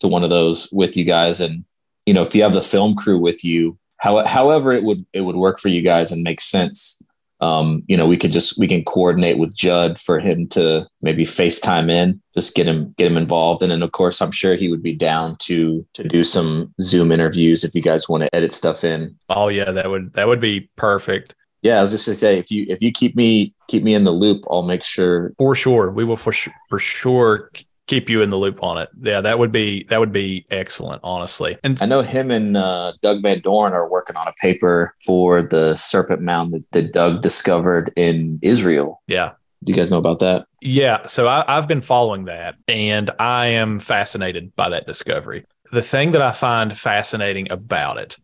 to 0.00 0.08
one 0.08 0.24
of 0.24 0.30
those 0.30 0.70
with 0.72 0.96
you 0.96 1.04
guys. 1.04 1.40
And 1.40 1.64
you 2.06 2.14
know 2.14 2.22
if 2.22 2.34
you 2.34 2.42
have 2.42 2.54
the 2.54 2.62
film 2.62 2.94
crew 2.94 3.18
with 3.18 3.44
you 3.44 3.78
how, 3.98 4.24
however 4.24 4.72
it 4.72 4.84
would 4.84 5.04
it 5.12 5.22
would 5.22 5.36
work 5.36 5.58
for 5.58 5.68
you 5.68 5.82
guys 5.82 6.12
and 6.12 6.22
make 6.22 6.40
sense 6.40 7.02
um, 7.40 7.84
you 7.86 7.96
know, 7.96 8.06
we 8.06 8.16
could 8.16 8.32
just 8.32 8.58
we 8.58 8.66
can 8.66 8.84
coordinate 8.84 9.38
with 9.38 9.56
Judd 9.56 10.00
for 10.00 10.18
him 10.18 10.48
to 10.48 10.88
maybe 11.02 11.24
FaceTime 11.24 11.88
in, 11.88 12.20
just 12.34 12.54
get 12.54 12.66
him 12.66 12.94
get 12.98 13.10
him 13.10 13.16
involved, 13.16 13.62
and 13.62 13.70
then 13.70 13.82
of 13.82 13.92
course 13.92 14.20
I'm 14.20 14.32
sure 14.32 14.56
he 14.56 14.68
would 14.68 14.82
be 14.82 14.94
down 14.94 15.36
to 15.42 15.86
to 15.94 16.04
do 16.04 16.24
some 16.24 16.74
Zoom 16.80 17.12
interviews 17.12 17.62
if 17.62 17.74
you 17.76 17.82
guys 17.82 18.08
want 18.08 18.24
to 18.24 18.34
edit 18.34 18.52
stuff 18.52 18.82
in. 18.82 19.16
Oh 19.28 19.48
yeah, 19.48 19.70
that 19.70 19.88
would 19.88 20.14
that 20.14 20.26
would 20.26 20.40
be 20.40 20.68
perfect 20.76 21.36
yeah, 21.62 21.78
I 21.78 21.82
was 21.82 21.90
just 21.90 22.04
to 22.06 22.14
say 22.14 22.38
if 22.38 22.50
you 22.50 22.66
if 22.68 22.80
you 22.80 22.92
keep 22.92 23.16
me 23.16 23.52
keep 23.66 23.82
me 23.82 23.94
in 23.94 24.04
the 24.04 24.12
loop, 24.12 24.44
I'll 24.50 24.62
make 24.62 24.82
sure 24.82 25.32
for 25.38 25.54
sure 25.54 25.90
we 25.90 26.04
will 26.04 26.16
for 26.16 26.32
sure 26.32 26.54
for 26.68 26.78
sure 26.78 27.50
keep 27.88 28.08
you 28.08 28.22
in 28.22 28.30
the 28.30 28.36
loop 28.36 28.62
on 28.62 28.78
it. 28.78 28.88
Yeah, 29.00 29.20
that 29.20 29.38
would 29.38 29.50
be 29.50 29.84
that 29.84 29.98
would 29.98 30.12
be 30.12 30.46
excellent, 30.50 31.00
honestly. 31.02 31.58
And 31.64 31.82
I 31.82 31.86
know 31.86 32.02
him 32.02 32.30
and 32.30 32.56
uh, 32.56 32.92
Doug 33.02 33.22
Van 33.22 33.40
Dorn 33.40 33.72
are 33.72 33.88
working 33.88 34.14
on 34.14 34.28
a 34.28 34.32
paper 34.34 34.94
for 35.04 35.42
the 35.42 35.74
Serpent 35.74 36.22
Mound 36.22 36.52
that, 36.52 36.70
that 36.72 36.92
Doug 36.92 37.22
discovered 37.22 37.92
in 37.96 38.38
Israel. 38.42 39.02
Yeah, 39.08 39.32
do 39.64 39.72
you 39.72 39.76
guys 39.76 39.90
know 39.90 39.98
about 39.98 40.20
that? 40.20 40.46
Yeah, 40.60 41.06
so 41.06 41.26
I, 41.26 41.44
I've 41.48 41.66
been 41.66 41.80
following 41.80 42.26
that, 42.26 42.54
and 42.68 43.10
I 43.18 43.46
am 43.46 43.80
fascinated 43.80 44.54
by 44.54 44.68
that 44.68 44.86
discovery. 44.86 45.44
The 45.72 45.82
thing 45.82 46.12
that 46.12 46.22
I 46.22 46.32
find 46.32 46.76
fascinating 46.76 47.50
about 47.50 47.98
it 47.98 48.16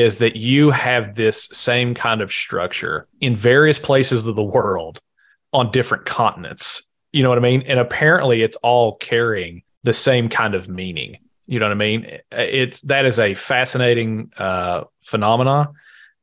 is 0.00 0.18
that 0.18 0.36
you 0.36 0.70
have 0.70 1.14
this 1.14 1.48
same 1.52 1.94
kind 1.94 2.20
of 2.20 2.30
structure 2.30 3.06
in 3.20 3.34
various 3.34 3.78
places 3.78 4.26
of 4.26 4.36
the 4.36 4.42
world 4.42 4.98
on 5.52 5.70
different 5.70 6.06
continents. 6.06 6.82
You 7.12 7.22
know 7.22 7.28
what 7.28 7.38
I 7.38 7.42
mean? 7.42 7.62
And 7.62 7.78
apparently 7.78 8.42
it's 8.42 8.56
all 8.56 8.96
carrying 8.96 9.62
the 9.82 9.92
same 9.92 10.28
kind 10.28 10.54
of 10.54 10.68
meaning. 10.68 11.18
You 11.46 11.58
know 11.58 11.66
what 11.66 11.72
I 11.72 11.76
mean? 11.76 12.18
It's 12.30 12.80
that 12.82 13.04
is 13.04 13.18
a 13.18 13.34
fascinating 13.34 14.32
uh, 14.38 14.84
phenomena 15.02 15.70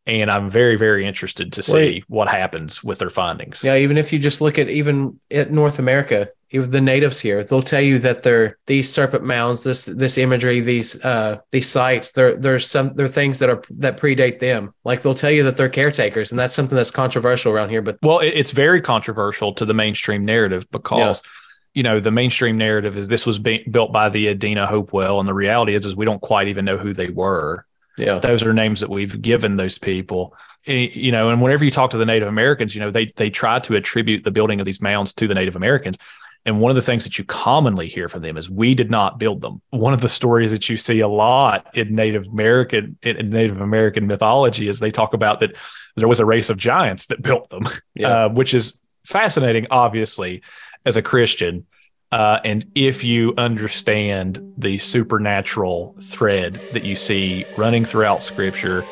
and 0.10 0.32
I'm 0.32 0.50
very, 0.50 0.76
very 0.76 1.06
interested 1.06 1.54
to 1.54 1.62
see 1.62 1.74
Wait. 1.74 2.04
what 2.08 2.28
happens 2.28 2.84
with 2.84 3.00
their 3.00 3.10
findings. 3.10 3.63
Yeah, 3.63 3.76
even 3.76 3.98
if 3.98 4.12
you 4.12 4.19
just 4.19 4.41
look 4.41 4.58
at 4.58 4.69
even 4.69 5.19
at 5.32 5.52
North 5.52 5.80
America, 5.80 6.30
even 6.52 6.69
the 6.69 6.82
natives 6.82 7.19
here, 7.19 7.43
they'll 7.43 7.62
tell 7.62 7.82
you 7.82 8.00
that 8.00 8.24
they're 8.24 8.58
these 8.65 8.91
serpent 8.91 9.24
mounds, 9.24 9.63
this 9.63 9.86
this 9.86 10.17
imagery, 10.17 10.60
these 10.62 11.04
uh 11.04 11.39
these 11.52 11.67
sites, 11.67 12.12
there 12.12 12.36
there's 12.36 12.67
some 12.69 12.93
there 12.95 13.06
are 13.06 13.10
things 13.10 13.39
that 13.39 13.50
are 13.50 13.62
that 13.72 13.98
predate 13.98 14.39
them. 14.39 14.74
Like 14.84 15.02
they'll 15.02 15.15
tell 15.15 15.32
you 15.32 15.43
that 15.43 15.58
they're 15.58 15.69
caretakers, 15.69 16.32
and 16.32 16.39
that's 16.39 16.54
something 16.54 16.76
that's 16.76 16.91
controversial 16.91 17.52
around 17.52 17.69
here. 17.69 17.82
But 17.82 18.00
well, 18.02 18.19
it's 18.19 18.52
very 18.52 18.82
controversial 18.82 19.54
to 19.54 19.65
the 19.65 19.74
mainstream 19.74 20.26
narrative 20.26 20.69
because. 20.72 21.22
Yeah 21.24 21.32
you 21.76 21.84
know 21.84 22.00
the 22.00 22.12
mainstream 22.12 22.58
narrative 22.58 22.98
is 22.98 23.08
this 23.08 23.26
was 23.26 23.39
built 23.39 23.93
by 23.93 24.10
the 24.10 24.34
Adena 24.34 24.67
Hopewell, 24.67 25.19
and 25.19 25.28
the 25.28 25.34
reality 25.34 25.76
is 25.76 25.86
is 25.86 25.95
we 25.95 26.04
don't 26.06 26.22
quite 26.22 26.48
even 26.48 26.65
know 26.65 26.78
who 26.78 26.93
they 26.93 27.10
were. 27.10 27.65
Yeah. 27.99 28.19
Those 28.19 28.43
are 28.43 28.53
names 28.53 28.79
that 28.79 28.89
we've 28.89 29.21
given 29.21 29.57
those 29.57 29.77
people. 29.77 30.35
You 30.65 31.12
know, 31.12 31.29
and 31.29 31.41
whenever 31.41 31.63
you 31.63 31.71
talk 31.71 31.91
to 31.91 31.97
the 31.97 32.05
Native 32.05 32.27
Americans, 32.27 32.75
you 32.75 32.81
know, 32.81 32.91
they 32.91 33.13
they 33.15 33.29
try 33.29 33.59
to 33.59 33.75
attribute 33.75 34.23
the 34.23 34.31
building 34.31 34.59
of 34.59 34.65
these 34.65 34.81
mounds 34.81 35.13
to 35.13 35.27
the 35.27 35.33
Native 35.33 35.55
Americans. 35.55 35.97
And 36.45 36.62
one 36.62 36.69
of 36.69 36.75
the 36.75 36.81
things 36.81 37.03
that 37.03 37.17
you 37.17 37.25
commonly 37.25 37.88
hear 37.88 38.07
from 38.07 38.21
them 38.21 38.38
is 38.38 38.49
we 38.49 38.73
did 38.73 38.89
not 38.89 39.19
build 39.19 39.41
them. 39.41 39.61
One 39.71 39.93
of 39.93 40.01
the 40.01 40.09
stories 40.09 40.51
that 40.51 40.69
you 40.69 40.78
see 40.78 41.01
a 41.01 41.07
lot 41.07 41.67
in 41.76 41.95
Native 41.95 42.28
American 42.28 42.97
in 43.03 43.30
Native 43.30 43.59
American 43.61 44.07
mythology 44.07 44.67
is 44.67 44.80
they 44.80 44.91
talk 44.91 45.13
about 45.13 45.41
that 45.41 45.55
there 45.95 46.07
was 46.07 46.19
a 46.19 46.26
race 46.26 46.49
of 46.49 46.57
giants 46.57 47.07
that 47.07 47.21
built 47.21 47.49
them, 47.49 47.67
yeah. 47.93 48.26
uh, 48.26 48.30
which 48.30 48.53
is 48.53 48.80
fascinating, 49.05 49.67
obviously, 49.69 50.41
as 50.86 50.97
a 50.97 51.01
Christian. 51.01 51.65
Uh, 52.12 52.39
and 52.43 52.66
if 52.76 53.03
you 53.03 53.34
understand 53.38 54.39
the 54.57 54.78
supernatural 54.80 55.95
thread 56.01 56.62
that 56.74 56.84
you 56.84 56.95
see 56.95 57.45
running 57.57 57.86
throughout 57.86 58.24
scripture, 58.24 58.84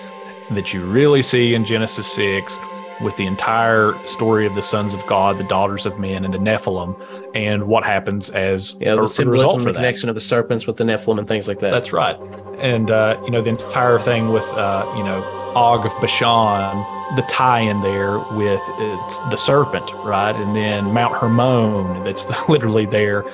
that 0.52 0.74
you 0.74 0.86
really 0.86 1.22
see 1.22 1.56
in 1.56 1.66
Genesis 1.66 2.12
6, 2.14 2.58
with 3.02 3.16
the 3.16 3.26
entire 3.26 3.96
story 4.08 4.46
of 4.46 4.56
the 4.56 4.62
sons 4.62 4.94
of 4.94 5.06
God, 5.06 5.38
the 5.38 5.44
daughters 5.44 5.86
of 5.86 6.00
men, 6.00 6.26
and 6.26 6.34
the 6.34 6.40
Nephilim, 6.40 7.00
and 7.36 7.68
what 7.68 7.84
happens 7.84 8.30
as 8.32 8.76
Yeah, 8.80 8.96
the 8.96 9.26
result 9.28 9.60
the 9.60 9.66
that. 9.66 9.76
connection 9.76 10.10
of 10.10 10.16
the 10.16 10.22
serpents 10.22 10.66
with 10.66 10.78
the 10.78 10.84
Nephilim 10.84 11.20
and 11.20 11.28
things 11.28 11.48
like 11.48 11.60
that. 11.60 11.72
That's 11.72 11.94
right. 11.94 12.18
And, 12.60 12.90
uh, 12.90 13.22
you 13.24 13.32
know, 13.32 13.42
the 13.42 13.52
entire 13.52 14.00
thing 14.00 14.30
with, 14.30 14.48
uh, 14.54 14.92
you 14.98 15.04
know, 15.04 15.47
Og 15.58 15.88
of 15.88 16.00
Bashan, 16.00 16.86
the 17.16 17.24
tie 17.24 17.62
in 17.62 17.82
there 17.82 18.20
with 18.20 18.62
the 19.32 19.36
serpent, 19.38 19.92
right? 20.04 20.36
And 20.36 20.56
then 20.56 20.94
Mount 20.94 21.18
Hermon, 21.18 22.04
that's 22.04 22.48
literally 22.50 22.86
there 22.86 23.28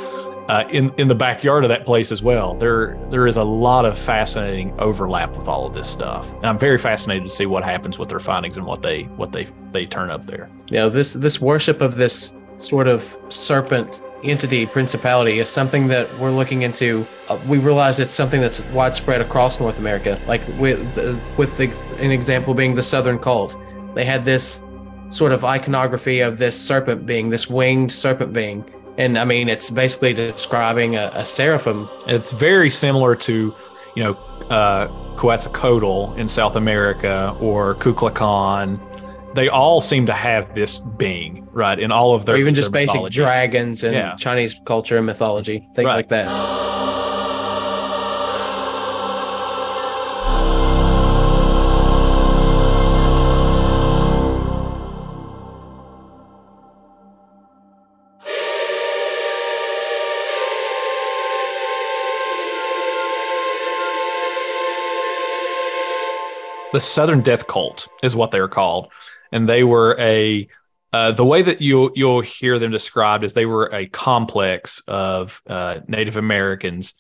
uh, 0.48 0.64
in, 0.70 0.94
in 0.98 1.10
the 1.10 1.16
backyard 1.16 1.66
of 1.66 1.70
that 1.70 1.86
place 1.86 2.14
as 2.14 2.24
well. 2.24 2.54
There, 2.54 2.98
there 3.10 3.28
is 3.28 3.36
a 3.36 3.44
lot 3.44 3.84
of 3.84 3.98
fascinating 3.98 4.74
overlap 4.80 5.36
with 5.36 5.50
all 5.50 5.66
of 5.66 5.74
this 5.74 5.90
stuff. 5.90 6.34
And 6.36 6.46
I'm 6.46 6.58
very 6.58 6.78
fascinated 6.78 7.24
to 7.24 7.30
see 7.30 7.46
what 7.46 7.66
happens 7.66 8.00
with 8.00 8.08
their 8.08 8.20
findings 8.20 8.56
and 8.56 8.66
what 8.66 8.82
they, 8.82 9.04
what 9.18 9.34
they, 9.34 9.50
they 9.74 9.86
turn 9.86 10.10
up 10.10 10.26
there. 10.26 10.50
you 10.68 10.78
know 10.78 10.90
this 10.90 11.12
this 11.12 11.42
worship 11.42 11.82
of 11.82 11.96
this 11.96 12.36
sort 12.56 12.88
of 12.88 13.18
serpent 13.28 14.02
entity 14.24 14.66
principality 14.66 15.40
is 15.40 15.50
something 15.50 15.88
that 15.88 16.20
we're 16.20 16.32
looking 16.32 16.62
into. 16.62 17.06
Uh, 17.28 17.40
we 17.48 17.58
realize 17.58 18.00
it's 18.00 18.12
something 18.12 18.42
that's 18.42 18.62
widespread 18.68 19.22
across 19.22 19.60
north 19.60 19.78
america 19.78 20.22
like 20.28 20.46
with 20.60 20.94
the, 20.96 21.22
with 21.38 21.58
the, 21.58 21.66
an 21.98 22.12
example 22.12 22.54
being 22.54 22.76
the 22.76 22.84
southern 22.84 23.20
cult. 23.20 23.58
They 23.96 24.06
had 24.06 24.26
this 24.26 24.64
sort 25.10 25.32
of 25.32 25.44
iconography 25.44 26.22
of 26.22 26.38
this 26.38 26.60
serpent 26.60 27.06
being 27.06 27.30
this 27.30 27.50
winged 27.50 27.92
serpent 27.92 28.34
being. 28.34 28.66
And 28.98 29.18
i 29.18 29.26
mean 29.26 29.50
it's 29.50 29.70
basically 29.70 30.14
describing 30.14 30.96
a, 30.96 31.12
a 31.14 31.26
seraphim. 31.26 31.90
It's 32.08 32.32
very 32.32 32.70
similar 32.70 33.16
to, 33.18 33.54
you 33.96 34.04
know, 34.04 34.14
uh, 34.50 34.88
Quetzalcoatl 35.16 36.14
in 36.16 36.28
South 36.28 36.56
America 36.56 37.36
or 37.40 37.76
Kukulkan. 37.76 38.80
They 39.34 39.50
all 39.50 39.82
seem 39.82 40.06
to 40.06 40.14
have 40.14 40.54
this 40.54 40.78
being, 40.80 41.48
right? 41.52 41.80
In 41.80 41.92
all 41.92 42.14
of 42.14 42.26
their 42.26 42.36
or 42.36 42.38
even 42.38 42.54
just 42.54 42.72
their 42.72 42.86
basic 42.86 43.12
dragons 43.12 43.84
and 43.84 43.94
Yeah. 43.94 44.16
chinese 44.16 44.60
culture 44.66 44.98
and 44.98 45.06
mythology 45.06 45.68
things 45.76 45.86
Right. 45.88 45.96
like 45.96 46.10
that 46.10 46.28
the 66.74 66.80
Southern 66.80 67.22
Death 67.22 67.46
Cult 67.48 67.88
is 68.02 68.16
what 68.16 68.32
they're 68.32 68.48
called, 68.48 68.88
and 69.34 69.50
they 69.50 69.64
were 69.64 69.98
a 70.00 70.48
uh, 70.94 71.12
the 71.12 71.26
way 71.26 71.42
that 71.42 71.60
you 71.60 71.92
you'll 71.96 72.22
hear 72.22 72.60
them 72.60 72.72
described 72.72 73.24
is 73.24 73.34
they 73.34 73.48
were 73.48 73.70
a 73.74 73.88
complex 73.88 74.82
of 74.88 75.42
uh, 75.48 75.80
Native 75.88 76.18
Americans 76.18 76.94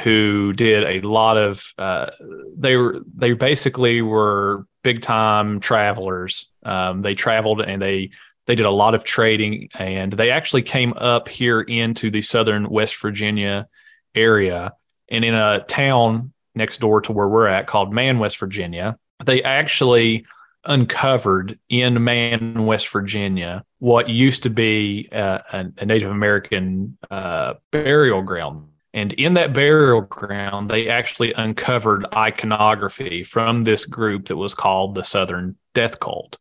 who 0.00 0.52
did 0.52 0.84
a 0.84 1.06
lot 1.06 1.36
of 1.36 1.72
uh, 1.78 2.10
they 2.56 2.76
were 2.76 3.00
they 3.14 3.32
basically 3.32 4.02
were 4.02 4.66
big 4.82 5.02
time 5.02 5.60
travelers. 5.60 6.50
Um, 6.64 7.00
they 7.00 7.14
traveled 7.14 7.60
and 7.60 7.80
they 7.80 8.10
they 8.46 8.56
did 8.56 8.66
a 8.66 8.70
lot 8.70 8.96
of 8.96 9.04
trading, 9.04 9.68
and 9.78 10.12
they 10.12 10.32
actually 10.32 10.62
came 10.62 10.92
up 10.94 11.28
here 11.28 11.60
into 11.60 12.10
the 12.10 12.22
southern 12.22 12.68
West 12.68 13.00
Virginia 13.00 13.68
area, 14.16 14.72
and 15.08 15.24
in 15.24 15.34
a 15.34 15.60
town 15.60 16.32
next 16.56 16.80
door 16.80 17.00
to 17.02 17.12
where 17.12 17.28
we're 17.28 17.46
at 17.46 17.68
called 17.68 17.92
Man, 17.92 18.18
West 18.18 18.38
Virginia. 18.38 18.98
They 19.24 19.44
actually 19.44 20.26
uncovered 20.64 21.58
in 21.68 22.02
Man, 22.04 22.66
West 22.66 22.88
Virginia, 22.88 23.64
what 23.78 24.08
used 24.08 24.42
to 24.44 24.50
be 24.50 25.08
uh, 25.12 25.38
a, 25.52 25.84
Native 25.84 26.10
American 26.10 26.96
uh, 27.10 27.54
burial 27.70 28.22
ground. 28.22 28.68
And 28.94 29.12
in 29.14 29.34
that 29.34 29.54
burial 29.54 30.02
ground, 30.02 30.70
they 30.70 30.88
actually 30.88 31.32
uncovered 31.32 32.06
iconography 32.14 33.22
from 33.22 33.64
this 33.64 33.86
group 33.86 34.26
that 34.26 34.36
was 34.36 34.54
called 34.54 34.94
the 34.94 35.04
Southern 35.04 35.56
Death 35.72 35.98
Cult. 35.98 36.38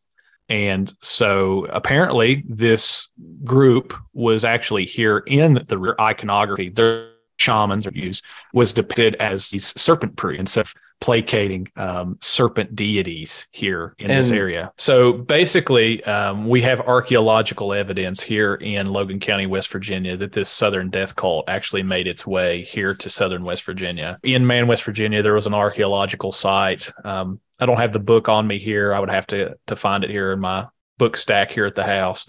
And 0.50 0.94
so 1.00 1.66
apparently, 1.70 2.44
this 2.46 3.10
group 3.46 3.94
was 4.14 4.44
actually 4.44 4.86
here 4.86 5.20
in 5.20 5.54
the 5.54 5.96
iconography. 5.98 6.68
Their 6.68 7.12
shamans 7.40 7.88
are 7.88 7.94
used 7.94 8.24
was 8.54 8.74
depicted 8.74 9.16
as 9.16 9.50
these 9.50 9.80
serpent 9.82 10.16
priests 10.16 10.58
of 10.58 10.74
placating 11.02 11.68
um, 11.76 12.18
serpent 12.22 12.76
deities 12.76 13.48
here 13.52 13.96
in 13.98 14.08
this 14.08 14.32
area. 14.32 14.72
So 14.78 15.12
basically, 15.12 16.04
um, 16.06 16.48
we 16.48 16.62
have 16.62 16.80
archaeological 16.82 17.74
evidence 17.74 18.22
here 18.22 18.56
in 18.56 18.88
Logan 18.88 19.20
County, 19.20 19.48
West 19.48 19.72
Virginia, 19.72 20.16
that 20.16 20.32
this 20.32 20.50
Southern 20.50 20.90
Death 20.90 21.16
Cult 21.16 21.50
actually 21.50 21.84
made 21.84 22.08
its 22.08 22.26
way 22.26 22.62
here 22.62 22.94
to 22.94 23.10
Southern 23.10 23.44
West 23.44 23.64
Virginia. 23.64 24.20
In 24.24 24.46
Man, 24.46 24.68
West 24.68 24.84
Virginia, 24.84 25.24
there 25.24 25.34
was 25.34 25.48
an 25.48 25.56
archaeological 25.56 26.32
site. 26.32 26.92
Um, 27.04 27.42
I 27.60 27.66
don't 27.66 27.80
have 27.80 27.94
the 27.94 28.00
book 28.00 28.30
on 28.30 28.46
me 28.46 28.60
here. 28.60 28.94
I 28.94 29.00
would 29.00 29.10
have 29.10 29.28
to 29.28 29.56
to 29.68 29.76
find 29.76 30.04
it 30.04 30.12
here 30.12 30.32
in 30.32 30.40
my 30.40 30.68
book 31.00 31.18
stack 31.18 31.52
here 31.52 31.66
at 31.66 31.76
the 31.76 31.84
house 31.84 32.28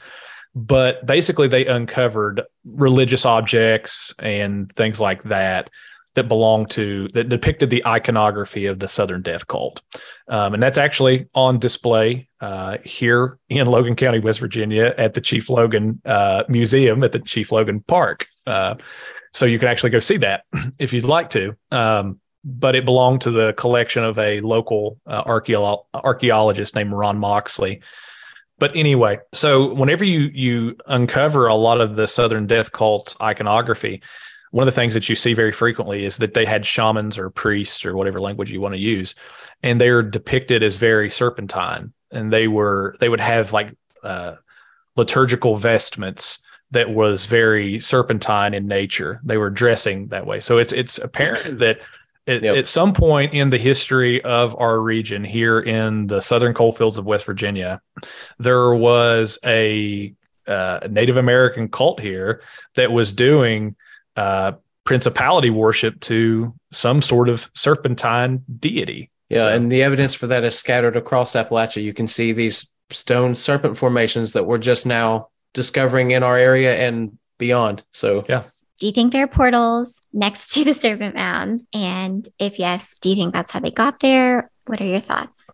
but 0.54 1.04
basically 1.06 1.48
they 1.48 1.66
uncovered 1.66 2.42
religious 2.64 3.24
objects 3.24 4.14
and 4.18 4.70
things 4.72 5.00
like 5.00 5.22
that 5.22 5.70
that 6.14 6.28
belonged 6.28 6.70
to 6.70 7.08
that 7.14 7.28
depicted 7.28 7.70
the 7.70 7.84
iconography 7.86 8.66
of 8.66 8.78
the 8.78 8.88
southern 8.88 9.22
death 9.22 9.46
cult. 9.46 9.82
Um, 10.28 10.54
and 10.54 10.62
that's 10.62 10.78
actually 10.78 11.28
on 11.34 11.58
display 11.58 12.28
uh, 12.40 12.78
here 12.84 13.38
in 13.48 13.66
logan 13.66 13.96
county 13.96 14.18
west 14.18 14.40
virginia 14.40 14.94
at 14.98 15.14
the 15.14 15.20
chief 15.20 15.48
logan 15.48 16.00
uh, 16.04 16.44
museum 16.48 17.02
at 17.02 17.12
the 17.12 17.18
chief 17.18 17.52
logan 17.52 17.80
park. 17.80 18.26
Uh, 18.46 18.74
so 19.32 19.46
you 19.46 19.58
can 19.58 19.68
actually 19.68 19.90
go 19.90 20.00
see 20.00 20.18
that 20.18 20.44
if 20.78 20.92
you'd 20.92 21.04
like 21.04 21.30
to. 21.30 21.56
Um, 21.70 22.20
but 22.44 22.74
it 22.74 22.84
belonged 22.84 23.20
to 23.20 23.30
the 23.30 23.52
collection 23.52 24.02
of 24.02 24.18
a 24.18 24.40
local 24.40 24.98
uh, 25.06 25.22
archaeologist 25.24 26.74
named 26.74 26.92
ron 26.92 27.18
moxley. 27.18 27.80
But 28.58 28.76
anyway, 28.76 29.18
so 29.32 29.72
whenever 29.74 30.04
you 30.04 30.30
you 30.32 30.76
uncover 30.86 31.46
a 31.46 31.54
lot 31.54 31.80
of 31.80 31.96
the 31.96 32.06
Southern 32.06 32.46
Death 32.46 32.72
Cult's 32.72 33.16
iconography, 33.20 34.02
one 34.52 34.68
of 34.68 34.72
the 34.72 34.80
things 34.80 34.94
that 34.94 35.08
you 35.08 35.14
see 35.16 35.34
very 35.34 35.50
frequently 35.50 36.04
is 36.04 36.18
that 36.18 36.34
they 36.34 36.44
had 36.44 36.64
shamans 36.64 37.18
or 37.18 37.30
priests 37.30 37.84
or 37.84 37.96
whatever 37.96 38.20
language 38.20 38.52
you 38.52 38.60
want 38.60 38.74
to 38.74 38.80
use, 38.80 39.14
and 39.62 39.80
they're 39.80 40.02
depicted 40.02 40.62
as 40.62 40.76
very 40.76 41.10
serpentine, 41.10 41.92
and 42.12 42.32
they 42.32 42.48
were 42.48 42.94
they 43.00 43.08
would 43.08 43.20
have 43.20 43.52
like 43.52 43.74
uh, 44.04 44.34
liturgical 44.94 45.56
vestments 45.56 46.38
that 46.70 46.90
was 46.90 47.26
very 47.26 47.80
serpentine 47.80 48.54
in 48.54 48.66
nature. 48.66 49.20
They 49.24 49.38
were 49.38 49.50
dressing 49.50 50.08
that 50.08 50.26
way, 50.26 50.40
so 50.40 50.58
it's 50.58 50.72
it's 50.72 50.98
apparent 50.98 51.58
that 51.58 51.80
at, 52.26 52.42
Yep. 52.42 52.56
at 52.56 52.66
some 52.66 52.92
point 52.92 53.34
in 53.34 53.50
the 53.50 53.58
history 53.58 54.22
of 54.22 54.54
our 54.60 54.80
region 54.80 55.24
here 55.24 55.60
in 55.60 56.06
the 56.06 56.20
southern 56.20 56.54
coalfields 56.54 56.98
of 56.98 57.06
West 57.06 57.24
Virginia, 57.24 57.80
there 58.38 58.74
was 58.74 59.38
a 59.44 60.14
uh, 60.46 60.80
Native 60.90 61.16
American 61.16 61.68
cult 61.68 62.00
here 62.00 62.42
that 62.74 62.92
was 62.92 63.12
doing 63.12 63.76
uh, 64.16 64.52
principality 64.84 65.50
worship 65.50 66.00
to 66.00 66.54
some 66.72 67.00
sort 67.02 67.28
of 67.28 67.50
serpentine 67.54 68.42
deity. 68.58 69.10
Yeah, 69.30 69.42
So- 69.42 69.48
and 69.48 69.70
the 69.72 69.82
evidence 69.82 70.14
for 70.14 70.26
that 70.26 70.44
is 70.44 70.58
scattered 70.58 70.96
across 70.96 71.32
Appalachia. 71.34 71.82
You 71.82 71.94
can 71.94 72.06
see 72.06 72.32
these 72.32 72.70
stone 72.90 73.34
serpent 73.34 73.76
formations 73.78 74.32
that 74.34 74.44
we're 74.46 74.58
just 74.58 74.84
now 74.86 75.28
discovering 75.54 76.10
in 76.10 76.22
our 76.22 76.36
area 76.36 76.76
and 76.76 77.16
beyond. 77.38 77.84
So, 77.92 78.24
Yeah. 78.28 78.42
Do 78.78 78.86
you 78.86 78.92
think 78.92 79.12
there 79.12 79.24
are 79.24 79.28
portals 79.28 80.00
next 80.12 80.48
to 80.54 80.64
the 80.64 80.74
serpent 80.74 81.14
mounds? 81.14 81.66
And 81.72 82.28
if 82.38 82.58
yes, 82.58 82.98
do 82.98 83.08
you 83.08 83.14
think 83.14 83.32
that's 83.32 83.52
how 83.52 83.60
they 83.60 83.70
got 83.70 84.00
there? 84.00 84.50
What 84.66 84.80
are 84.80 84.86
your 84.86 85.00
thoughts? 85.00 85.48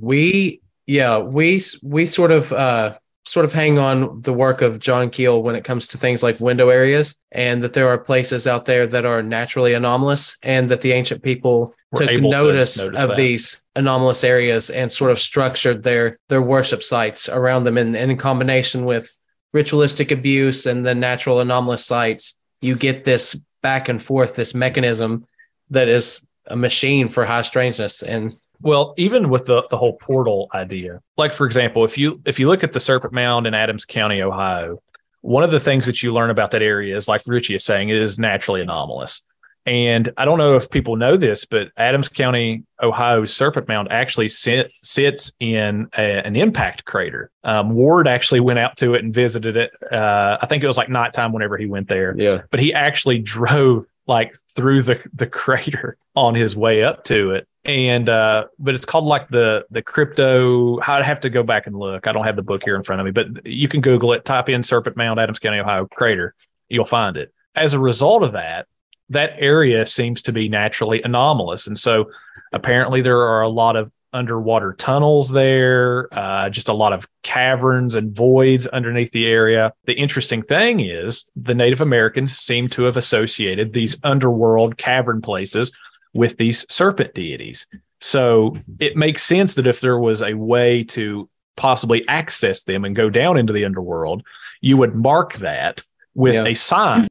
we 0.00 0.60
yeah, 0.86 1.18
we 1.18 1.62
we 1.82 2.06
sort 2.06 2.32
of 2.32 2.52
uh 2.52 2.94
sort 3.24 3.44
of 3.44 3.52
hang 3.52 3.78
on 3.78 4.20
the 4.22 4.32
work 4.32 4.62
of 4.62 4.80
John 4.80 5.08
Keel 5.08 5.42
when 5.42 5.54
it 5.54 5.64
comes 5.64 5.88
to 5.88 5.98
things 5.98 6.22
like 6.22 6.40
window 6.40 6.70
areas 6.70 7.16
and 7.30 7.62
that 7.62 7.72
there 7.72 7.88
are 7.88 7.98
places 7.98 8.46
out 8.46 8.64
there 8.64 8.86
that 8.88 9.04
are 9.04 9.22
naturally 9.22 9.74
anomalous 9.74 10.36
and 10.42 10.68
that 10.70 10.80
the 10.80 10.92
ancient 10.92 11.22
people 11.22 11.74
Were 11.92 12.00
took 12.00 12.10
able 12.10 12.30
to 12.30 12.36
notice, 12.36 12.82
notice 12.82 13.00
of 13.00 13.08
that. 13.10 13.16
these 13.16 13.62
anomalous 13.76 14.24
areas 14.24 14.70
and 14.70 14.90
sort 14.90 15.12
of 15.12 15.20
structured 15.20 15.84
their 15.84 16.18
their 16.28 16.42
worship 16.42 16.82
sites 16.82 17.28
around 17.28 17.64
them 17.64 17.78
and, 17.78 17.94
and 17.94 18.10
in 18.10 18.16
combination 18.16 18.84
with 18.84 19.16
ritualistic 19.52 20.10
abuse 20.10 20.66
and 20.66 20.84
the 20.84 20.94
natural 20.94 21.40
anomalous 21.40 21.84
sites 21.84 22.34
you 22.60 22.74
get 22.74 23.04
this 23.04 23.36
back 23.62 23.88
and 23.88 24.02
forth 24.02 24.34
this 24.34 24.52
mechanism 24.52 25.24
that 25.70 25.88
is 25.88 26.20
a 26.48 26.56
machine 26.56 27.08
for 27.08 27.24
high 27.24 27.42
strangeness 27.42 28.02
and 28.02 28.34
Well, 28.62 28.94
even 28.96 29.28
with 29.28 29.46
the, 29.46 29.64
the 29.70 29.76
whole 29.76 29.94
portal 29.94 30.48
idea, 30.54 31.00
like 31.16 31.32
for 31.32 31.46
example, 31.46 31.84
if 31.84 31.98
you 31.98 32.20
if 32.24 32.38
you 32.38 32.48
look 32.48 32.62
at 32.62 32.72
the 32.72 32.80
Serpent 32.80 33.12
Mound 33.12 33.46
in 33.46 33.54
Adams 33.54 33.84
County, 33.84 34.22
Ohio, 34.22 34.80
one 35.22 35.44
of 35.44 35.50
the 35.50 35.60
things 35.60 35.86
that 35.86 36.02
you 36.02 36.12
learn 36.12 36.30
about 36.30 36.50
that 36.50 36.62
area 36.62 36.96
is, 36.96 37.08
like 37.08 37.22
Ritchie 37.26 37.54
is 37.54 37.64
saying, 37.64 37.88
it 37.88 37.96
is 37.96 38.18
naturally 38.18 38.60
anomalous. 38.60 39.24
And 39.64 40.10
I 40.16 40.24
don't 40.24 40.38
know 40.38 40.56
if 40.56 40.70
people 40.70 40.96
know 40.96 41.16
this, 41.16 41.44
but 41.44 41.68
Adams 41.76 42.08
County, 42.08 42.64
Ohio's 42.82 43.32
Serpent 43.32 43.68
Mound 43.68 43.88
actually 43.92 44.28
sit, 44.28 44.72
sits 44.82 45.30
in 45.38 45.86
a, 45.96 46.26
an 46.26 46.34
impact 46.34 46.84
crater. 46.84 47.30
Um, 47.44 47.70
Ward 47.70 48.08
actually 48.08 48.40
went 48.40 48.58
out 48.58 48.76
to 48.78 48.94
it 48.94 49.04
and 49.04 49.14
visited 49.14 49.56
it. 49.56 49.70
Uh, 49.92 50.38
I 50.42 50.46
think 50.46 50.64
it 50.64 50.66
was 50.66 50.76
like 50.76 50.88
nighttime 50.88 51.32
whenever 51.32 51.56
he 51.56 51.66
went 51.66 51.86
there. 51.86 52.12
Yeah. 52.18 52.42
But 52.50 52.58
he 52.58 52.74
actually 52.74 53.18
drove 53.22 53.86
like 54.08 54.34
through 54.56 54.82
the 54.82 55.00
the 55.14 55.28
crater 55.28 55.96
on 56.16 56.34
his 56.34 56.56
way 56.56 56.82
up 56.82 57.04
to 57.04 57.30
it 57.30 57.46
and 57.64 58.08
uh 58.08 58.46
but 58.58 58.74
it's 58.74 58.84
called 58.84 59.04
like 59.04 59.28
the 59.28 59.64
the 59.70 59.82
crypto 59.82 60.80
i'd 60.80 61.04
have 61.04 61.20
to 61.20 61.30
go 61.30 61.42
back 61.42 61.66
and 61.66 61.76
look. 61.76 62.06
I 62.06 62.12
don't 62.12 62.24
have 62.24 62.36
the 62.36 62.42
book 62.42 62.62
here 62.64 62.74
in 62.74 62.82
front 62.82 63.00
of 63.00 63.04
me 63.04 63.12
but 63.12 63.46
you 63.46 63.68
can 63.68 63.80
google 63.80 64.12
it 64.12 64.24
type 64.24 64.48
in 64.48 64.62
serpent 64.62 64.96
mound 64.96 65.20
adams 65.20 65.38
county 65.38 65.58
ohio 65.58 65.86
crater. 65.86 66.34
You'll 66.68 66.84
find 66.84 67.16
it. 67.16 67.32
As 67.54 67.72
a 67.72 67.78
result 67.78 68.22
of 68.22 68.32
that 68.32 68.66
that 69.10 69.34
area 69.36 69.84
seems 69.86 70.22
to 70.22 70.32
be 70.32 70.48
naturally 70.48 71.02
anomalous. 71.02 71.66
And 71.66 71.78
so 71.78 72.10
apparently 72.52 73.02
there 73.02 73.20
are 73.20 73.42
a 73.42 73.48
lot 73.48 73.76
of 73.76 73.92
underwater 74.14 74.74
tunnels 74.74 75.30
there 75.30 76.12
uh, 76.12 76.50
just 76.50 76.68
a 76.68 76.74
lot 76.74 76.92
of 76.92 77.08
caverns 77.22 77.94
and 77.94 78.14
voids 78.14 78.66
underneath 78.66 79.10
the 79.12 79.26
area. 79.26 79.72
The 79.84 79.94
interesting 79.94 80.42
thing 80.42 80.80
is 80.80 81.24
the 81.34 81.54
native 81.54 81.80
americans 81.80 82.36
seem 82.36 82.68
to 82.70 82.82
have 82.82 82.98
associated 82.98 83.72
these 83.72 83.96
underworld 84.02 84.76
cavern 84.76 85.22
places 85.22 85.72
with 86.14 86.36
these 86.36 86.66
serpent 86.72 87.14
deities. 87.14 87.66
So 88.00 88.56
it 88.78 88.96
makes 88.96 89.22
sense 89.22 89.54
that 89.54 89.66
if 89.66 89.80
there 89.80 89.98
was 89.98 90.22
a 90.22 90.34
way 90.34 90.84
to 90.84 91.28
possibly 91.56 92.06
access 92.08 92.64
them 92.64 92.84
and 92.84 92.96
go 92.96 93.10
down 93.10 93.36
into 93.36 93.52
the 93.52 93.64
underworld, 93.64 94.22
you 94.60 94.76
would 94.76 94.94
mark 94.94 95.34
that 95.34 95.82
with 96.14 96.34
Yeah. 96.34 96.44
a 96.46 96.54
sign 96.54 97.08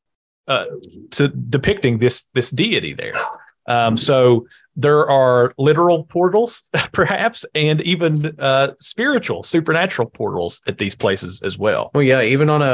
uh, 0.48 0.66
to 1.12 1.30
depicting 1.30 2.00
this 2.00 2.28
this 2.34 2.50
deity 2.50 2.94
there. 2.94 3.16
Um, 3.68 3.96
so 3.96 4.48
there 4.76 5.08
are 5.10 5.54
literal 5.58 6.06
portals, 6.06 6.64
perhaps, 6.92 7.46
and 7.56 7.80
even 7.82 8.36
uh, 8.40 8.72
spiritual, 8.80 9.44
supernatural 9.44 10.10
portals 10.10 10.62
at 10.68 10.78
these 10.78 10.96
places 10.96 11.42
as 11.44 11.58
well. 11.58 11.92
Well, 11.94 12.04
yeah, 12.04 12.22
even 12.22 12.50
on 12.50 12.62
a, 12.62 12.66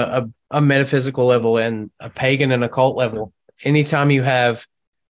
a, 0.52 0.58
a 0.58 0.62
metaphysical 0.62 1.26
level 1.26 1.58
and 1.58 1.92
a 2.00 2.10
pagan 2.10 2.52
and 2.52 2.64
occult 2.64 2.96
level, 2.96 3.34
anytime 3.64 4.12
you 4.12 4.24
have 4.24 4.66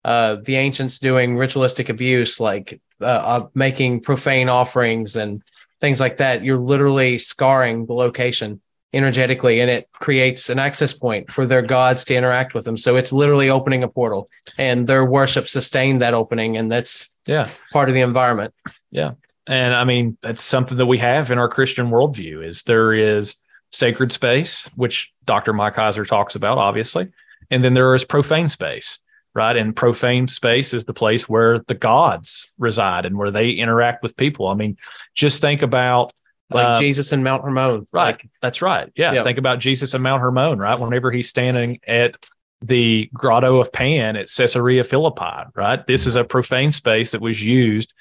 uh, 0.05 0.36
the 0.42 0.57
ancients 0.57 0.98
doing 0.98 1.36
ritualistic 1.36 1.88
abuse, 1.88 2.40
like 2.40 2.80
uh, 3.01 3.05
uh, 3.05 3.46
making 3.55 4.01
profane 4.01 4.48
offerings 4.48 5.16
and 5.16 5.42
things 5.80 6.01
like 6.01 6.18
that, 6.18 6.44
you're 6.44 6.59
literally 6.59 7.18
scarring 7.18 7.86
the 7.86 7.94
location 7.94 8.61
energetically, 8.92 9.61
and 9.61 9.70
it 9.70 9.88
creates 9.92 10.51
an 10.51 10.59
access 10.59 10.92
point 10.92 11.30
for 11.30 11.46
their 11.46 11.62
gods 11.62 12.05
to 12.05 12.14
interact 12.14 12.55
with 12.55 12.64
them. 12.64 12.76
So 12.76 12.96
it's 12.96 13.12
literally 13.12 13.48
opening 13.48 13.82
a 13.84 13.88
portal, 13.88 14.28
and 14.59 14.86
their 14.86 15.05
worship 15.05 15.48
sustained 15.48 16.03
that 16.03 16.12
opening, 16.14 16.57
and 16.57 16.70
that's 16.72 17.09
Yeah. 17.26 17.48
part 17.72 17.88
of 17.88 17.94
the 17.94 18.01
environment. 18.01 18.53
Yeah, 18.90 19.12
and 19.46 19.74
I 19.74 19.84
mean, 19.84 20.18
that's 20.22 20.42
something 20.42 20.76
that 20.78 20.86
we 20.86 20.98
have 20.98 21.30
in 21.30 21.38
our 21.38 21.48
Christian 21.48 21.90
worldview 21.90 22.44
is 22.44 22.64
there 22.64 22.92
is 22.92 23.36
sacred 23.70 24.11
space, 24.12 24.68
which 24.74 25.12
Dr. 25.24 25.53
Mike 25.53 25.76
Heiser 25.76 26.07
talks 26.07 26.34
about, 26.34 26.59
obviously. 26.59 27.09
And 27.53 27.62
then 27.64 27.74
there 27.74 27.94
is 27.94 28.05
profane 28.05 28.48
space, 28.48 28.98
right? 29.35 29.57
And 29.57 29.74
profane 29.74 30.28
space 30.28 30.74
is 30.74 30.85
the 30.85 30.95
place 30.95 31.28
where 31.28 31.61
the 31.61 31.74
gods 31.74 32.51
reside 32.59 33.07
and 33.07 33.16
where 33.16 33.31
they 33.31 33.51
interact 33.51 34.03
with 34.03 34.16
people. 34.16 34.49
I 34.49 34.55
mean, 34.55 34.76
just 35.14 35.41
think 35.41 35.62
about 35.62 36.12
Like 36.53 36.66
Um, 36.66 36.81
Jesus 36.81 37.12
and 37.12 37.22
Mount 37.22 37.45
Hermon, 37.45 37.87
Right. 37.93 38.07
Like, 38.07 38.28
That's 38.43 38.61
right. 38.61 38.91
Yeah. 38.97 39.12
Yeah. 39.12 39.22
Think 39.24 39.39
about 39.39 39.61
Jesus 39.61 39.95
and 39.95 40.03
Mount 40.03 40.20
Hermon, 40.20 40.59
right? 40.59 40.78
Whenever 40.78 41.12
he's 41.12 41.28
standing 41.28 41.78
at 41.87 42.16
the 42.62 43.09
Grotto 43.14 43.61
of 43.61 43.72
Pan 43.72 44.16
at 44.16 44.28
Caesarea 44.28 44.85
Philippi, 44.85 45.49
right? 45.55 45.87
This 45.87 46.07
is 46.07 46.16
a 46.16 46.24
profane 46.24 46.72
space 46.72 47.12
that 47.12 47.20
was 47.20 47.43
used 47.43 47.95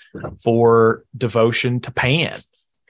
for 0.44 1.04
devotion 1.16 1.80
to 1.82 1.92
Pan. 1.92 2.38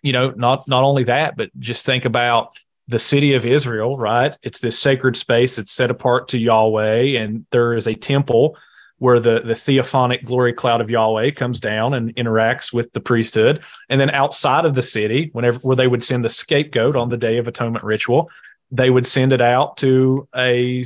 You 0.01 0.13
know, 0.13 0.31
not 0.31 0.67
not 0.67 0.83
only 0.83 1.03
that, 1.03 1.35
but 1.35 1.49
just 1.59 1.85
think 1.85 2.05
about 2.05 2.57
the 2.89 2.99
city 2.99 3.35
of 3.35 3.45
Israel, 3.45 3.97
right? 3.97 4.35
It's 4.41 4.59
this 4.59 4.77
sacred 4.77 5.15
space 5.15 5.55
that's 5.55 5.71
set 5.71 5.91
apart 5.91 6.29
to 6.29 6.39
Yahweh, 6.39 7.19
and 7.19 7.45
there 7.51 7.73
is 7.75 7.87
a 7.87 7.93
temple 7.93 8.57
where 8.97 9.19
the 9.19 9.41
the 9.41 9.53
theophanic 9.53 10.25
glory 10.25 10.53
cloud 10.53 10.81
of 10.81 10.89
Yahweh 10.89 11.31
comes 11.31 11.59
down 11.59 11.93
and 11.93 12.15
interacts 12.15 12.73
with 12.73 12.91
the 12.93 12.99
priesthood. 12.99 13.61
And 13.89 14.01
then 14.01 14.09
outside 14.09 14.65
of 14.65 14.73
the 14.73 14.81
city, 14.81 15.29
whenever 15.33 15.59
where 15.59 15.75
they 15.75 15.87
would 15.87 16.01
send 16.01 16.25
the 16.25 16.29
scapegoat 16.29 16.95
on 16.95 17.09
the 17.09 17.17
Day 17.17 17.37
of 17.37 17.47
Atonement 17.47 17.85
ritual, 17.85 18.29
they 18.71 18.89
would 18.89 19.05
send 19.05 19.33
it 19.33 19.41
out 19.41 19.77
to 19.77 20.27
a 20.35 20.83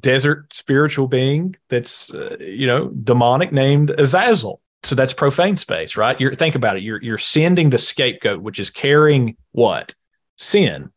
desert 0.00 0.52
spiritual 0.52 1.06
being 1.06 1.54
that's 1.68 2.12
uh, 2.12 2.36
you 2.40 2.66
know 2.66 2.88
demonic 2.88 3.52
named 3.52 3.92
Azazel. 3.92 4.60
So 4.82 4.96
that's 4.96 5.14
profane 5.14 5.56
space, 5.56 5.96
right? 5.96 6.20
You're 6.20 6.34
think 6.34 6.56
about 6.56 6.76
it. 6.76 6.82
You're 6.82 7.00
you're 7.00 7.16
sending 7.16 7.70
the 7.70 7.78
scapegoat, 7.78 8.42
which 8.42 8.58
is 8.58 8.70
carrying 8.70 9.36
what 9.52 9.94
sin, 10.36 10.90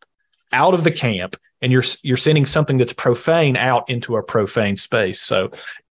out 0.51 0.73
of 0.73 0.83
the 0.83 0.91
camp, 0.91 1.35
and 1.61 1.71
you're 1.71 1.83
you're 2.03 2.17
sending 2.17 2.45
something 2.45 2.77
that's 2.77 2.93
profane 2.93 3.55
out 3.55 3.89
into 3.89 4.15
a 4.17 4.23
profane 4.23 4.75
space. 4.75 5.21
So 5.21 5.51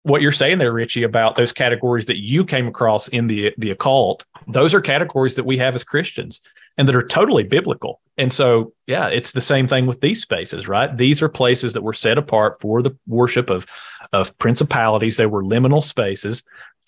what 0.03 0.21
you're 0.21 0.31
saying 0.31 0.57
there, 0.57 0.71
Ritchie, 0.73 1.03
about 1.03 1.35
those 1.35 1.51
categories 1.51 2.05
that 2.05 2.17
you 2.17 2.45
came 2.45 2.67
across 2.67 3.07
in 3.09 3.27
the 3.27 3.53
the 3.57 3.71
occult, 3.71 4.25
those 4.47 4.73
are 4.73 4.81
categories 4.81 5.35
that 5.35 5.45
we 5.45 5.57
have 5.57 5.75
as 5.75 5.83
Christians 5.83 6.41
and 6.77 6.87
that 6.87 6.95
are 6.95 7.05
totally 7.05 7.43
biblical. 7.43 7.99
And 8.17 8.31
so, 8.31 8.73
yeah, 8.87 9.07
it's 9.07 9.33
the 9.33 9.41
same 9.41 9.67
thing 9.67 9.85
with 9.85 9.99
these 9.99 10.21
spaces, 10.21 10.67
right? 10.67 10.95
These 10.97 11.21
are 11.21 11.29
places 11.29 11.73
that 11.73 11.81
were 11.81 11.93
set 11.93 12.17
apart 12.17 12.59
for 12.61 12.81
the 12.81 12.97
worship 13.07 13.49
of 13.49 13.65
of 14.13 14.37
principalities. 14.39 15.17
They 15.17 15.25
were 15.25 15.43
liminal 15.43 15.83
spaces, 15.83 16.43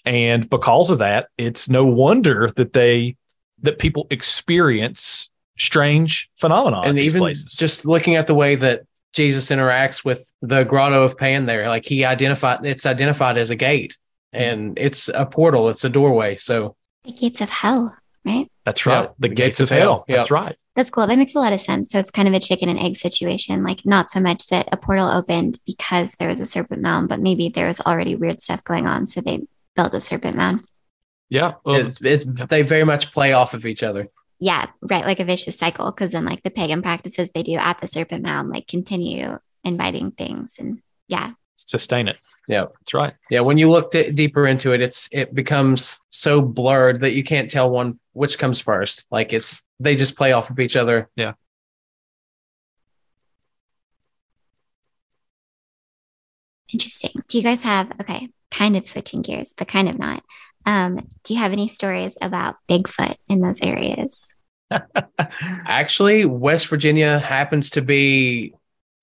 and 0.06 0.50
because 0.50 0.90
of 0.90 1.00
that, 1.00 1.28
it's 1.38 1.70
no 1.70 1.86
wonder 1.86 2.50
that 2.56 2.74
they 2.74 3.18
that 3.62 3.80
people 3.80 4.08
experience 4.10 5.31
strange 5.58 6.30
phenomenon. 6.36 6.84
in 6.84 6.90
and 6.90 6.98
these 6.98 7.06
even 7.06 7.20
places. 7.20 7.54
just 7.54 7.86
looking 7.86 8.16
at 8.16 8.28
the 8.28 8.36
way 8.36 8.56
that 8.56 8.82
Jesus 9.14 9.50
interacts 9.50 10.06
with 10.06 10.32
the 10.42 10.64
grotto 10.64 11.04
of 11.04 11.18
Pan 11.18 11.46
there, 11.46 11.68
like 11.68 11.86
he 11.86 12.06
identified 12.06 12.66
it's 12.66 12.86
identified 12.86 13.38
as 13.38 13.50
a 13.50 13.56
gate 13.56 13.98
Mm-hmm. 14.34 14.44
and 14.44 14.80
it's 14.80 15.10
a 15.10 15.26
portal, 15.26 15.70
it's 15.70 15.84
a 15.84 15.90
doorway. 15.90 16.38
So 16.38 16.76
The 17.04 17.12
gates 17.12 17.42
of 17.42 17.50
hell, 17.50 17.96
right? 18.26 18.50
That's 18.66 18.86
right. 18.86 19.04
Yeah, 19.04 19.10
the, 19.20 19.30
gates, 19.30 19.60
of 19.60 19.70
hell. 19.70 20.06
That's 20.08 20.32
right. 20.32 20.56
That's 20.76 20.90
cool. 20.90 21.06
That 21.06 21.18
makes 21.18 21.36
a 21.36 21.40
lot 21.40 21.52
of 21.52 21.60
sense. 21.60 21.92
So 21.92 22.00
it's 22.00 22.12
kind 22.12 22.28
of 22.30 22.34
a 22.34 22.40
chicken 22.40 22.70
and 22.70 22.80
egg 22.80 22.96
situation. 22.96 23.62
Like 23.64 23.86
not 23.86 24.10
so 24.12 24.22
much 24.22 24.48
that 24.48 24.70
a 24.72 24.78
portal 24.78 25.10
opened 25.10 25.60
because 25.66 26.14
there 26.14 26.30
was 26.30 26.40
a 26.40 26.46
serpent 26.48 26.82
mound, 26.82 27.10
but 27.10 27.20
maybe 27.20 27.50
there 27.50 27.68
was 27.68 27.82
already 27.82 28.16
weird 28.16 28.42
stuff 28.42 28.64
going 28.64 28.88
on. 28.88 29.08
So 29.08 29.20
they 29.20 29.46
built 29.76 29.94
a 29.94 30.00
serpent 30.00 30.38
mound. 30.38 30.66
Yeah. 31.28 31.56
Well, 31.66 31.76
it's, 31.76 32.02
it's, 32.02 32.24
they 32.24 32.62
very 32.62 32.86
much 32.86 33.12
play 33.12 33.34
off 33.34 33.54
of 33.54 33.66
each 33.66 33.84
other. 33.84 34.08
Yeah, 34.42 34.66
right. 34.82 35.06
Like 35.06 35.20
a 35.20 35.24
vicious 35.24 35.58
cycle. 35.58 35.90
Cause 35.92 36.14
then 36.14 36.26
like 36.26 36.42
the 36.42 36.50
pagan 36.50 36.82
practices 36.82 37.30
they 37.32 37.44
do 37.44 37.54
at 37.54 37.78
the 37.80 37.88
serpent 37.88 38.24
mound, 38.24 38.50
like 38.50 38.68
continue 38.68 39.38
inviting 39.64 40.12
things. 40.12 40.56
And 40.58 40.82
yeah, 41.08 41.34
sustain 41.56 42.08
it. 42.08 42.18
Yeah. 42.48 42.66
That's 42.80 42.94
right. 42.96 43.14
Yeah, 43.30 43.42
when 43.42 43.60
you 43.60 43.70
look 43.70 43.92
d- 43.92 44.10
deeper 44.10 44.48
into 44.48 44.74
it, 44.74 44.82
it's 44.82 45.08
it 45.12 45.36
becomes 45.36 46.00
so 46.10 46.42
blurred 46.42 47.02
that 47.02 47.14
you 47.14 47.24
can't 47.24 47.52
tell 47.52 47.70
one 47.70 48.00
which 48.14 48.40
comes 48.40 48.60
first. 48.60 49.06
Like 49.12 49.32
it's 49.32 49.62
they 49.80 49.96
just 49.96 50.18
play 50.18 50.32
off 50.32 50.50
of 50.50 50.60
each 50.60 50.76
other. 50.76 51.08
Yeah. 51.16 51.34
Interesting. 56.74 57.12
Do 57.28 57.38
you 57.38 57.44
guys 57.44 57.64
have, 57.64 57.92
okay, 58.00 58.30
kind 58.50 58.78
of 58.78 58.88
switching 58.88 59.22
gears, 59.22 59.54
but 59.58 59.68
kind 59.68 59.90
of 59.90 60.00
not. 60.00 60.24
Um, 60.66 61.08
do 61.24 61.34
you 61.34 61.40
have 61.40 61.52
any 61.52 61.68
stories 61.68 62.18
about 62.22 62.56
Bigfoot 62.70 63.16
in 63.28 63.42
those 63.42 63.62
areas? 63.62 64.34
Actually, 65.40 66.26
West 66.26 66.68
Virginia 66.68 67.20
happens 67.20 67.70
to 67.72 67.82
be 67.82 68.54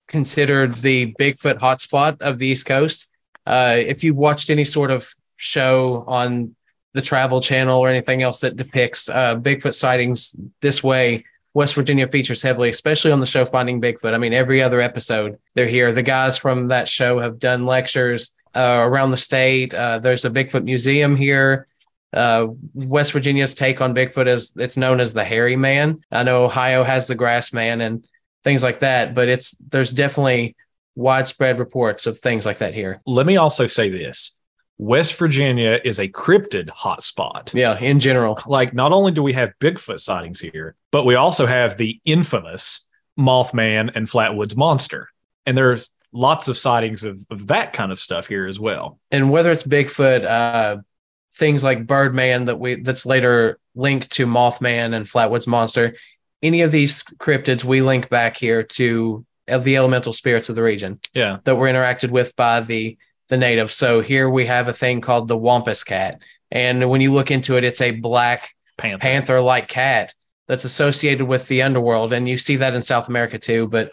considered 0.07 0.73
the 0.75 1.13
Bigfoot 1.19 1.59
hotspot 1.59 2.21
of 2.21 2.37
the 2.37 2.47
East 2.47 2.65
Coast. 2.65 3.07
Uh, 3.45 3.75
if 3.77 4.03
you've 4.03 4.15
watched 4.15 4.49
any 4.49 4.63
sort 4.63 4.91
of 4.91 5.13
show 5.37 6.03
on 6.07 6.55
the 6.93 7.01
Travel 7.01 7.41
Channel 7.41 7.79
or 7.79 7.89
anything 7.89 8.21
else 8.23 8.39
that 8.41 8.55
depicts 8.55 9.09
uh, 9.09 9.35
Bigfoot 9.35 9.75
sightings 9.75 10.35
this 10.61 10.83
way, 10.83 11.23
West 11.53 11.75
Virginia 11.75 12.07
features 12.07 12.41
heavily, 12.41 12.69
especially 12.69 13.11
on 13.11 13.19
the 13.19 13.25
show 13.25 13.45
Finding 13.45 13.81
Bigfoot. 13.81 14.13
I 14.13 14.17
mean, 14.17 14.33
every 14.33 14.61
other 14.61 14.81
episode 14.81 15.37
they're 15.55 15.67
here. 15.67 15.91
The 15.91 16.03
guys 16.03 16.37
from 16.37 16.67
that 16.67 16.87
show 16.87 17.19
have 17.19 17.39
done 17.39 17.65
lectures 17.65 18.33
around 18.55 19.11
the 19.11 19.17
state. 19.17 19.73
Uh, 19.73 19.99
there's 19.99 20.25
a 20.25 20.29
Bigfoot 20.29 20.63
museum 20.63 21.15
here. 21.15 21.67
Uh, 22.11 22.47
West 22.73 23.11
Virginia's 23.11 23.53
take 23.53 23.81
on 23.81 23.93
Bigfoot 23.93 24.27
is 24.27 24.53
it's 24.57 24.77
known 24.77 24.99
as 24.99 25.13
the 25.13 25.23
hairy 25.23 25.55
man. 25.55 26.01
I 26.11 26.23
know 26.23 26.45
Ohio 26.45 26.83
has 26.83 27.07
the 27.07 27.15
grass 27.15 27.53
man 27.53 27.81
and 27.81 28.05
things 28.43 28.63
like 28.63 28.79
that, 28.79 29.13
but 29.13 29.27
it's 29.27 29.51
there's 29.69 29.91
definitely 29.91 30.55
widespread 30.95 31.59
reports 31.59 32.07
of 32.07 32.19
things 32.19 32.45
like 32.45 32.57
that 32.59 32.73
here. 32.73 33.01
Let 33.05 33.25
me 33.25 33.37
also 33.37 33.67
say 33.67 33.89
this 33.89 34.35
West 34.79 35.17
Virginia 35.17 35.79
is 35.83 35.99
a 35.99 36.07
cryptid 36.07 36.69
hotspot. 36.69 37.53
Yeah, 37.53 37.77
in 37.77 37.99
general. 37.99 38.39
Like, 38.47 38.73
not 38.73 38.91
only 38.91 39.11
do 39.11 39.21
we 39.21 39.33
have 39.33 39.53
Bigfoot 39.59 39.99
sightings 39.99 40.39
here, 40.39 40.75
but 40.91 41.05
we 41.05 41.15
also 41.15 41.45
have 41.45 41.77
the 41.77 41.99
infamous 42.05 42.87
Mothman 43.19 43.91
and 43.93 44.07
Flatwoods 44.07 44.55
Monster. 44.55 45.09
And 45.45 45.57
there's 45.57 45.89
lots 46.11 46.47
of 46.47 46.57
sightings 46.57 47.03
of, 47.03 47.19
of 47.29 47.47
that 47.47 47.73
kind 47.73 47.91
of 47.91 47.99
stuff 47.99 48.27
here 48.27 48.47
as 48.47 48.59
well. 48.59 48.99
And 49.11 49.29
whether 49.31 49.51
it's 49.51 49.63
Bigfoot, 49.63 50.25
uh, 50.25 50.81
things 51.35 51.63
like 51.63 51.87
Birdman 51.87 52.45
that 52.45 52.59
we 52.59 52.75
that's 52.75 53.05
later 53.05 53.59
linked 53.75 54.11
to 54.11 54.25
Mothman 54.25 54.93
and 54.93 55.05
Flatwoods 55.05 55.47
Monster, 55.47 55.95
any 56.41 56.61
of 56.61 56.71
these 56.71 57.03
cryptids 57.03 57.63
we 57.63 57.81
link 57.81 58.09
back 58.09 58.37
here 58.37 58.63
to 58.63 59.25
of 59.47 59.63
the 59.63 59.77
elemental 59.77 60.13
spirits 60.13 60.49
of 60.49 60.55
the 60.55 60.63
region 60.63 60.99
Yeah. 61.13 61.37
that 61.43 61.55
were 61.55 61.67
interacted 61.67 62.11
with 62.11 62.35
by 62.35 62.61
the 62.61 62.97
the 63.29 63.37
natives. 63.37 63.73
So 63.75 64.01
here 64.01 64.29
we 64.29 64.45
have 64.47 64.67
a 64.67 64.73
thing 64.73 65.01
called 65.01 65.27
the 65.27 65.37
Wampus 65.37 65.83
cat, 65.83 66.21
and 66.51 66.89
when 66.89 67.01
you 67.01 67.13
look 67.13 67.29
into 67.31 67.57
it, 67.57 67.63
it's 67.63 67.81
a 67.81 67.91
black 67.91 68.55
panther 68.77 69.39
like 69.41 69.67
cat 69.67 70.13
that's 70.47 70.65
associated 70.65 71.25
with 71.27 71.47
the 71.47 71.61
underworld. 71.61 72.11
And 72.13 72.27
you 72.27 72.37
see 72.37 72.55
that 72.55 72.73
in 72.73 72.81
South 72.81 73.07
America 73.07 73.37
too. 73.37 73.67
But 73.67 73.91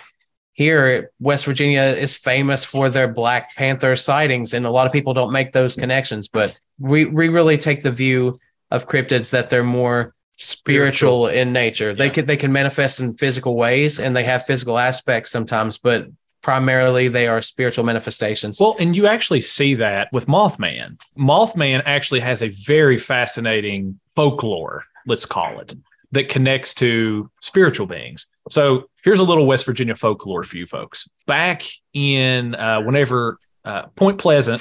here, 0.57 1.12
West 1.20 1.44
Virginia 1.44 1.82
is 1.82 2.16
famous 2.16 2.64
for 2.64 2.88
their 2.88 3.09
Black 3.09 3.54
Panther 3.54 3.94
sightings. 3.94 4.54
And 4.54 4.64
a 4.64 4.70
lot 4.70 4.86
of 4.86 4.92
people 4.92 5.12
don't 5.12 5.30
make 5.30 5.52
those 5.52 5.76
connections. 5.76 6.28
But 6.28 6.59
we, 6.78 7.04
we 7.04 7.28
really 7.28 7.59
take 7.59 7.82
the 7.82 7.90
view 7.90 8.40
of 8.70 8.88
cryptids 8.88 9.30
that 9.30 9.50
they're 9.50 9.62
more 9.62 10.14
spiritual, 10.38 11.26
in 11.26 11.52
nature. 11.52 11.94
They 11.94 12.09
can 12.09 12.26
they 12.26 12.36
can 12.36 12.52
manifest 12.52 13.00
in 13.00 13.16
physical 13.16 13.54
ways 13.54 14.00
and 14.00 14.16
they 14.16 14.24
have 14.24 14.46
physical 14.46 14.78
aspects 14.78 15.30
sometimes, 15.30 15.78
but 15.78 16.09
primarily 16.42 17.09
they 17.09 17.26
are 17.26 17.42
spiritual 17.42 17.84
manifestations. 17.84 18.59
Well, 18.59 18.76
and 18.78 18.96
you 18.96 19.07
actually 19.07 19.42
see 19.42 19.74
that 19.74 20.09
with 20.12 20.26
Mothman. 20.26 20.98
Mothman 21.18 21.82
actually 21.84 22.20
has 22.20 22.42
a 22.42 22.48
very 22.48 22.98
fascinating 22.98 24.00
folklore, 24.14 24.84
let's 25.07 25.26
call 25.26 25.59
it, 25.61 25.74
that 26.12 26.28
connects 26.28 26.72
to 26.74 27.30
spiritual 27.40 27.86
beings. 27.86 28.26
So 28.50 28.88
here's 29.07 29.20
a 29.20 29.24
little 29.24 29.46
West 29.46 29.64
Virginia 29.64 29.94
folklore 29.94 30.42
for 30.42 30.59
you 30.59 30.66
folks. 30.66 31.09
Back 31.26 31.62
in 31.94 32.54
uh, 32.54 32.82
whenever 32.82 33.38
uh, 33.64 33.86
Point 33.94 34.18
Pleasant, 34.18 34.61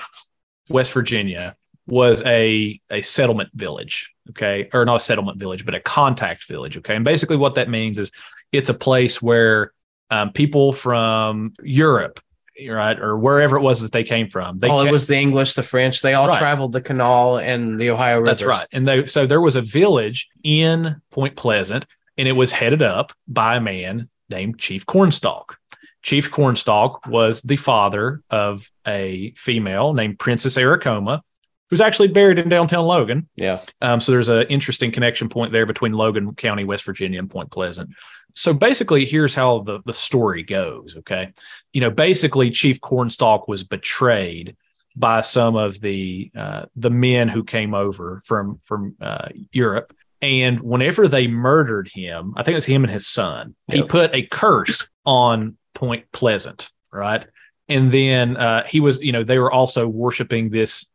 West 0.70 0.94
Virginia, 0.94 1.56
was 1.88 2.22
a 2.26 2.80
a 2.90 3.02
settlement 3.02 3.50
village. 3.54 4.14
Okay, 4.30 4.70
or 4.74 4.86
not 4.86 4.96
a 4.96 5.00
settlement 5.02 5.38
village, 5.38 5.66
but 5.66 5.76
a 5.76 5.82
contact 5.82 6.48
village. 6.48 6.78
Okay, 6.78 6.96
and 6.96 7.04
basically 7.04 7.36
what 7.36 7.56
that 7.56 7.70
means 7.70 8.00
is 8.00 8.12
it's 8.54 8.70
a 8.70 8.74
place 8.74 9.22
where 9.22 9.74
um, 10.10 10.32
people 10.32 10.72
from 10.74 11.54
Europe, 11.62 12.20
right, 12.68 13.00
or 13.00 13.18
wherever 13.18 13.58
it 13.58 13.62
was 13.62 13.82
that 13.82 13.92
they 13.92 14.04
came 14.04 14.30
from, 14.30 14.60
they 14.60 14.70
oh, 14.70 14.82
it 14.82 14.92
was 14.92 15.08
the 15.08 15.18
English, 15.18 15.56
the 15.56 15.64
French. 15.64 16.02
They 16.02 16.14
all 16.14 16.28
Right. 16.28 16.40
traveled 16.40 16.72
the 16.72 16.82
canal 16.82 17.38
and 17.38 17.80
the 17.80 17.90
Ohio 17.90 18.16
River. 18.18 18.26
That's 18.28 18.44
right. 18.44 18.68
And 18.72 18.88
they, 18.88 19.06
so 19.06 19.26
there 19.26 19.42
was 19.42 19.56
a 19.56 19.62
village 19.62 20.28
in 20.44 21.02
Point 21.12 21.36
Pleasant, 21.36 21.86
and 22.18 22.28
it 22.28 22.34
was 22.34 22.52
headed 22.52 22.82
up 22.82 23.12
by 23.28 23.58
a 23.58 23.62
man 23.62 24.10
named 24.30 24.60
Chief 24.60 24.86
Cornstalk. 24.86 25.58
Chief 26.02 26.30
Cornstalk 26.30 27.06
was 27.08 27.42
the 27.42 27.56
father 27.56 28.22
of 28.30 28.70
a 28.86 29.32
female 29.36 29.94
named 29.94 30.20
Princess 30.20 30.58
Aracoma, 30.58 31.24
who's 31.70 31.82
actually 31.82 32.10
buried 32.10 32.38
in 32.38 32.48
downtown 32.48 32.86
Logan. 32.86 33.28
Yeah. 33.36 33.62
Um, 33.82 34.00
so 34.00 34.12
there's 34.12 34.30
an 34.30 34.46
interesting 34.48 34.92
connection 34.92 35.30
point 35.30 35.52
there 35.52 35.66
between 35.66 35.94
Logan 35.94 36.36
County, 36.36 36.64
West 36.64 36.86
Virginia, 36.86 37.18
and 37.18 37.30
Point 37.30 37.50
Pleasant. 37.50 37.90
So 38.36 38.54
basically, 38.54 39.06
here's 39.06 39.34
how 39.34 39.60
the, 39.60 39.80
the 39.86 39.94
story 39.94 40.44
goes. 40.44 40.96
Okay. 40.98 41.32
You 41.74 41.82
know, 41.82 41.90
basically, 41.90 42.52
Chief 42.52 42.80
Cornstalk 42.82 43.48
was 43.48 43.64
betrayed 43.64 44.56
by 44.96 45.22
some 45.22 45.56
of 45.56 45.80
the 45.82 46.32
uh, 46.36 46.66
the 46.76 46.90
men 46.90 47.28
who 47.28 47.44
came 47.44 47.74
over 47.74 48.22
from 48.26 48.58
from 48.60 48.96
uh, 49.02 49.30
Europe. 49.52 49.94
And 50.26 50.60
whenever 50.62 51.08
they 51.08 51.28
murdered 51.28 51.88
him, 51.88 52.34
I 52.36 52.42
think 52.42 52.54
it 52.54 52.56
was 52.56 52.66
him 52.66 52.84
and 52.84 52.92
his 52.92 53.06
son, 53.06 53.54
he 53.72 53.84
put 53.84 54.16
a 54.16 54.24
curse 54.24 54.90
on 55.06 55.56
Point 55.76 56.12
Pleasant, 56.12 56.72
right? 56.92 57.24
And 57.70 57.92
then 57.92 58.36
uh, 58.36 58.64
he 58.64 58.80
was, 58.80 59.04
you 59.04 59.12
know, 59.12 59.24
they 59.24 59.38
were 59.38 59.52
also 59.52 59.88
worshiping 59.88 60.50
this 60.50 60.88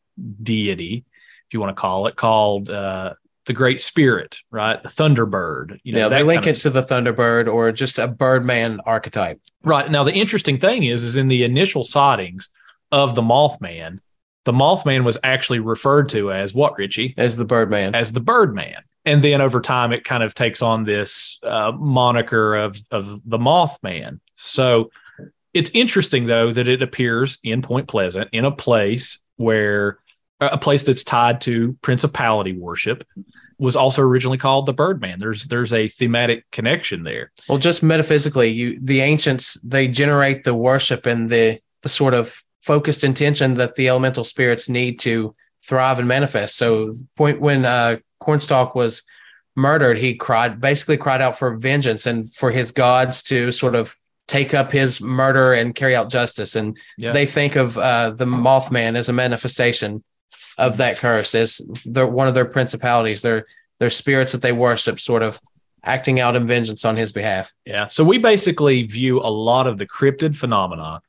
deity, 0.43 1.05
if 1.47 1.55
you 1.55 1.61
want 1.61 1.76
to 1.76 1.81
call 1.81 2.09
it, 2.09 2.16
called 2.16 2.70
uh, 2.70 3.14
the 3.47 3.53
Great 3.53 3.78
Spirit, 3.78 4.41
right? 4.51 4.83
The 4.83 4.89
Thunderbird. 4.89 5.78
You 5.85 5.93
know, 5.93 5.99
yeah, 6.01 6.09
they 6.09 6.24
link 6.24 6.49
it 6.49 6.55
to 6.55 6.70
the 6.70 6.83
Thunderbird 6.83 7.47
or 7.47 7.70
just 7.70 8.01
a 8.01 8.09
Birdman 8.09 8.81
archetype. 8.85 9.41
Right. 9.62 9.89
Now, 9.89 10.03
the 10.03 10.12
interesting 10.12 10.59
thing 10.59 10.83
is, 10.83 11.05
is 11.05 11.14
in 11.14 11.28
the 11.28 11.45
initial 11.45 11.85
sightings 11.85 12.51
of 12.91 13.14
the 13.14 13.22
Mothman, 13.22 14.01
the 14.45 14.53
Mothman 14.53 15.05
was 15.05 15.18
actually 15.22 15.61
referred 15.61 16.09
to 16.09 16.33
as 16.33 16.53
what, 16.53 16.76
Ritchie? 16.76 17.14
as 17.16 17.37
the 17.37 17.45
Birdman. 17.45 17.95
As 17.95 18.11
the 18.11 18.20
Birdman. 18.20 18.83
And 19.05 19.24
then 19.24 19.40
over 19.40 19.61
time, 19.61 19.92
it 19.92 20.05
kind 20.05 20.22
of 20.22 20.34
takes 20.34 20.62
on 20.62 20.82
this 20.82 21.38
uh, 21.42 21.72
moniker 21.72 22.55
of, 22.55 22.78
of 22.90 23.20
the 23.24 23.38
Mothman. 23.38 24.20
So 24.34 24.90
it's 25.55 25.70
interesting, 25.72 26.26
though, 26.26 26.53
that 26.53 26.68
it 26.68 26.82
appears 26.82 27.38
in 27.42 27.62
Point 27.62 27.88
Pleasant 27.88 28.28
in 28.32 28.44
a 28.44 28.53
place 28.53 29.18
where 29.36 29.98
a 30.40 30.59
place 30.59 30.82
that's 30.82 31.05
tied 31.05 31.40
to 31.42 31.74
principality 31.82 32.53
worship 32.53 33.05
was 33.59 33.76
also 33.76 34.01
originally 34.01 34.38
called 34.38 34.64
the 34.66 34.72
Birdman. 34.72 35.18
There's 35.18 35.44
there's 35.44 35.72
a 35.72 35.86
thematic 35.86 36.51
connection 36.51 37.03
there. 37.03 37.30
Well, 37.48 37.59
just 37.59 37.82
metaphysically, 37.82 38.48
you 38.48 38.78
the 38.82 39.01
ancients 39.03 39.61
they 39.62 39.86
generate 39.86 40.44
the 40.44 40.55
worship 40.55 41.05
and 41.07 41.28
the 41.28 41.61
the 41.82 41.88
sort 41.88 42.14
of 42.14 42.42
focused 42.62 43.05
intention 43.05 43.55
that 43.55 43.74
the 43.74 43.88
elemental 43.88 44.24
spirits 44.24 44.68
need 44.68 44.98
to 45.01 45.34
thrive 45.66 45.98
and 45.98 46.09
manifest. 46.09 46.57
So, 46.57 46.94
point 47.16 47.40
when 47.40 47.64
uh, 47.64 47.98
Cornstalk 48.21 48.75
was 48.75 49.03
murdered, 49.57 49.99
he 49.99 50.14
cried 50.14 50.61
basically 50.61 50.97
cried 50.97 51.21
out 51.21 51.39
for 51.39 51.57
vengeance 51.57 52.07
and 52.07 52.33
for 52.35 52.51
his 52.51 52.71
gods 52.73 53.23
to 53.25 53.51
sort 53.51 53.75
of 53.75 53.97
take 54.29 54.55
up 54.55 54.71
his 54.71 55.01
murder 55.01 55.53
and 55.55 55.75
carry 55.75 55.97
out 55.97 56.09
justice. 56.09 56.55
And 56.55 56.79
Yeah. 56.99 57.12
they 57.12 57.27
think 57.27 57.57
of 57.57 57.77
uh, 57.77 58.11
the 58.11 58.27
Mothman 58.27 58.97
as 58.97 59.09
a 59.09 59.12
manifestation 59.12 60.05
of 60.57 60.77
that 60.77 60.99
curse, 60.99 61.35
as 61.35 61.61
their 61.85 62.07
one 62.07 62.29
of 62.29 62.35
their 62.35 62.45
principalities, 62.45 63.23
their 63.23 63.47
their 63.81 63.91
spirits 63.91 64.33
that 64.33 64.43
they 64.43 64.53
worship, 64.53 65.01
sort 65.01 65.23
of 65.23 65.41
acting 65.83 66.21
out 66.21 66.37
in 66.37 66.47
vengeance 66.47 66.85
on 66.85 66.97
his 66.97 67.11
behalf. 67.11 67.53
Yeah. 67.64 67.87
So 67.87 68.05
we 68.05 68.18
basically 68.18 68.83
view 68.83 69.18
a 69.21 69.31
lot 69.31 69.66
of 69.66 69.79
the 69.79 69.87
cryptid 69.87 70.37
phenomena 70.37 71.01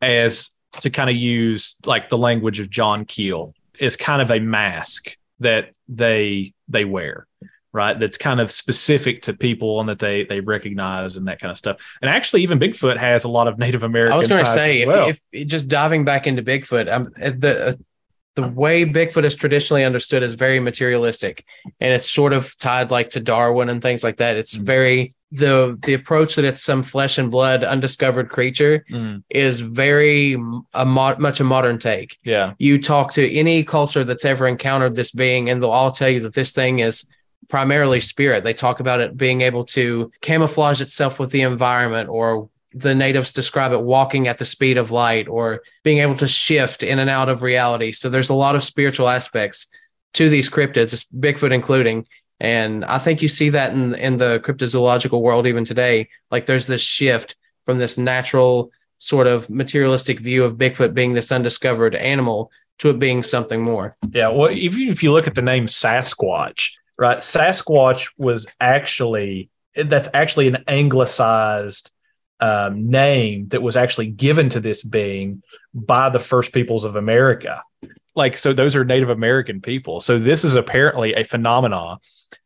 as 0.00 0.50
to 0.80 0.88
kind 0.90 1.10
of 1.10 1.16
use 1.16 1.74
like 1.84 2.08
the 2.08 2.16
language 2.16 2.60
of 2.60 2.70
John 2.70 3.04
Keel 3.04 3.52
is 3.80 3.96
kind 3.96 4.22
of 4.22 4.30
a 4.30 4.38
mask 4.38 5.16
that 5.40 5.70
they 5.88 6.52
they 6.70 6.84
wear, 6.84 7.26
right? 7.72 7.98
That's 7.98 8.16
kind 8.16 8.40
of 8.40 8.50
specific 8.50 9.22
to 9.22 9.34
people 9.34 9.80
and 9.80 9.88
that 9.88 9.98
they 9.98 10.24
they 10.24 10.40
recognize 10.40 11.16
and 11.16 11.28
that 11.28 11.40
kind 11.40 11.50
of 11.50 11.58
stuff. 11.58 11.76
And 12.00 12.08
actually, 12.08 12.42
even 12.42 12.58
Bigfoot 12.58 12.96
has 12.96 13.24
a 13.24 13.28
lot 13.28 13.48
of 13.48 13.58
Native 13.58 13.82
American. 13.82 14.12
I 14.14 14.16
was 14.16 14.28
going 14.28 14.44
to 14.44 14.50
say, 14.50 14.80
if, 14.82 14.86
well. 14.88 15.08
if 15.32 15.46
just 15.46 15.68
diving 15.68 16.04
back 16.04 16.26
into 16.26 16.42
Bigfoot, 16.42 16.90
um, 16.90 17.12
the 17.16 17.68
uh, 17.68 17.72
the 18.36 18.48
way 18.48 18.86
Bigfoot 18.86 19.24
is 19.24 19.34
traditionally 19.34 19.84
understood 19.84 20.22
is 20.22 20.34
very 20.34 20.60
materialistic, 20.60 21.44
and 21.80 21.92
it's 21.92 22.10
sort 22.10 22.32
of 22.32 22.56
tied 22.58 22.90
like 22.90 23.10
to 23.10 23.20
Darwin 23.20 23.68
and 23.68 23.82
things 23.82 24.02
like 24.04 24.18
that. 24.18 24.36
It's 24.36 24.56
Mhm. 24.56 24.62
very 24.62 25.10
the 25.32 25.78
the 25.82 25.94
approach 25.94 26.34
that 26.34 26.44
it's 26.44 26.62
some 26.62 26.82
flesh 26.82 27.16
and 27.18 27.30
blood 27.30 27.62
undiscovered 27.62 28.30
creature 28.30 28.84
Mm, 28.90 29.22
is 29.30 29.60
very 29.60 30.32
a 30.74 30.84
mo- 30.84 31.16
much 31.18 31.38
a 31.40 31.44
modern 31.44 31.78
take. 31.78 32.18
yeah. 32.24 32.54
You 32.58 32.80
talk 32.80 33.12
to 33.14 33.32
any 33.32 33.62
culture 33.64 34.04
that's 34.04 34.24
ever 34.24 34.46
encountered 34.48 34.96
this 34.96 35.12
being, 35.12 35.48
and 35.48 35.62
they'll 35.62 35.70
all 35.70 35.92
tell 35.92 36.08
you 36.08 36.20
that 36.20 36.34
this 36.34 36.52
thing 36.52 36.80
is 36.80 37.04
primarily 37.48 38.00
spirit. 38.00 38.44
They 38.44 38.54
talk 38.54 38.80
about 38.80 39.00
it 39.00 39.16
being 39.16 39.40
able 39.42 39.64
to 39.66 40.10
camouflage 40.20 40.80
itself 40.80 41.18
with 41.18 41.30
the 41.30 41.42
environment, 41.42 42.08
or 42.08 42.48
the 42.72 42.94
natives 42.94 43.32
describe 43.32 43.72
it 43.72 43.82
walking 43.82 44.28
at 44.28 44.38
the 44.38 44.44
speed 44.44 44.78
of 44.78 44.90
light, 44.90 45.28
or 45.28 45.60
being 45.84 45.98
able 45.98 46.16
to 46.16 46.28
shift 46.28 46.82
in 46.82 46.98
and 46.98 47.10
out 47.10 47.28
of 47.28 47.42
reality. 47.42 47.92
So 47.92 48.08
there's 48.08 48.30
a 48.30 48.34
lot 48.34 48.56
of 48.56 48.64
spiritual 48.64 49.08
aspects 49.08 49.66
to 50.14 50.28
these 50.28 50.50
cryptids, 50.50 51.06
Bigfoot 51.16 51.52
including. 51.52 52.06
And 52.40 52.84
I 52.84 52.98
think 52.98 53.20
you 53.20 53.28
see 53.28 53.50
that 53.50 53.72
in 53.72 53.94
in 53.94 54.16
the 54.16 54.40
cryptozoological 54.40 55.20
world 55.20 55.46
even 55.46 55.64
today. 55.64 56.08
Like 56.30 56.46
there's 56.46 56.66
this 56.66 56.80
shift 56.80 57.36
from 57.66 57.78
this 57.78 57.98
natural 57.98 58.72
sort 58.98 59.26
of 59.26 59.48
materialistic 59.50 60.20
view 60.20 60.44
of 60.44 60.56
Bigfoot 60.56 60.94
being 60.94 61.12
this 61.12 61.32
undiscovered 61.32 61.94
animal 61.94 62.50
to 62.78 62.90
it 62.90 62.98
being 62.98 63.22
something 63.22 63.62
more. 63.62 63.96
Yeah, 64.10 64.28
well, 64.28 64.50
even 64.50 64.88
if 64.88 65.02
you 65.02 65.12
look 65.12 65.26
at 65.26 65.34
the 65.34 65.42
name 65.42 65.66
Sasquatch, 65.66 66.72
right? 66.98 67.18
Sasquatch 67.18 68.10
was 68.16 68.46
actually 68.60 69.50
that's 69.74 70.08
actually 70.14 70.48
an 70.48 70.64
anglicized 70.66 71.92
um, 72.40 72.90
name 72.90 73.48
that 73.48 73.62
was 73.62 73.76
actually 73.76 74.06
given 74.06 74.48
to 74.48 74.60
this 74.60 74.82
being 74.82 75.42
by 75.74 76.08
the 76.08 76.18
first 76.18 76.52
peoples 76.52 76.84
of 76.84 76.96
America. 76.96 77.62
Like, 78.14 78.36
so 78.36 78.52
those 78.52 78.74
are 78.74 78.84
Native 78.84 79.08
American 79.08 79.60
people. 79.60 80.00
So 80.00 80.18
this 80.18 80.44
is 80.44 80.56
apparently 80.56 81.14
a 81.14 81.24
phenomena 81.24 81.98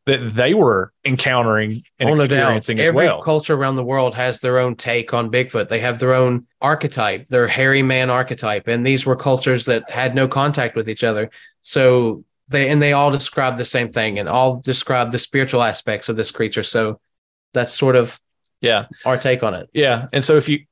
that 0.06 0.34
they 0.34 0.52
were 0.52 0.92
encountering 1.04 1.80
and 1.98 2.10
oh, 2.10 2.14
no 2.14 2.26
doubt. 2.26 2.38
experiencing 2.38 2.80
as 2.80 2.88
Every 2.88 3.06
well. 3.06 3.22
culture 3.22 3.54
around 3.54 3.76
the 3.76 3.84
world 3.84 4.14
has 4.14 4.40
their 4.40 4.58
own 4.58 4.76
take 4.76 5.14
on 5.14 5.30
Bigfoot. 5.30 5.68
They 5.68 5.80
have 5.80 5.98
their 5.98 6.12
own 6.12 6.42
archetype, 6.60 7.26
their 7.26 7.48
hairy 7.48 7.82
man 7.82 8.10
archetype. 8.10 8.68
And 8.68 8.84
these 8.84 9.06
were 9.06 9.16
cultures 9.16 9.64
that 9.64 9.90
had 9.90 10.14
no 10.14 10.28
contact 10.28 10.76
with 10.76 10.88
each 10.88 11.02
other. 11.02 11.30
So 11.62 12.24
they 12.48 12.68
and 12.68 12.82
they 12.82 12.92
all 12.92 13.10
describe 13.10 13.56
the 13.56 13.64
same 13.64 13.88
thing 13.88 14.18
and 14.18 14.28
all 14.28 14.60
describe 14.60 15.10
the 15.10 15.18
spiritual 15.18 15.62
aspects 15.62 16.08
of 16.08 16.16
this 16.16 16.30
creature. 16.30 16.62
So 16.62 17.00
that's 17.54 17.72
sort 17.72 17.96
of 17.96 18.20
yeah. 18.60 18.86
our 19.04 19.16
take 19.16 19.42
on 19.42 19.54
it. 19.54 19.70
Yeah, 19.72 20.08
and 20.12 20.22
so 20.22 20.36
if 20.36 20.48
you 20.48 20.66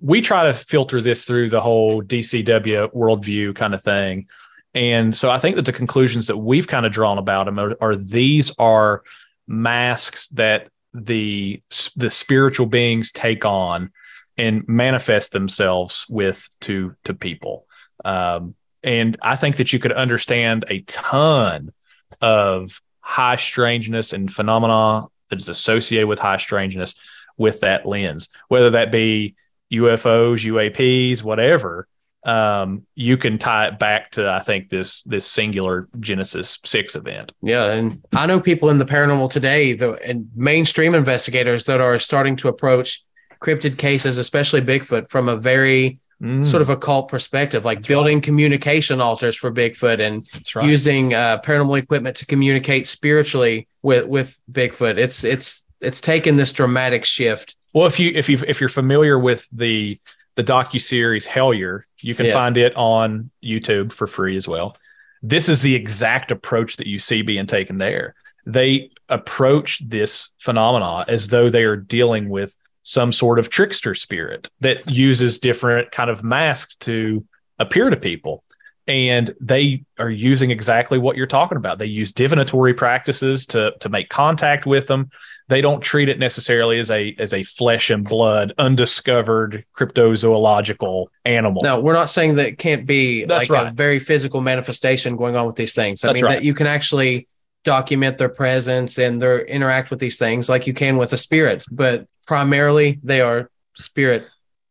we 0.00 0.20
try 0.20 0.44
to 0.44 0.54
filter 0.54 1.00
this 1.00 1.24
through 1.24 1.50
the 1.50 1.60
whole 1.60 2.02
DCW 2.02 2.92
worldview 2.92 3.54
kind 3.54 3.74
of 3.74 3.82
thing. 3.82 4.28
And 4.74 5.14
so 5.14 5.30
I 5.30 5.38
think 5.38 5.56
that 5.56 5.64
the 5.64 5.72
conclusions 5.72 6.28
that 6.28 6.36
we've 6.36 6.68
kind 6.68 6.86
of 6.86 6.92
drawn 6.92 7.18
about 7.18 7.46
them 7.46 7.58
are, 7.58 7.76
are 7.80 7.96
these 7.96 8.52
are 8.58 9.02
masks 9.46 10.28
that 10.28 10.68
the 10.92 11.62
the 11.96 12.10
spiritual 12.10 12.66
beings 12.66 13.12
take 13.12 13.44
on 13.44 13.90
and 14.36 14.66
manifest 14.68 15.32
themselves 15.32 16.06
with 16.08 16.48
to 16.60 16.94
to 17.04 17.14
people. 17.14 17.66
Um, 18.04 18.54
and 18.82 19.16
I 19.22 19.36
think 19.36 19.56
that 19.56 19.72
you 19.72 19.78
could 19.78 19.92
understand 19.92 20.64
a 20.68 20.80
ton 20.82 21.72
of 22.20 22.80
high 23.00 23.36
strangeness 23.36 24.12
and 24.12 24.32
phenomena 24.32 25.06
that 25.28 25.40
is 25.40 25.48
associated 25.48 26.06
with 26.06 26.18
high 26.18 26.38
strangeness 26.38 26.94
with 27.36 27.60
that 27.60 27.86
lens, 27.86 28.28
whether 28.48 28.70
that 28.70 28.92
be 28.92 29.34
UFOs, 29.72 30.46
UAPs, 30.46 31.22
whatever. 31.22 31.86
Um, 32.22 32.86
you 32.94 33.16
can 33.16 33.38
tie 33.38 33.68
it 33.68 33.78
back 33.78 34.10
to 34.12 34.30
I 34.30 34.40
think 34.40 34.68
this 34.68 35.02
this 35.02 35.26
singular 35.26 35.88
Genesis 35.98 36.58
six 36.64 36.94
event. 36.94 37.32
Yeah, 37.40 37.66
and 37.72 38.04
I 38.12 38.26
know 38.26 38.40
people 38.40 38.68
in 38.68 38.76
the 38.76 38.84
paranormal 38.84 39.30
today, 39.30 39.72
the 39.72 39.94
and 39.94 40.28
mainstream 40.36 40.94
investigators 40.94 41.64
that 41.64 41.80
are 41.80 41.98
starting 41.98 42.36
to 42.36 42.48
approach 42.48 43.02
cryptid 43.40 43.78
cases, 43.78 44.18
especially 44.18 44.60
Bigfoot, 44.60 45.08
from 45.08 45.28
a 45.28 45.36
very 45.36 45.98
mm. 46.20 46.46
sort 46.46 46.60
of 46.60 46.68
occult 46.68 47.08
perspective, 47.08 47.64
like 47.64 47.78
That's 47.78 47.88
building 47.88 48.18
right. 48.18 48.22
communication 48.22 49.00
altars 49.00 49.36
for 49.36 49.50
Bigfoot 49.50 50.00
and 50.00 50.28
right. 50.54 50.66
using 50.66 51.14
uh, 51.14 51.40
paranormal 51.42 51.78
equipment 51.78 52.16
to 52.18 52.26
communicate 52.26 52.86
spiritually 52.86 53.66
with 53.82 54.06
with 54.06 54.38
Bigfoot. 54.50 54.98
It's 54.98 55.24
it's 55.24 55.66
it's 55.80 56.00
taken 56.00 56.36
this 56.36 56.52
dramatic 56.52 57.04
shift. 57.04 57.56
Well, 57.72 57.86
if 57.86 57.98
you 57.98 58.12
if 58.14 58.28
you 58.28 58.38
if 58.46 58.60
you're 58.60 58.68
familiar 58.68 59.18
with 59.18 59.48
the 59.52 59.98
the 60.36 60.44
docu 60.44 60.80
series 60.80 61.26
Hellier, 61.26 61.82
you 62.00 62.14
can 62.14 62.26
yeah. 62.26 62.32
find 62.32 62.56
it 62.56 62.74
on 62.76 63.30
YouTube 63.42 63.92
for 63.92 64.06
free 64.06 64.36
as 64.36 64.48
well. 64.48 64.76
This 65.22 65.48
is 65.48 65.62
the 65.62 65.74
exact 65.74 66.30
approach 66.30 66.76
that 66.76 66.86
you 66.86 66.98
see 66.98 67.22
being 67.22 67.46
taken 67.46 67.78
there. 67.78 68.14
They 68.46 68.90
approach 69.08 69.86
this 69.86 70.30
phenomena 70.38 71.04
as 71.08 71.28
though 71.28 71.50
they 71.50 71.64
are 71.64 71.76
dealing 71.76 72.28
with 72.28 72.56
some 72.82 73.12
sort 73.12 73.38
of 73.38 73.50
trickster 73.50 73.94
spirit 73.94 74.48
that 74.60 74.88
uses 74.90 75.38
different 75.38 75.90
kind 75.90 76.08
of 76.08 76.24
masks 76.24 76.76
to 76.76 77.24
appear 77.58 77.90
to 77.90 77.96
people 77.96 78.42
and 78.86 79.30
they 79.40 79.84
are 79.98 80.10
using 80.10 80.50
exactly 80.50 80.98
what 80.98 81.16
you're 81.16 81.26
talking 81.26 81.58
about 81.58 81.78
they 81.78 81.86
use 81.86 82.12
divinatory 82.12 82.72
practices 82.72 83.46
to 83.46 83.72
to 83.80 83.90
make 83.90 84.08
contact 84.08 84.64
with 84.64 84.86
them 84.86 85.10
they 85.50 85.60
don't 85.60 85.80
treat 85.80 86.08
it 86.08 86.18
necessarily 86.18 86.78
as 86.78 86.90
a 86.90 87.14
as 87.18 87.34
a 87.34 87.42
flesh 87.42 87.90
and 87.90 88.04
blood 88.04 88.52
undiscovered 88.58 89.64
cryptozoological 89.76 91.06
animal 91.24 91.60
no 91.62 91.80
we're 91.80 91.92
not 91.92 92.08
saying 92.08 92.36
that 92.36 92.46
it 92.46 92.58
can't 92.58 92.86
be 92.86 93.24
That's 93.24 93.50
like 93.50 93.50
right. 93.50 93.68
a 93.68 93.72
very 93.72 93.98
physical 93.98 94.40
manifestation 94.40 95.16
going 95.16 95.36
on 95.36 95.46
with 95.46 95.56
these 95.56 95.74
things 95.74 96.02
i 96.04 96.08
That's 96.08 96.14
mean 96.14 96.24
right. 96.24 96.36
that 96.36 96.44
you 96.44 96.54
can 96.54 96.66
actually 96.66 97.28
document 97.62 98.16
their 98.16 98.30
presence 98.30 98.98
and 98.98 99.20
their 99.20 99.44
interact 99.44 99.90
with 99.90 100.00
these 100.00 100.18
things 100.18 100.48
like 100.48 100.66
you 100.66 100.72
can 100.72 100.96
with 100.96 101.12
a 101.12 101.18
spirit 101.18 101.64
but 101.70 102.06
primarily 102.26 102.98
they 103.02 103.20
are 103.20 103.50
spirit 103.74 104.26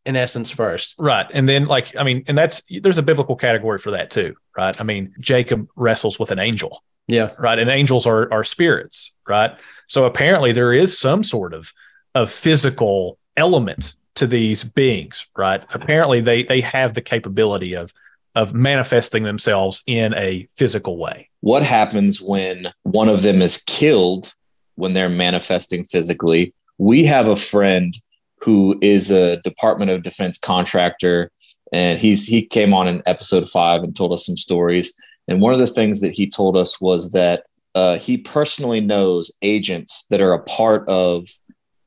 in 0.05 0.15
essence 0.15 0.49
first. 0.49 0.95
Right. 0.97 1.27
And 1.31 1.47
then 1.47 1.65
like 1.65 1.95
I 1.95 2.03
mean 2.03 2.23
and 2.27 2.37
that's 2.37 2.61
there's 2.81 2.97
a 2.97 3.03
biblical 3.03 3.35
category 3.35 3.77
for 3.77 3.91
that 3.91 4.09
too, 4.09 4.35
right? 4.57 4.79
I 4.79 4.83
mean 4.83 5.13
Jacob 5.19 5.67
wrestles 5.75 6.17
with 6.17 6.31
an 6.31 6.39
angel. 6.39 6.83
Yeah. 7.09 7.31
Right. 7.37 7.59
And 7.59 7.69
angels 7.69 8.05
are 8.05 8.31
are 8.31 8.43
spirits, 8.43 9.11
right? 9.27 9.59
So 9.87 10.05
apparently 10.05 10.51
there 10.51 10.73
is 10.73 10.97
some 10.97 11.23
sort 11.23 11.53
of 11.53 11.73
of 12.15 12.31
physical 12.31 13.17
element 13.35 13.95
to 14.15 14.27
these 14.27 14.63
beings, 14.63 15.27
right? 15.37 15.63
Apparently 15.73 16.21
they 16.21 16.43
they 16.43 16.61
have 16.61 16.93
the 16.93 17.01
capability 17.01 17.75
of 17.75 17.93
of 18.35 18.53
manifesting 18.53 19.23
themselves 19.23 19.81
in 19.87 20.13
a 20.13 20.47
physical 20.55 20.97
way. 20.97 21.29
What 21.41 21.63
happens 21.63 22.21
when 22.21 22.71
one 22.83 23.09
of 23.09 23.23
them 23.23 23.41
is 23.41 23.63
killed 23.65 24.33
when 24.75 24.93
they're 24.93 25.09
manifesting 25.09 25.83
physically 25.83 26.53
we 26.79 27.03
have 27.05 27.27
a 27.27 27.35
friend 27.35 27.95
who 28.41 28.79
is 28.81 29.11
a 29.11 29.37
Department 29.41 29.91
of 29.91 30.01
Defense 30.01 30.39
contractor, 30.39 31.29
and 31.71 31.99
he's 31.99 32.25
he 32.25 32.43
came 32.43 32.73
on 32.73 32.87
in 32.87 33.03
episode 33.05 33.47
five 33.47 33.83
and 33.83 33.95
told 33.95 34.11
us 34.13 34.25
some 34.25 34.37
stories. 34.37 34.95
And 35.29 35.41
one 35.41 35.53
of 35.53 35.59
the 35.59 35.67
things 35.67 36.01
that 36.01 36.11
he 36.11 36.29
told 36.29 36.57
us 36.57 36.81
was 36.81 37.11
that 37.11 37.43
uh, 37.75 37.97
he 37.97 38.17
personally 38.17 38.81
knows 38.81 39.31
agents 39.41 40.05
that 40.09 40.21
are 40.21 40.33
a 40.33 40.43
part 40.43 40.87
of 40.89 41.27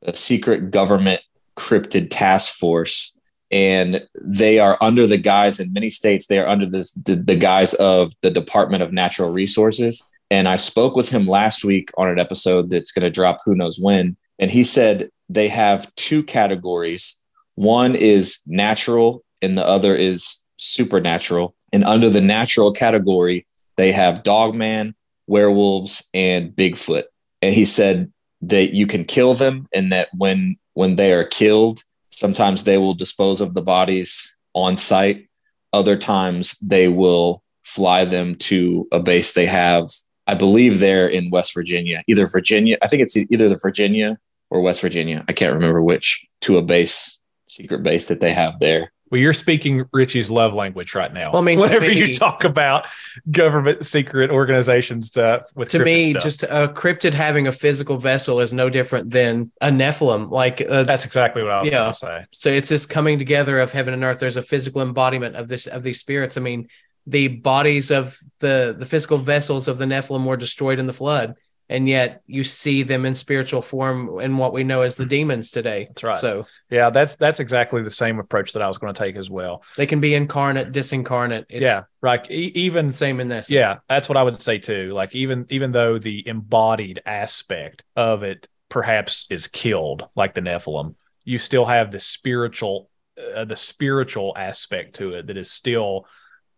a 0.03 0.15
secret 0.15 0.71
government 0.71 1.21
cryptid 1.57 2.09
task 2.11 2.55
force 2.55 3.15
and 3.51 4.03
they 4.23 4.59
are 4.59 4.79
under 4.81 5.07
the 5.07 5.19
guise 5.19 5.61
in 5.61 5.71
many 5.75 5.91
states 5.91 6.27
they 6.27 6.39
are 6.39 6.49
under 6.49 6.65
this 6.65 6.93
the, 6.93 7.15
the 7.15 7.37
guise 7.37 7.75
of 7.75 8.11
the 8.23 8.31
department 8.31 8.83
of 8.83 8.91
natural 8.91 9.29
resources 9.29 10.09
and 10.31 10.49
i 10.49 10.57
spoke 10.57 10.97
with 10.97 11.11
him 11.11 11.27
last 11.27 11.63
week 11.63 11.91
on 11.99 12.09
an 12.09 12.19
episode 12.19 12.71
that's 12.71 12.91
going 12.91 13.03
to 13.03 13.11
drop 13.11 13.37
who 13.45 13.55
knows 13.55 13.79
when 13.79 14.17
and 14.39 14.51
he 14.51 14.65
said 14.65 15.09
they 15.29 15.49
have 15.49 15.95
two 15.95 16.23
categories. 16.23 17.23
One 17.55 17.95
is 17.95 18.41
natural 18.47 19.23
and 19.41 19.57
the 19.57 19.67
other 19.67 19.95
is 19.95 20.43
supernatural. 20.57 21.55
And 21.73 21.85
under 21.85 22.11
the 22.11 22.21
natural 22.21 22.73
category, 22.73 23.47
they 23.77 23.93
have 23.93 24.23
dogman, 24.23 24.95
werewolves, 25.27 26.09
and 26.13 26.51
Bigfoot. 26.51 27.05
And 27.41 27.55
he 27.55 27.65
said 27.65 28.13
that 28.43 28.75
you 28.75 28.87
can 28.87 29.05
kill 29.05 29.35
them 29.35 29.69
and 29.75 29.93
that 29.93 30.09
when 30.17 30.57
when 30.75 30.97
they 30.97 31.13
are 31.13 31.25
killed, 31.25 31.83
sometimes 32.09 32.65
they 32.65 32.79
will 32.79 32.95
dispose 32.95 33.41
of 33.41 33.55
the 33.55 33.63
bodies 33.63 34.37
on 34.55 34.77
site. 34.77 35.29
Other 35.73 35.97
times 35.97 36.59
they 36.61 36.89
will 36.89 37.43
fly 37.63 38.05
them 38.05 38.35
to 38.35 38.89
a 38.93 39.01
base 39.01 39.33
they 39.33 39.47
have 39.47 39.89
I 40.27 40.35
believe 40.35 40.79
they're 40.79 41.09
in 41.09 41.31
West 41.31 41.55
Virginia, 41.55 42.03
either 42.07 42.27
Virginia. 42.27 42.79
I 42.81 42.89
think 42.89 43.03
it's 43.03 43.17
either 43.17 43.49
the 43.49 43.59
Virginia 43.61 44.19
or 44.51 44.61
West 44.61 44.81
Virginia. 44.81 45.25
I 45.29 45.33
can't 45.33 45.55
remember 45.55 45.83
which 45.83 46.27
to 46.43 46.59
a 46.59 46.63
base, 46.63 47.19
secret 47.49 47.83
base 47.83 48.07
that 48.09 48.21
they 48.21 48.33
have 48.33 48.59
there. 48.61 48.93
Well, 49.13 49.21
you're 49.21 49.35
speaking 49.35 49.85
Ritchie's 49.93 50.31
love 50.31 50.55
language 50.55 50.95
right 50.95 51.13
now. 51.13 51.33
Well, 51.33 51.43
I 51.43 51.45
mean, 51.45 51.59
whenever 51.59 51.87
me, 51.87 51.99
you 51.99 52.15
talk 52.15 52.45
about 52.45 52.87
government 53.31 53.85
secret 53.85 54.31
organizations 54.31 55.09
stuff 55.09 55.43
with 55.55 55.69
to 55.69 55.81
me, 55.81 56.13
stuff. 56.13 56.23
just 56.23 56.43
a 56.45 56.73
cryptid 56.75 57.13
having 57.13 57.47
a 57.47 57.53
physical 57.53 57.99
vessel 57.99 58.41
is 58.41 58.55
no 58.55 58.71
different 58.71 59.11
than 59.11 59.53
a 59.61 59.69
Nephilim. 59.69 60.31
Like 60.31 60.63
uh, 60.67 60.85
that's 60.85 61.05
exactly 61.05 61.43
what 61.43 61.53
I 61.53 61.61
was 61.61 61.69
yeah. 61.69 61.79
going 61.81 61.93
to 61.93 61.99
say. 61.99 62.25
So 62.31 62.49
it's 62.49 62.71
this 62.71 62.87
coming 62.87 63.19
together 63.19 63.61
of 63.61 63.71
heaven 63.71 63.93
and 63.93 64.03
earth. 64.03 64.19
There's 64.19 64.39
a 64.39 64.43
physical 64.43 64.81
embodiment 64.81 65.37
of 65.37 65.47
this 65.47 65.67
of 65.67 65.83
these 65.83 66.01
spirits. 66.01 66.39
I 66.39 66.41
mean, 66.41 66.69
the 67.07 67.29
bodies 67.29 67.91
of 67.91 68.19
the 68.39 68.75
the 68.79 68.87
physical 68.87 69.19
vessels 69.19 69.69
of 69.69 69.77
the 69.77 69.85
Nephilim 69.85 70.25
were 70.25 70.39
destroyed 70.39 70.79
in 70.79 70.87
the 70.87 70.95
flood 70.95 71.35
and 71.69 71.89
yet 71.89 72.23
you 72.27 72.45
see 72.45 72.83
them 72.83 73.05
in 73.05 73.15
spiritual 73.15 73.63
form 73.63 74.21
in 74.21 74.37
what 74.37 74.53
we 74.53 74.65
know 74.65 74.83
as 74.83 74.97
the 74.97 75.07
demons 75.07 75.51
today. 75.51 75.87
That's 75.89 76.03
right. 76.03 76.17
So 76.17 76.47
yeah, 76.71 76.91
that's 76.91 77.17
that's 77.17 77.41
exactly 77.41 77.83
the 77.83 77.91
same 77.91 78.19
approach 78.19 78.53
that 78.53 78.63
I 78.63 78.69
was 78.69 78.79
going 78.79 78.93
to 78.93 78.99
take 78.99 79.17
as 79.17 79.31
well. 79.31 79.63
They 79.77 79.87
can 79.87 80.01
be 80.01 80.15
incarnate, 80.15 80.73
disincarnate. 80.73 81.47
It's 81.49 81.63
yeah, 81.63 81.85
right. 82.01 82.29
E- 82.31 82.53
even 82.55 82.91
same 82.91 83.21
in 83.21 83.29
this. 83.29 83.51
Yeah, 83.51 83.79
that's 83.89 84.09
what 84.09 84.19
I 84.19 84.23
would 84.23 84.41
say 84.41 84.59
too. 84.59 84.93
Like 84.93 85.15
even 85.15 85.47
even 85.51 85.73
though 85.73 85.99
the 85.99 86.27
embodied 86.27 87.01
aspect 87.07 87.85
of 87.97 88.23
it 88.23 88.49
perhaps 88.69 89.27
is 89.31 89.47
killed, 89.47 90.09
like 90.15 90.35
the 90.35 90.41
Nephilim, 90.41 90.95
you 91.25 91.39
still 91.39 91.65
have 91.65 91.91
the 91.91 92.01
spiritual 92.01 92.91
uh, 93.35 93.45
the 93.45 93.57
spiritual 93.57 94.35
aspect 94.37 94.97
to 94.97 95.15
it 95.15 95.27
that 95.27 95.37
is 95.37 95.51
still 95.51 96.07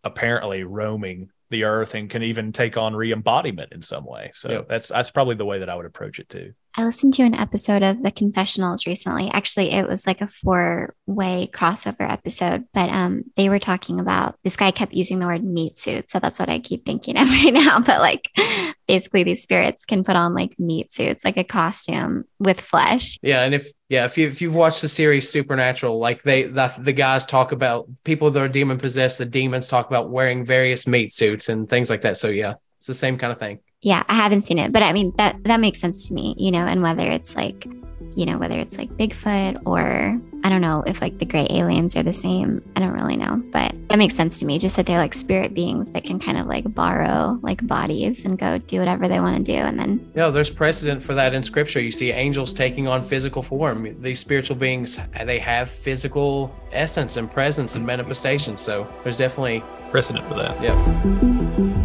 apparently 0.03 0.63
roaming 0.63 1.29
the 1.49 1.63
earth 1.63 1.93
and 1.93 2.09
can 2.09 2.23
even 2.23 2.51
take 2.51 2.77
on 2.77 2.95
re-embodiment 2.95 3.71
in 3.71 3.81
some 3.81 4.05
way. 4.05 4.31
So 4.33 4.51
yep. 4.51 4.67
that's 4.67 4.89
that's 4.89 5.11
probably 5.11 5.35
the 5.35 5.45
way 5.45 5.59
that 5.59 5.69
I 5.69 5.75
would 5.75 5.85
approach 5.85 6.19
it 6.19 6.29
too. 6.29 6.53
I 6.77 6.83
listened 6.83 7.13
to 7.13 7.23
an 7.23 7.35
episode 7.35 7.83
of 7.83 8.03
The 8.03 8.11
Confessionals 8.11 8.85
recently. 8.85 9.29
Actually, 9.31 9.71
it 9.71 9.87
was 9.87 10.05
like 10.05 10.19
a 10.19 10.27
four-way 10.27 11.49
crossover 11.53 12.09
episode, 12.11 12.65
but 12.73 12.89
um 12.89 13.23
they 13.35 13.49
were 13.49 13.59
talking 13.59 13.99
about 13.99 14.35
this 14.43 14.55
guy 14.55 14.71
kept 14.71 14.93
using 14.93 15.19
the 15.19 15.27
word 15.27 15.43
meat 15.43 15.77
suit. 15.77 16.09
So 16.09 16.19
that's 16.19 16.39
what 16.39 16.49
I 16.49 16.59
keep 16.59 16.85
thinking 16.85 17.17
of 17.19 17.29
right 17.29 17.53
now. 17.53 17.79
But 17.79 18.01
like 18.01 18.29
basically 18.87 19.23
these 19.23 19.41
spirits 19.41 19.85
can 19.85 20.03
put 20.03 20.15
on 20.15 20.33
like 20.33 20.59
meat 20.59 20.93
suits, 20.93 21.23
like 21.23 21.37
a 21.37 21.43
costume 21.43 22.25
with 22.39 22.59
flesh. 22.59 23.17
Yeah, 23.21 23.43
and 23.43 23.53
if 23.53 23.71
yeah, 23.87 24.05
if 24.05 24.17
you 24.17 24.27
if 24.27 24.41
you've 24.41 24.55
watched 24.55 24.81
the 24.81 24.87
series 24.87 25.29
Supernatural, 25.29 25.99
like 25.99 26.23
they 26.23 26.43
the, 26.43 26.73
the 26.79 26.93
guys 26.93 27.25
talk 27.25 27.51
about 27.51 27.87
people 28.03 28.31
that 28.31 28.41
are 28.41 28.47
demon 28.47 28.79
possessed, 28.79 29.19
the 29.19 29.25
demons 29.25 29.67
talk 29.67 29.87
about 29.87 30.09
wearing 30.09 30.43
various 30.43 30.87
meat 30.87 31.13
suits 31.13 31.49
and 31.49 31.69
things 31.69 31.89
like 31.89 32.01
that. 32.01 32.17
So 32.17 32.29
yeah, 32.29 32.55
it's 32.77 32.87
the 32.87 32.95
same 32.95 33.17
kind 33.17 33.31
of 33.31 33.37
thing. 33.37 33.59
Yeah, 33.81 34.03
I 34.09 34.15
haven't 34.15 34.41
seen 34.41 34.57
it, 34.57 34.71
but 34.71 34.81
I 34.81 34.91
mean 34.91 35.13
that 35.17 35.43
that 35.43 35.59
makes 35.59 35.79
sense 35.79 36.07
to 36.07 36.15
me, 36.15 36.33
you 36.37 36.49
know, 36.49 36.65
and 36.65 36.81
whether 36.81 37.07
it's 37.11 37.35
like, 37.35 37.67
you 38.15 38.25
know, 38.25 38.39
whether 38.39 38.55
it's 38.55 38.77
like 38.77 38.89
Bigfoot 38.89 39.61
or 39.65 40.19
I 40.45 40.49
don't 40.49 40.61
know 40.61 40.83
if 40.85 41.01
like 41.01 41.17
the 41.17 41.25
gray 41.25 41.47
aliens 41.49 41.95
are 41.95 42.03
the 42.03 42.13
same. 42.13 42.61
I 42.75 42.79
don't 42.79 42.93
really 42.93 43.17
know, 43.17 43.41
but 43.51 43.73
that 43.89 43.97
makes 43.97 44.13
sense 44.13 44.37
to 44.39 44.45
me. 44.45 44.59
Just 44.59 44.75
that 44.75 44.85
they're 44.85 44.99
like 44.99 45.15
spirit 45.15 45.55
beings 45.55 45.89
that 45.93 46.03
can 46.03 46.19
kind 46.19 46.37
of 46.37 46.45
like 46.45 46.71
borrow 46.71 47.39
like 47.41 47.65
bodies 47.65 48.23
and 48.25 48.37
go 48.37 48.59
do 48.59 48.77
whatever 48.77 49.07
they 49.07 49.19
want 49.19 49.37
to 49.37 49.43
do. 49.43 49.57
And 49.57 49.79
then, 49.79 50.11
Yeah, 50.15 50.29
there's 50.29 50.51
precedent 50.51 51.01
for 51.01 51.15
that 51.15 51.33
in 51.33 51.41
scripture. 51.41 51.81
You 51.81 51.89
see 51.89 52.11
angels 52.11 52.53
taking 52.53 52.87
on 52.87 53.01
physical 53.01 53.41
form. 53.41 53.99
These 53.99 54.19
spiritual 54.19 54.55
beings, 54.55 54.99
they 55.25 55.39
have 55.39 55.67
physical 55.67 56.55
essence 56.71 57.17
and 57.17 57.31
presence 57.31 57.73
and 57.73 57.83
manifestation. 57.83 58.55
So 58.55 58.87
there's 59.03 59.17
definitely, 59.17 59.63
Precedent 59.89 60.27
for 60.27 60.35
that. 60.35 60.61
yeah. 60.61 61.84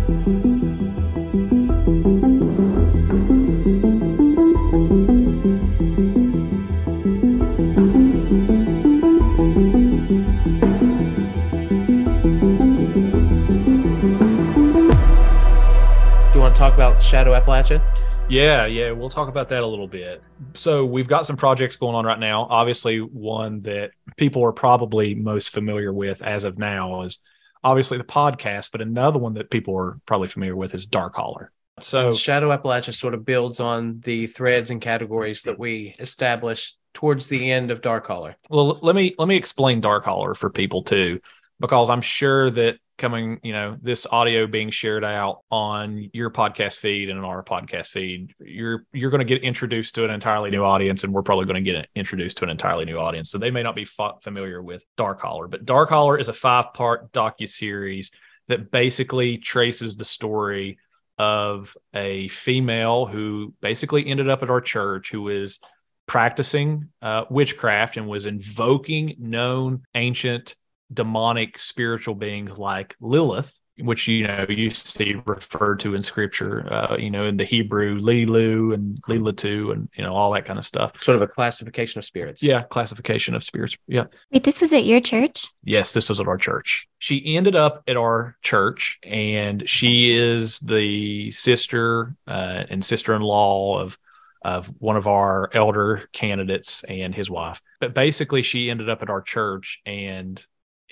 Talk 16.60 16.74
about 16.74 17.02
Shadow 17.02 17.32
Appalachia? 17.32 17.80
Yeah, 18.28 18.66
yeah, 18.66 18.90
we'll 18.90 19.08
talk 19.08 19.30
about 19.30 19.48
that 19.48 19.62
a 19.62 19.66
little 19.66 19.88
bit. 19.88 20.22
So 20.52 20.84
we've 20.84 21.08
got 21.08 21.24
some 21.24 21.38
projects 21.38 21.76
going 21.76 21.94
on 21.94 22.04
right 22.04 22.18
now. 22.18 22.46
Obviously, 22.50 22.98
one 22.98 23.62
that 23.62 23.92
people 24.18 24.44
are 24.44 24.52
probably 24.52 25.14
most 25.14 25.54
familiar 25.54 25.90
with 25.90 26.20
as 26.20 26.44
of 26.44 26.58
now 26.58 27.00
is 27.00 27.20
obviously 27.64 27.96
the 27.96 28.04
podcast, 28.04 28.72
but 28.72 28.82
another 28.82 29.18
one 29.18 29.32
that 29.34 29.48
people 29.48 29.74
are 29.74 30.00
probably 30.04 30.28
familiar 30.28 30.54
with 30.54 30.74
is 30.74 30.84
Dark 30.84 31.14
Holler. 31.14 31.50
So 31.80 32.12
Shadow 32.12 32.54
Appalachia 32.54 32.92
sort 32.92 33.14
of 33.14 33.24
builds 33.24 33.58
on 33.58 34.00
the 34.00 34.26
threads 34.26 34.70
and 34.70 34.82
categories 34.82 35.44
that 35.44 35.58
we 35.58 35.94
established 35.98 36.76
towards 36.92 37.28
the 37.28 37.50
end 37.50 37.70
of 37.70 37.80
Dark 37.80 38.06
Holler. 38.06 38.36
Well, 38.50 38.78
let 38.82 38.94
me 38.94 39.14
let 39.16 39.28
me 39.28 39.36
explain 39.36 39.80
Dark 39.80 40.04
Holler 40.04 40.34
for 40.34 40.50
people 40.50 40.82
too, 40.82 41.20
because 41.58 41.88
I'm 41.88 42.02
sure 42.02 42.50
that 42.50 42.76
coming, 43.00 43.40
you 43.42 43.52
know, 43.52 43.76
this 43.82 44.06
audio 44.08 44.46
being 44.46 44.70
shared 44.70 45.04
out 45.04 45.40
on 45.50 46.08
your 46.12 46.30
podcast 46.30 46.76
feed 46.76 47.10
and 47.10 47.18
on 47.18 47.24
our 47.24 47.42
podcast 47.42 47.88
feed, 47.88 48.32
you're 48.38 48.84
you're 48.92 49.10
going 49.10 49.18
to 49.18 49.24
get 49.24 49.42
introduced 49.42 49.96
to 49.96 50.04
an 50.04 50.10
entirely 50.10 50.50
new 50.50 50.62
audience, 50.62 51.02
and 51.02 51.12
we're 51.12 51.22
probably 51.22 51.46
going 51.46 51.64
to 51.64 51.72
get 51.72 51.88
introduced 51.96 52.36
to 52.36 52.44
an 52.44 52.50
entirely 52.50 52.84
new 52.84 52.98
audience. 52.98 53.30
So 53.30 53.38
they 53.38 53.50
may 53.50 53.64
not 53.64 53.74
be 53.74 53.84
fa- 53.84 54.14
familiar 54.22 54.62
with 54.62 54.84
Dark 54.96 55.20
Holler, 55.20 55.48
but 55.48 55.64
Dark 55.64 55.88
Holler 55.88 56.16
is 56.16 56.28
a 56.28 56.32
five 56.32 56.72
part 56.74 57.10
docu 57.10 57.48
series 57.48 58.12
that 58.46 58.70
basically 58.70 59.38
traces 59.38 59.96
the 59.96 60.04
story 60.04 60.78
of 61.18 61.76
a 61.94 62.28
female 62.28 63.06
who 63.06 63.54
basically 63.60 64.06
ended 64.06 64.28
up 64.28 64.42
at 64.42 64.50
our 64.50 64.60
church 64.60 65.10
who 65.10 65.28
is 65.28 65.58
practicing 66.06 66.88
uh, 67.02 67.24
witchcraft 67.30 67.96
and 67.96 68.08
was 68.08 68.26
invoking 68.26 69.14
known 69.18 69.82
ancient 69.94 70.56
demonic 70.92 71.58
spiritual 71.58 72.14
beings 72.14 72.58
like 72.58 72.96
Lilith, 73.00 73.58
which 73.78 74.08
you 74.08 74.26
know 74.26 74.46
you 74.48 74.70
see 74.70 75.14
referred 75.24 75.80
to 75.80 75.94
in 75.94 76.02
scripture, 76.02 76.70
uh, 76.72 76.96
you 76.96 77.10
know, 77.10 77.26
in 77.26 77.36
the 77.36 77.44
Hebrew 77.44 77.98
Lilu 77.98 78.74
and 78.74 79.00
Lilatu 79.02 79.72
and 79.72 79.88
you 79.94 80.02
know 80.02 80.14
all 80.14 80.32
that 80.32 80.44
kind 80.44 80.58
of 80.58 80.64
stuff. 80.64 80.92
Sort 81.02 81.16
of 81.16 81.22
a 81.22 81.26
classification 81.26 81.98
of 81.98 82.04
spirits. 82.04 82.42
Yeah, 82.42 82.62
classification 82.62 83.34
of 83.34 83.42
spirits. 83.42 83.76
Yeah. 83.86 84.04
wait, 84.32 84.44
this 84.44 84.60
was 84.60 84.72
at 84.72 84.84
your 84.84 85.00
church? 85.00 85.48
Yes, 85.64 85.92
this 85.92 86.08
was 86.08 86.20
at 86.20 86.28
our 86.28 86.38
church. 86.38 86.88
She 86.98 87.36
ended 87.36 87.56
up 87.56 87.82
at 87.88 87.96
our 87.96 88.36
church, 88.42 88.98
and 89.02 89.68
she 89.68 90.16
is 90.16 90.58
the 90.60 91.30
sister 91.30 92.14
uh, 92.26 92.64
and 92.68 92.84
sister-in-law 92.84 93.80
of 93.80 93.98
of 94.42 94.68
one 94.78 94.96
of 94.96 95.06
our 95.06 95.50
elder 95.52 96.08
candidates 96.12 96.82
and 96.84 97.14
his 97.14 97.30
wife. 97.30 97.60
But 97.78 97.94
basically, 97.94 98.42
she 98.42 98.70
ended 98.70 98.88
up 98.88 99.02
at 99.02 99.10
our 99.10 99.20
church, 99.20 99.80
and 99.84 100.44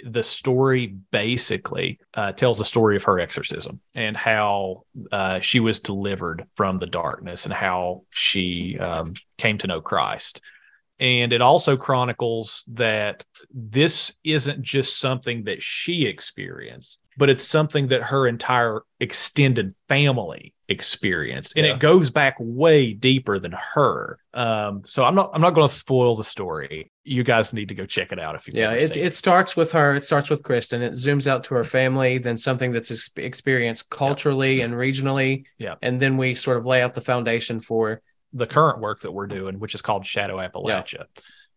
the 0.04 0.22
story 0.22 0.94
basically 1.10 1.98
uh, 2.14 2.32
tells 2.32 2.58
the 2.58 2.64
story 2.64 2.96
of 2.96 3.04
her 3.04 3.18
exorcism 3.18 3.80
and 3.94 4.16
how 4.16 4.84
uh, 5.12 5.40
she 5.40 5.60
was 5.60 5.80
delivered 5.80 6.46
from 6.54 6.78
the 6.78 6.86
darkness 6.86 7.44
and 7.44 7.54
how 7.54 8.02
she 8.10 8.78
um, 8.78 9.12
came 9.36 9.58
to 9.58 9.66
know 9.66 9.80
Christ. 9.80 10.40
And 11.00 11.32
it 11.32 11.40
also 11.40 11.76
chronicles 11.76 12.64
that 12.68 13.24
this 13.52 14.12
isn't 14.24 14.62
just 14.62 14.98
something 14.98 15.44
that 15.44 15.62
she 15.62 16.06
experienced, 16.06 16.98
but 17.16 17.30
it's 17.30 17.44
something 17.44 17.88
that 17.88 18.02
her 18.02 18.26
entire 18.26 18.82
extended 18.98 19.74
family 19.88 20.54
experienced. 20.68 21.56
And 21.56 21.64
Yeah. 21.66 21.74
it 21.74 21.78
goes 21.78 22.10
back 22.10 22.36
way 22.40 22.92
deeper 22.94 23.38
than 23.38 23.54
her. 23.74 24.18
Um, 24.34 24.82
so 24.86 25.04
I'm 25.04 25.14
not 25.14 25.30
I'm 25.32 25.40
not 25.40 25.54
gonna 25.54 25.68
spoil 25.68 26.16
the 26.16 26.24
story. 26.24 26.90
You 27.08 27.24
guys 27.24 27.52
need 27.52 27.68
to 27.68 27.74
go 27.74 27.86
check 27.86 28.12
it 28.12 28.18
out 28.18 28.34
if 28.34 28.46
you 28.46 28.52
want. 28.52 28.78
Yeah, 28.78 28.84
it, 28.84 28.96
it 28.96 29.14
starts 29.14 29.56
with 29.56 29.72
her. 29.72 29.94
It 29.94 30.04
starts 30.04 30.30
with 30.30 30.42
Kristen. 30.42 30.82
It 30.82 30.92
zooms 30.92 31.26
out 31.26 31.44
to 31.44 31.54
her 31.54 31.62
mm-hmm. 31.62 31.70
family, 31.70 32.18
then 32.18 32.36
something 32.36 32.72
that's 32.72 32.90
ex- 32.90 33.10
experienced 33.16 33.90
culturally 33.90 34.60
and 34.60 34.74
regionally. 34.74 35.44
Yeah. 35.58 35.76
And 35.82 36.00
then 36.00 36.16
we 36.16 36.34
sort 36.34 36.56
of 36.56 36.66
lay 36.66 36.82
out 36.82 36.94
the 36.94 37.00
foundation 37.00 37.60
for 37.60 38.02
the 38.32 38.46
current 38.46 38.80
work 38.80 39.00
that 39.00 39.12
we're 39.12 39.26
doing, 39.26 39.58
which 39.58 39.74
is 39.74 39.82
called 39.82 40.04
Shadow 40.04 40.36
Appalachia. 40.36 41.04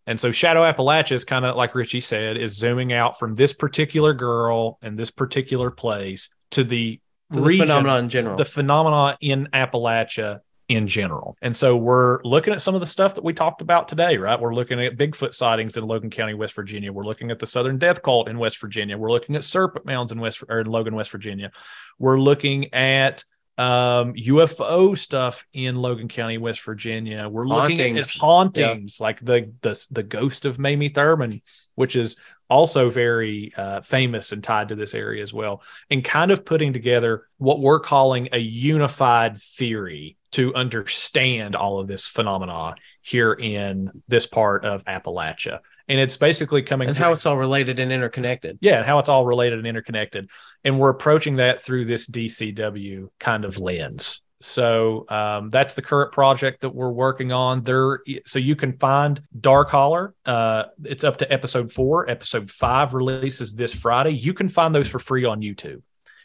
And 0.08 0.20
so 0.20 0.32
Shadow 0.32 0.62
Appalachia 0.62 1.14
is 1.14 1.26
kind 1.26 1.45
of 1.45 1.56
like 1.56 1.76
Ritchie 1.76 2.02
said, 2.02 2.38
is 2.38 2.58
zooming 2.58 2.91
out 2.91 3.20
from 3.20 3.36
this 3.36 3.54
particular 3.54 4.14
girl 4.14 4.80
and 4.82 4.97
this 4.97 5.12
particular 5.12 5.70
place 5.70 6.34
to 6.52 6.64
the 6.64 6.99
to 7.32 7.39
the 7.39 7.45
region, 7.45 7.68
phenomenon 7.68 8.04
in 8.06 8.10
general. 8.10 8.38
the 8.38 8.45
phenomena 8.45 9.18
in 9.22 9.47
Appalachia 9.54 10.39
in 10.72 10.88
general. 10.88 11.38
And 11.41 11.53
so 11.53 11.76
we're 11.76 12.19
looking 12.24 12.53
at 12.53 12.61
some 12.61 12.76
of 12.76 12.82
the 12.82 12.88
stuff 12.88 13.15
that 13.15 13.24
we 13.26 13.34
talked 13.34 13.61
about 13.61 13.89
today, 13.89 14.15
right? 14.15 14.39
We're 14.39 14.55
looking 14.55 14.80
at 14.80 14.95
Bigfoot 14.95 15.34
sightings 15.34 15.76
in 15.76 15.86
Logan 15.86 16.09
County, 16.09 16.34
West 16.34 16.53
Virginia. 16.53 16.93
We're 16.93 17.03
looking 17.03 17.30
at 17.30 17.39
the 17.39 17.47
Southern 17.47 17.78
Death 17.78 18.01
Cult 18.01 18.30
in 18.30 18.38
West 18.38 18.59
Virginia. 18.61 18.97
We're 18.97 19.11
looking 19.11 19.36
at 19.36 19.43
serpent 19.43 19.86
mounds 19.86 20.13
in 20.13 20.19
West 20.22 20.43
or 20.47 20.61
in 20.61 20.67
Logan, 20.67 20.95
West 20.95 21.11
Virginia. 21.11 21.51
We're 21.99 22.19
looking 22.19 22.74
at 22.74 23.26
um 23.57 24.13
UFO 24.13 24.97
stuff 24.97 25.45
in 25.51 25.76
Logan 25.76 26.07
County, 26.07 26.38
West 26.38 26.63
Virginia. 26.63 27.28
We're 27.28 27.45
looking 27.45 27.97
at 27.97 28.09
Hauntings. 28.09 28.17
hauntings 28.17 29.01
like 29.01 29.19
the 29.19 29.51
the 29.61 29.86
the 29.91 30.03
ghost 30.03 30.45
of 30.45 30.57
Mamie 30.57 30.88
Thurman, 30.88 31.41
which 31.76 31.97
is 31.97 32.15
also 32.52 32.89
very 32.89 33.54
uh, 33.56 33.80
famous 33.80 34.34
and 34.34 34.43
tied 34.43 34.68
to 34.68 34.76
this 34.76 34.93
area 34.93 35.24
as 35.24 35.34
well, 35.34 35.64
and 35.89 36.04
kind 36.04 36.32
of 36.32 36.43
putting 36.43 36.74
together 36.74 37.28
what 37.38 37.62
we're 37.62 37.80
calling 37.80 38.28
a 38.34 38.38
unified 38.38 39.38
theory 39.38 40.18
to 40.32 40.54
understand 40.54 41.56
all 41.56 41.80
of 41.80 41.88
this 41.88 42.08
phenomena 42.08 42.76
here 43.02 43.34
in 43.34 44.04
this 44.10 44.28
part 44.28 44.66
of 44.66 44.84
Appalachia. 44.86 45.60
And 45.88 45.99
it's 45.99 46.18
basically 46.18 46.62
coming 46.62 46.89
and 46.89 46.95
through- 46.95 47.06
how 47.06 47.12
it's 47.14 47.26
all 47.26 47.38
related 47.38 47.80
and 47.80 47.91
interconnected. 47.91 48.58
yeah, 48.62 48.78
and 48.78 48.86
how 48.86 48.99
it's 48.99 49.10
all 49.10 49.26
related 49.26 49.60
and 49.60 49.68
interconnected. 49.68 50.30
And 50.64 50.78
we're 50.78 50.89
approaching 50.89 51.38
that 51.38 51.62
through 51.62 51.86
this 51.86 52.08
DCW 52.08 53.10
kind 53.20 53.45
of 53.45 53.60
lens. 53.60 54.22
So 54.43 55.05
um, 55.09 55.49
that's 55.49 55.75
the 55.75 55.81
current 55.81 56.11
project 56.11 56.61
that 56.61 56.69
we're 56.69 56.91
working 56.91 57.31
on. 57.31 57.63
There, 57.63 58.01
so 58.25 58.39
you 58.39 58.55
can 58.55 58.77
find 58.77 59.21
Dark 59.39 59.69
Holler. 59.69 60.13
Uh, 60.25 60.63
it's 60.83 61.03
up 61.03 61.17
to 61.17 61.31
episode 61.31 61.71
four. 61.71 62.09
Episode 62.09 62.49
five 62.49 62.93
releases 62.93 63.55
this 63.55 63.73
Friday. 63.73 64.11
You 64.11 64.33
can 64.33 64.49
find 64.49 64.73
those 64.73 64.87
for 64.87 64.99
free 64.99 65.25
on 65.25 65.41
YouTube. 65.41 65.81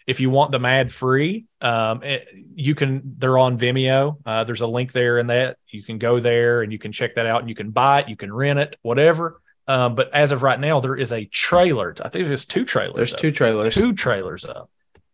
If 0.07 0.21
you 0.21 0.31
want 0.31 0.53
them 0.53 0.65
ad 0.65 0.93
free, 0.93 1.47
um, 1.61 2.03
it- 2.03 2.29
you 2.55 2.75
can. 2.75 3.03
They're 3.19 3.39
on 3.39 3.59
Vimeo. 3.59 4.19
Uh, 4.25 4.45
there's 4.45 4.61
a 4.61 4.67
link 4.67 4.93
there 4.93 5.19
in 5.19 5.27
that. 5.27 5.59
You 5.69 5.83
can 5.83 5.99
go 5.99 6.21
there 6.21 6.63
and 6.63 6.73
you 6.73 6.79
can 6.79 6.93
check 6.93 7.17
that 7.17 7.27
out. 7.27 7.41
And 7.41 7.49
you 7.49 7.55
can 7.55 7.71
buy 7.71 8.01
it. 8.01 8.09
You 8.09 8.17
can 8.17 8.33
rent 8.33 8.59
it. 8.59 8.77
Whatever. 8.83 9.41
Um, 9.69 9.97
but 9.97 10.15
as 10.15 10.31
of 10.31 10.45
right 10.45 10.61
now, 10.61 10.79
there 10.79 10.95
is 10.95 11.13
a 11.13 11.25
trailer. 11.25 11.93
I 12.01 12.09
think 12.09 12.29
there's 12.29 12.47
two 12.47 12.65
trailers. 12.65 12.95
There's 12.95 13.15
up. 13.15 13.19
two 13.19 13.33
trailers. 13.33 13.75
two 13.75 13.93
trailers 13.93 14.45
up 14.45 14.71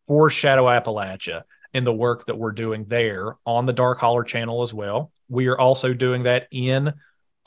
for 0.06 0.28
Shadow 0.28 0.66
Appalachia 0.66 1.42
and 1.74 1.86
the 1.86 1.92
work 1.92 2.26
that 2.26 2.36
we're 2.36 2.52
doing 2.52 2.84
there 2.86 3.36
on 3.46 3.66
the 3.66 3.72
Dark 3.72 3.98
Holler 3.98 4.24
channel 4.24 4.62
as 4.62 4.74
well. 4.74 5.10
We 5.28 5.46
are 5.48 5.58
also 5.58 5.94
doing 5.94 6.24
that 6.24 6.48
in 6.50 6.92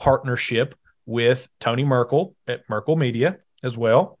partnership 0.00 0.74
with 1.06 1.48
Tony 1.60 1.84
Merkel 1.84 2.34
at 2.46 2.68
Merkel 2.68 2.96
Media 2.96 3.38
as 3.62 3.76
well. 3.76 4.18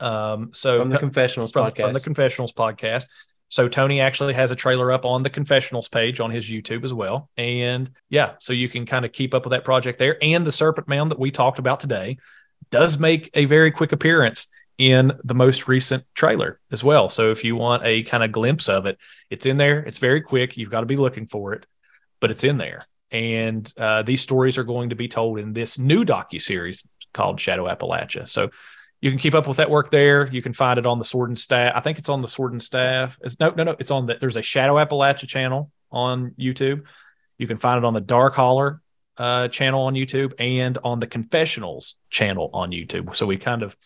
Um, 0.00 0.50
so 0.52 0.78
from 0.80 0.90
the 0.90 0.98
Confessionals 0.98 1.50
from, 1.50 1.66
podcast. 1.66 1.82
from 1.82 1.92
the 1.92 2.00
Confessionals 2.00 2.52
podcast. 2.52 3.06
So 3.48 3.68
Tony 3.68 4.00
actually 4.00 4.34
has 4.34 4.50
a 4.50 4.56
trailer 4.56 4.90
up 4.90 5.04
on 5.04 5.22
the 5.22 5.30
Confessionals 5.30 5.88
page 5.88 6.18
on 6.18 6.30
his 6.30 6.48
YouTube 6.48 6.84
as 6.84 6.92
well. 6.92 7.30
And 7.36 7.90
yeah, 8.08 8.32
so 8.40 8.52
you 8.52 8.68
can 8.68 8.86
kind 8.86 9.04
of 9.04 9.12
keep 9.12 9.34
up 9.34 9.44
with 9.44 9.52
that 9.52 9.64
project 9.64 9.98
there. 9.98 10.16
And 10.22 10.46
the 10.46 10.52
Serpent 10.52 10.88
Mound 10.88 11.10
that 11.10 11.20
we 11.20 11.30
talked 11.30 11.58
about 11.58 11.78
today 11.78 12.18
does 12.70 12.98
make 12.98 13.30
a 13.34 13.44
very 13.44 13.70
quick 13.70 13.92
appearance 13.92 14.48
in 14.78 15.12
the 15.22 15.34
most 15.34 15.68
recent 15.68 16.04
trailer 16.14 16.60
as 16.72 16.82
well. 16.82 17.08
So 17.08 17.30
if 17.30 17.44
you 17.44 17.56
want 17.56 17.84
a 17.84 18.02
kind 18.02 18.24
of 18.24 18.32
glimpse 18.32 18.68
of 18.68 18.86
it, 18.86 18.98
it's 19.30 19.46
in 19.46 19.56
there. 19.56 19.80
It's 19.80 19.98
very 19.98 20.20
quick. 20.20 20.56
You've 20.56 20.70
got 20.70 20.80
to 20.80 20.86
be 20.86 20.96
looking 20.96 21.26
for 21.26 21.52
it, 21.52 21.66
but 22.20 22.30
it's 22.30 22.44
in 22.44 22.56
there. 22.56 22.86
And 23.10 23.72
uh, 23.76 24.02
these 24.02 24.20
stories 24.20 24.58
are 24.58 24.64
going 24.64 24.90
to 24.90 24.96
be 24.96 25.06
told 25.06 25.38
in 25.38 25.52
this 25.52 25.78
new 25.78 26.04
docu 26.04 26.40
series 26.40 26.88
called 27.12 27.40
Shadow 27.40 27.66
Appalachia. 27.66 28.28
So 28.28 28.50
you 29.00 29.10
can 29.10 29.18
keep 29.18 29.34
up 29.34 29.46
with 29.46 29.58
that 29.58 29.70
work 29.70 29.90
there. 29.90 30.26
You 30.26 30.42
can 30.42 30.52
find 30.52 30.78
it 30.78 30.86
on 30.86 30.98
the 30.98 31.04
Sword 31.04 31.28
and 31.28 31.38
Staff. 31.38 31.72
I 31.76 31.80
think 31.80 31.98
it's 31.98 32.08
on 32.08 32.22
the 32.22 32.28
Sword 32.28 32.52
and 32.52 32.62
Staff. 32.62 33.18
It's, 33.22 33.38
no, 33.38 33.50
no, 33.50 33.62
no. 33.62 33.76
It's 33.78 33.90
on 33.90 34.06
the. 34.06 34.16
There's 34.18 34.36
a 34.36 34.42
Shadow 34.42 34.74
Appalachia 34.76 35.28
channel 35.28 35.70
on 35.92 36.32
YouTube. 36.32 36.84
You 37.38 37.46
can 37.46 37.56
find 37.56 37.78
it 37.78 37.84
on 37.84 37.94
the 37.94 38.00
Dark 38.00 38.34
Holler 38.34 38.80
uh, 39.16 39.48
channel 39.48 39.82
on 39.82 39.94
YouTube 39.94 40.32
and 40.38 40.78
on 40.82 41.00
the 41.00 41.06
Confessionals 41.06 41.96
channel 42.10 42.50
on 42.52 42.70
YouTube. 42.70 43.14
So 43.14 43.26
we 43.26 43.36
kind 43.36 43.62
of 43.62 43.76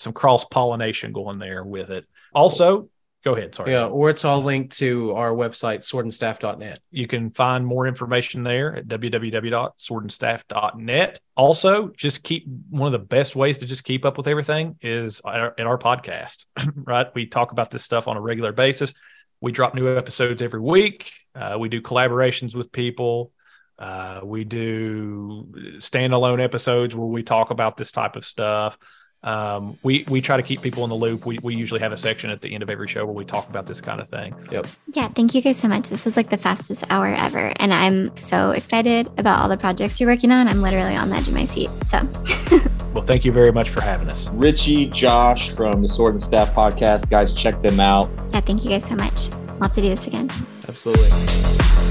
some 0.00 0.12
cross 0.12 0.44
pollination 0.46 1.12
going 1.12 1.38
there 1.38 1.62
with 1.62 1.90
it. 1.90 2.06
Also, 2.32 2.88
go 3.22 3.36
ahead. 3.36 3.54
Sorry. 3.54 3.72
Yeah, 3.72 3.84
or 3.86 4.08
it's 4.08 4.24
all 4.24 4.42
linked 4.42 4.78
to 4.78 5.12
our 5.12 5.32
website, 5.32 5.80
swordandstaff.net. 5.80 6.80
You 6.90 7.06
can 7.06 7.30
find 7.30 7.66
more 7.66 7.86
information 7.86 8.42
there 8.42 8.76
at 8.76 8.88
www.swordandstaff.net. 8.88 11.20
Also, 11.36 11.88
just 11.88 12.24
keep 12.24 12.46
one 12.70 12.86
of 12.86 12.92
the 12.92 13.06
best 13.06 13.36
ways 13.36 13.58
to 13.58 13.66
just 13.66 13.84
keep 13.84 14.06
up 14.06 14.16
with 14.16 14.26
everything 14.26 14.76
is 14.80 15.20
our, 15.20 15.54
in 15.58 15.66
our 15.66 15.76
podcast, 15.78 16.46
right? 16.74 17.08
We 17.14 17.26
talk 17.26 17.52
about 17.52 17.70
this 17.70 17.84
stuff 17.84 18.08
on 18.08 18.16
a 18.16 18.20
regular 18.20 18.52
basis. 18.52 18.94
We 19.42 19.52
drop 19.52 19.74
new 19.74 19.96
episodes 19.96 20.42
every 20.42 20.60
week. 20.60 21.12
Uh, 21.34 21.56
we 21.58 21.68
do 21.68 21.82
collaborations 21.82 22.54
with 22.54 22.72
people. 22.72 23.32
Uh, 23.78 24.20
we 24.22 24.44
do 24.44 25.46
standalone 25.78 26.42
episodes 26.42 26.94
where 26.94 27.06
we 27.06 27.22
talk 27.22 27.50
about 27.50 27.78
this 27.78 27.92
type 27.92 28.16
of 28.16 28.26
stuff. 28.26 28.76
Um, 29.22 29.76
we 29.82 30.04
we 30.08 30.20
try 30.20 30.36
to 30.38 30.42
keep 30.42 30.62
people 30.62 30.82
in 30.84 30.90
the 30.90 30.96
loop. 30.96 31.26
We 31.26 31.38
we 31.42 31.54
usually 31.54 31.80
have 31.80 31.92
a 31.92 31.96
section 31.96 32.30
at 32.30 32.40
the 32.40 32.54
end 32.54 32.62
of 32.62 32.70
every 32.70 32.88
show 32.88 33.04
where 33.04 33.14
we 33.14 33.24
talk 33.24 33.48
about 33.50 33.66
this 33.66 33.80
kind 33.80 34.00
of 34.00 34.08
thing. 34.08 34.34
Yep. 34.50 34.66
Yeah, 34.94 35.08
thank 35.08 35.34
you 35.34 35.42
guys 35.42 35.58
so 35.58 35.68
much. 35.68 35.88
This 35.88 36.04
was 36.06 36.16
like 36.16 36.30
the 36.30 36.38
fastest 36.38 36.84
hour 36.90 37.06
ever. 37.08 37.52
And 37.56 37.74
I'm 37.74 38.16
so 38.16 38.52
excited 38.52 39.10
about 39.18 39.40
all 39.40 39.48
the 39.48 39.58
projects 39.58 40.00
you're 40.00 40.08
working 40.08 40.32
on. 40.32 40.48
I'm 40.48 40.62
literally 40.62 40.96
on 40.96 41.10
the 41.10 41.16
edge 41.16 41.28
of 41.28 41.34
my 41.34 41.44
seat. 41.44 41.68
So 41.88 41.98
Well, 42.94 43.02
thank 43.02 43.24
you 43.24 43.30
very 43.30 43.52
much 43.52 43.68
for 43.70 43.82
having 43.82 44.08
us. 44.08 44.30
Ritchie, 44.30 44.86
Josh 44.86 45.50
from 45.54 45.80
the 45.82 45.88
Sword 45.88 46.12
and 46.14 46.22
Staff 46.22 46.54
podcast. 46.54 47.08
Guys, 47.10 47.32
check 47.32 47.60
them 47.62 47.78
out. 47.78 48.10
yeah, 48.32 48.40
thank 48.40 48.64
you 48.64 48.70
guys 48.70 48.84
so 48.86 48.96
much. 48.96 49.28
Love 49.60 49.72
to 49.72 49.80
do 49.80 49.88
this 49.90 50.06
again. 50.06 50.28
Absolutely. 50.66 51.89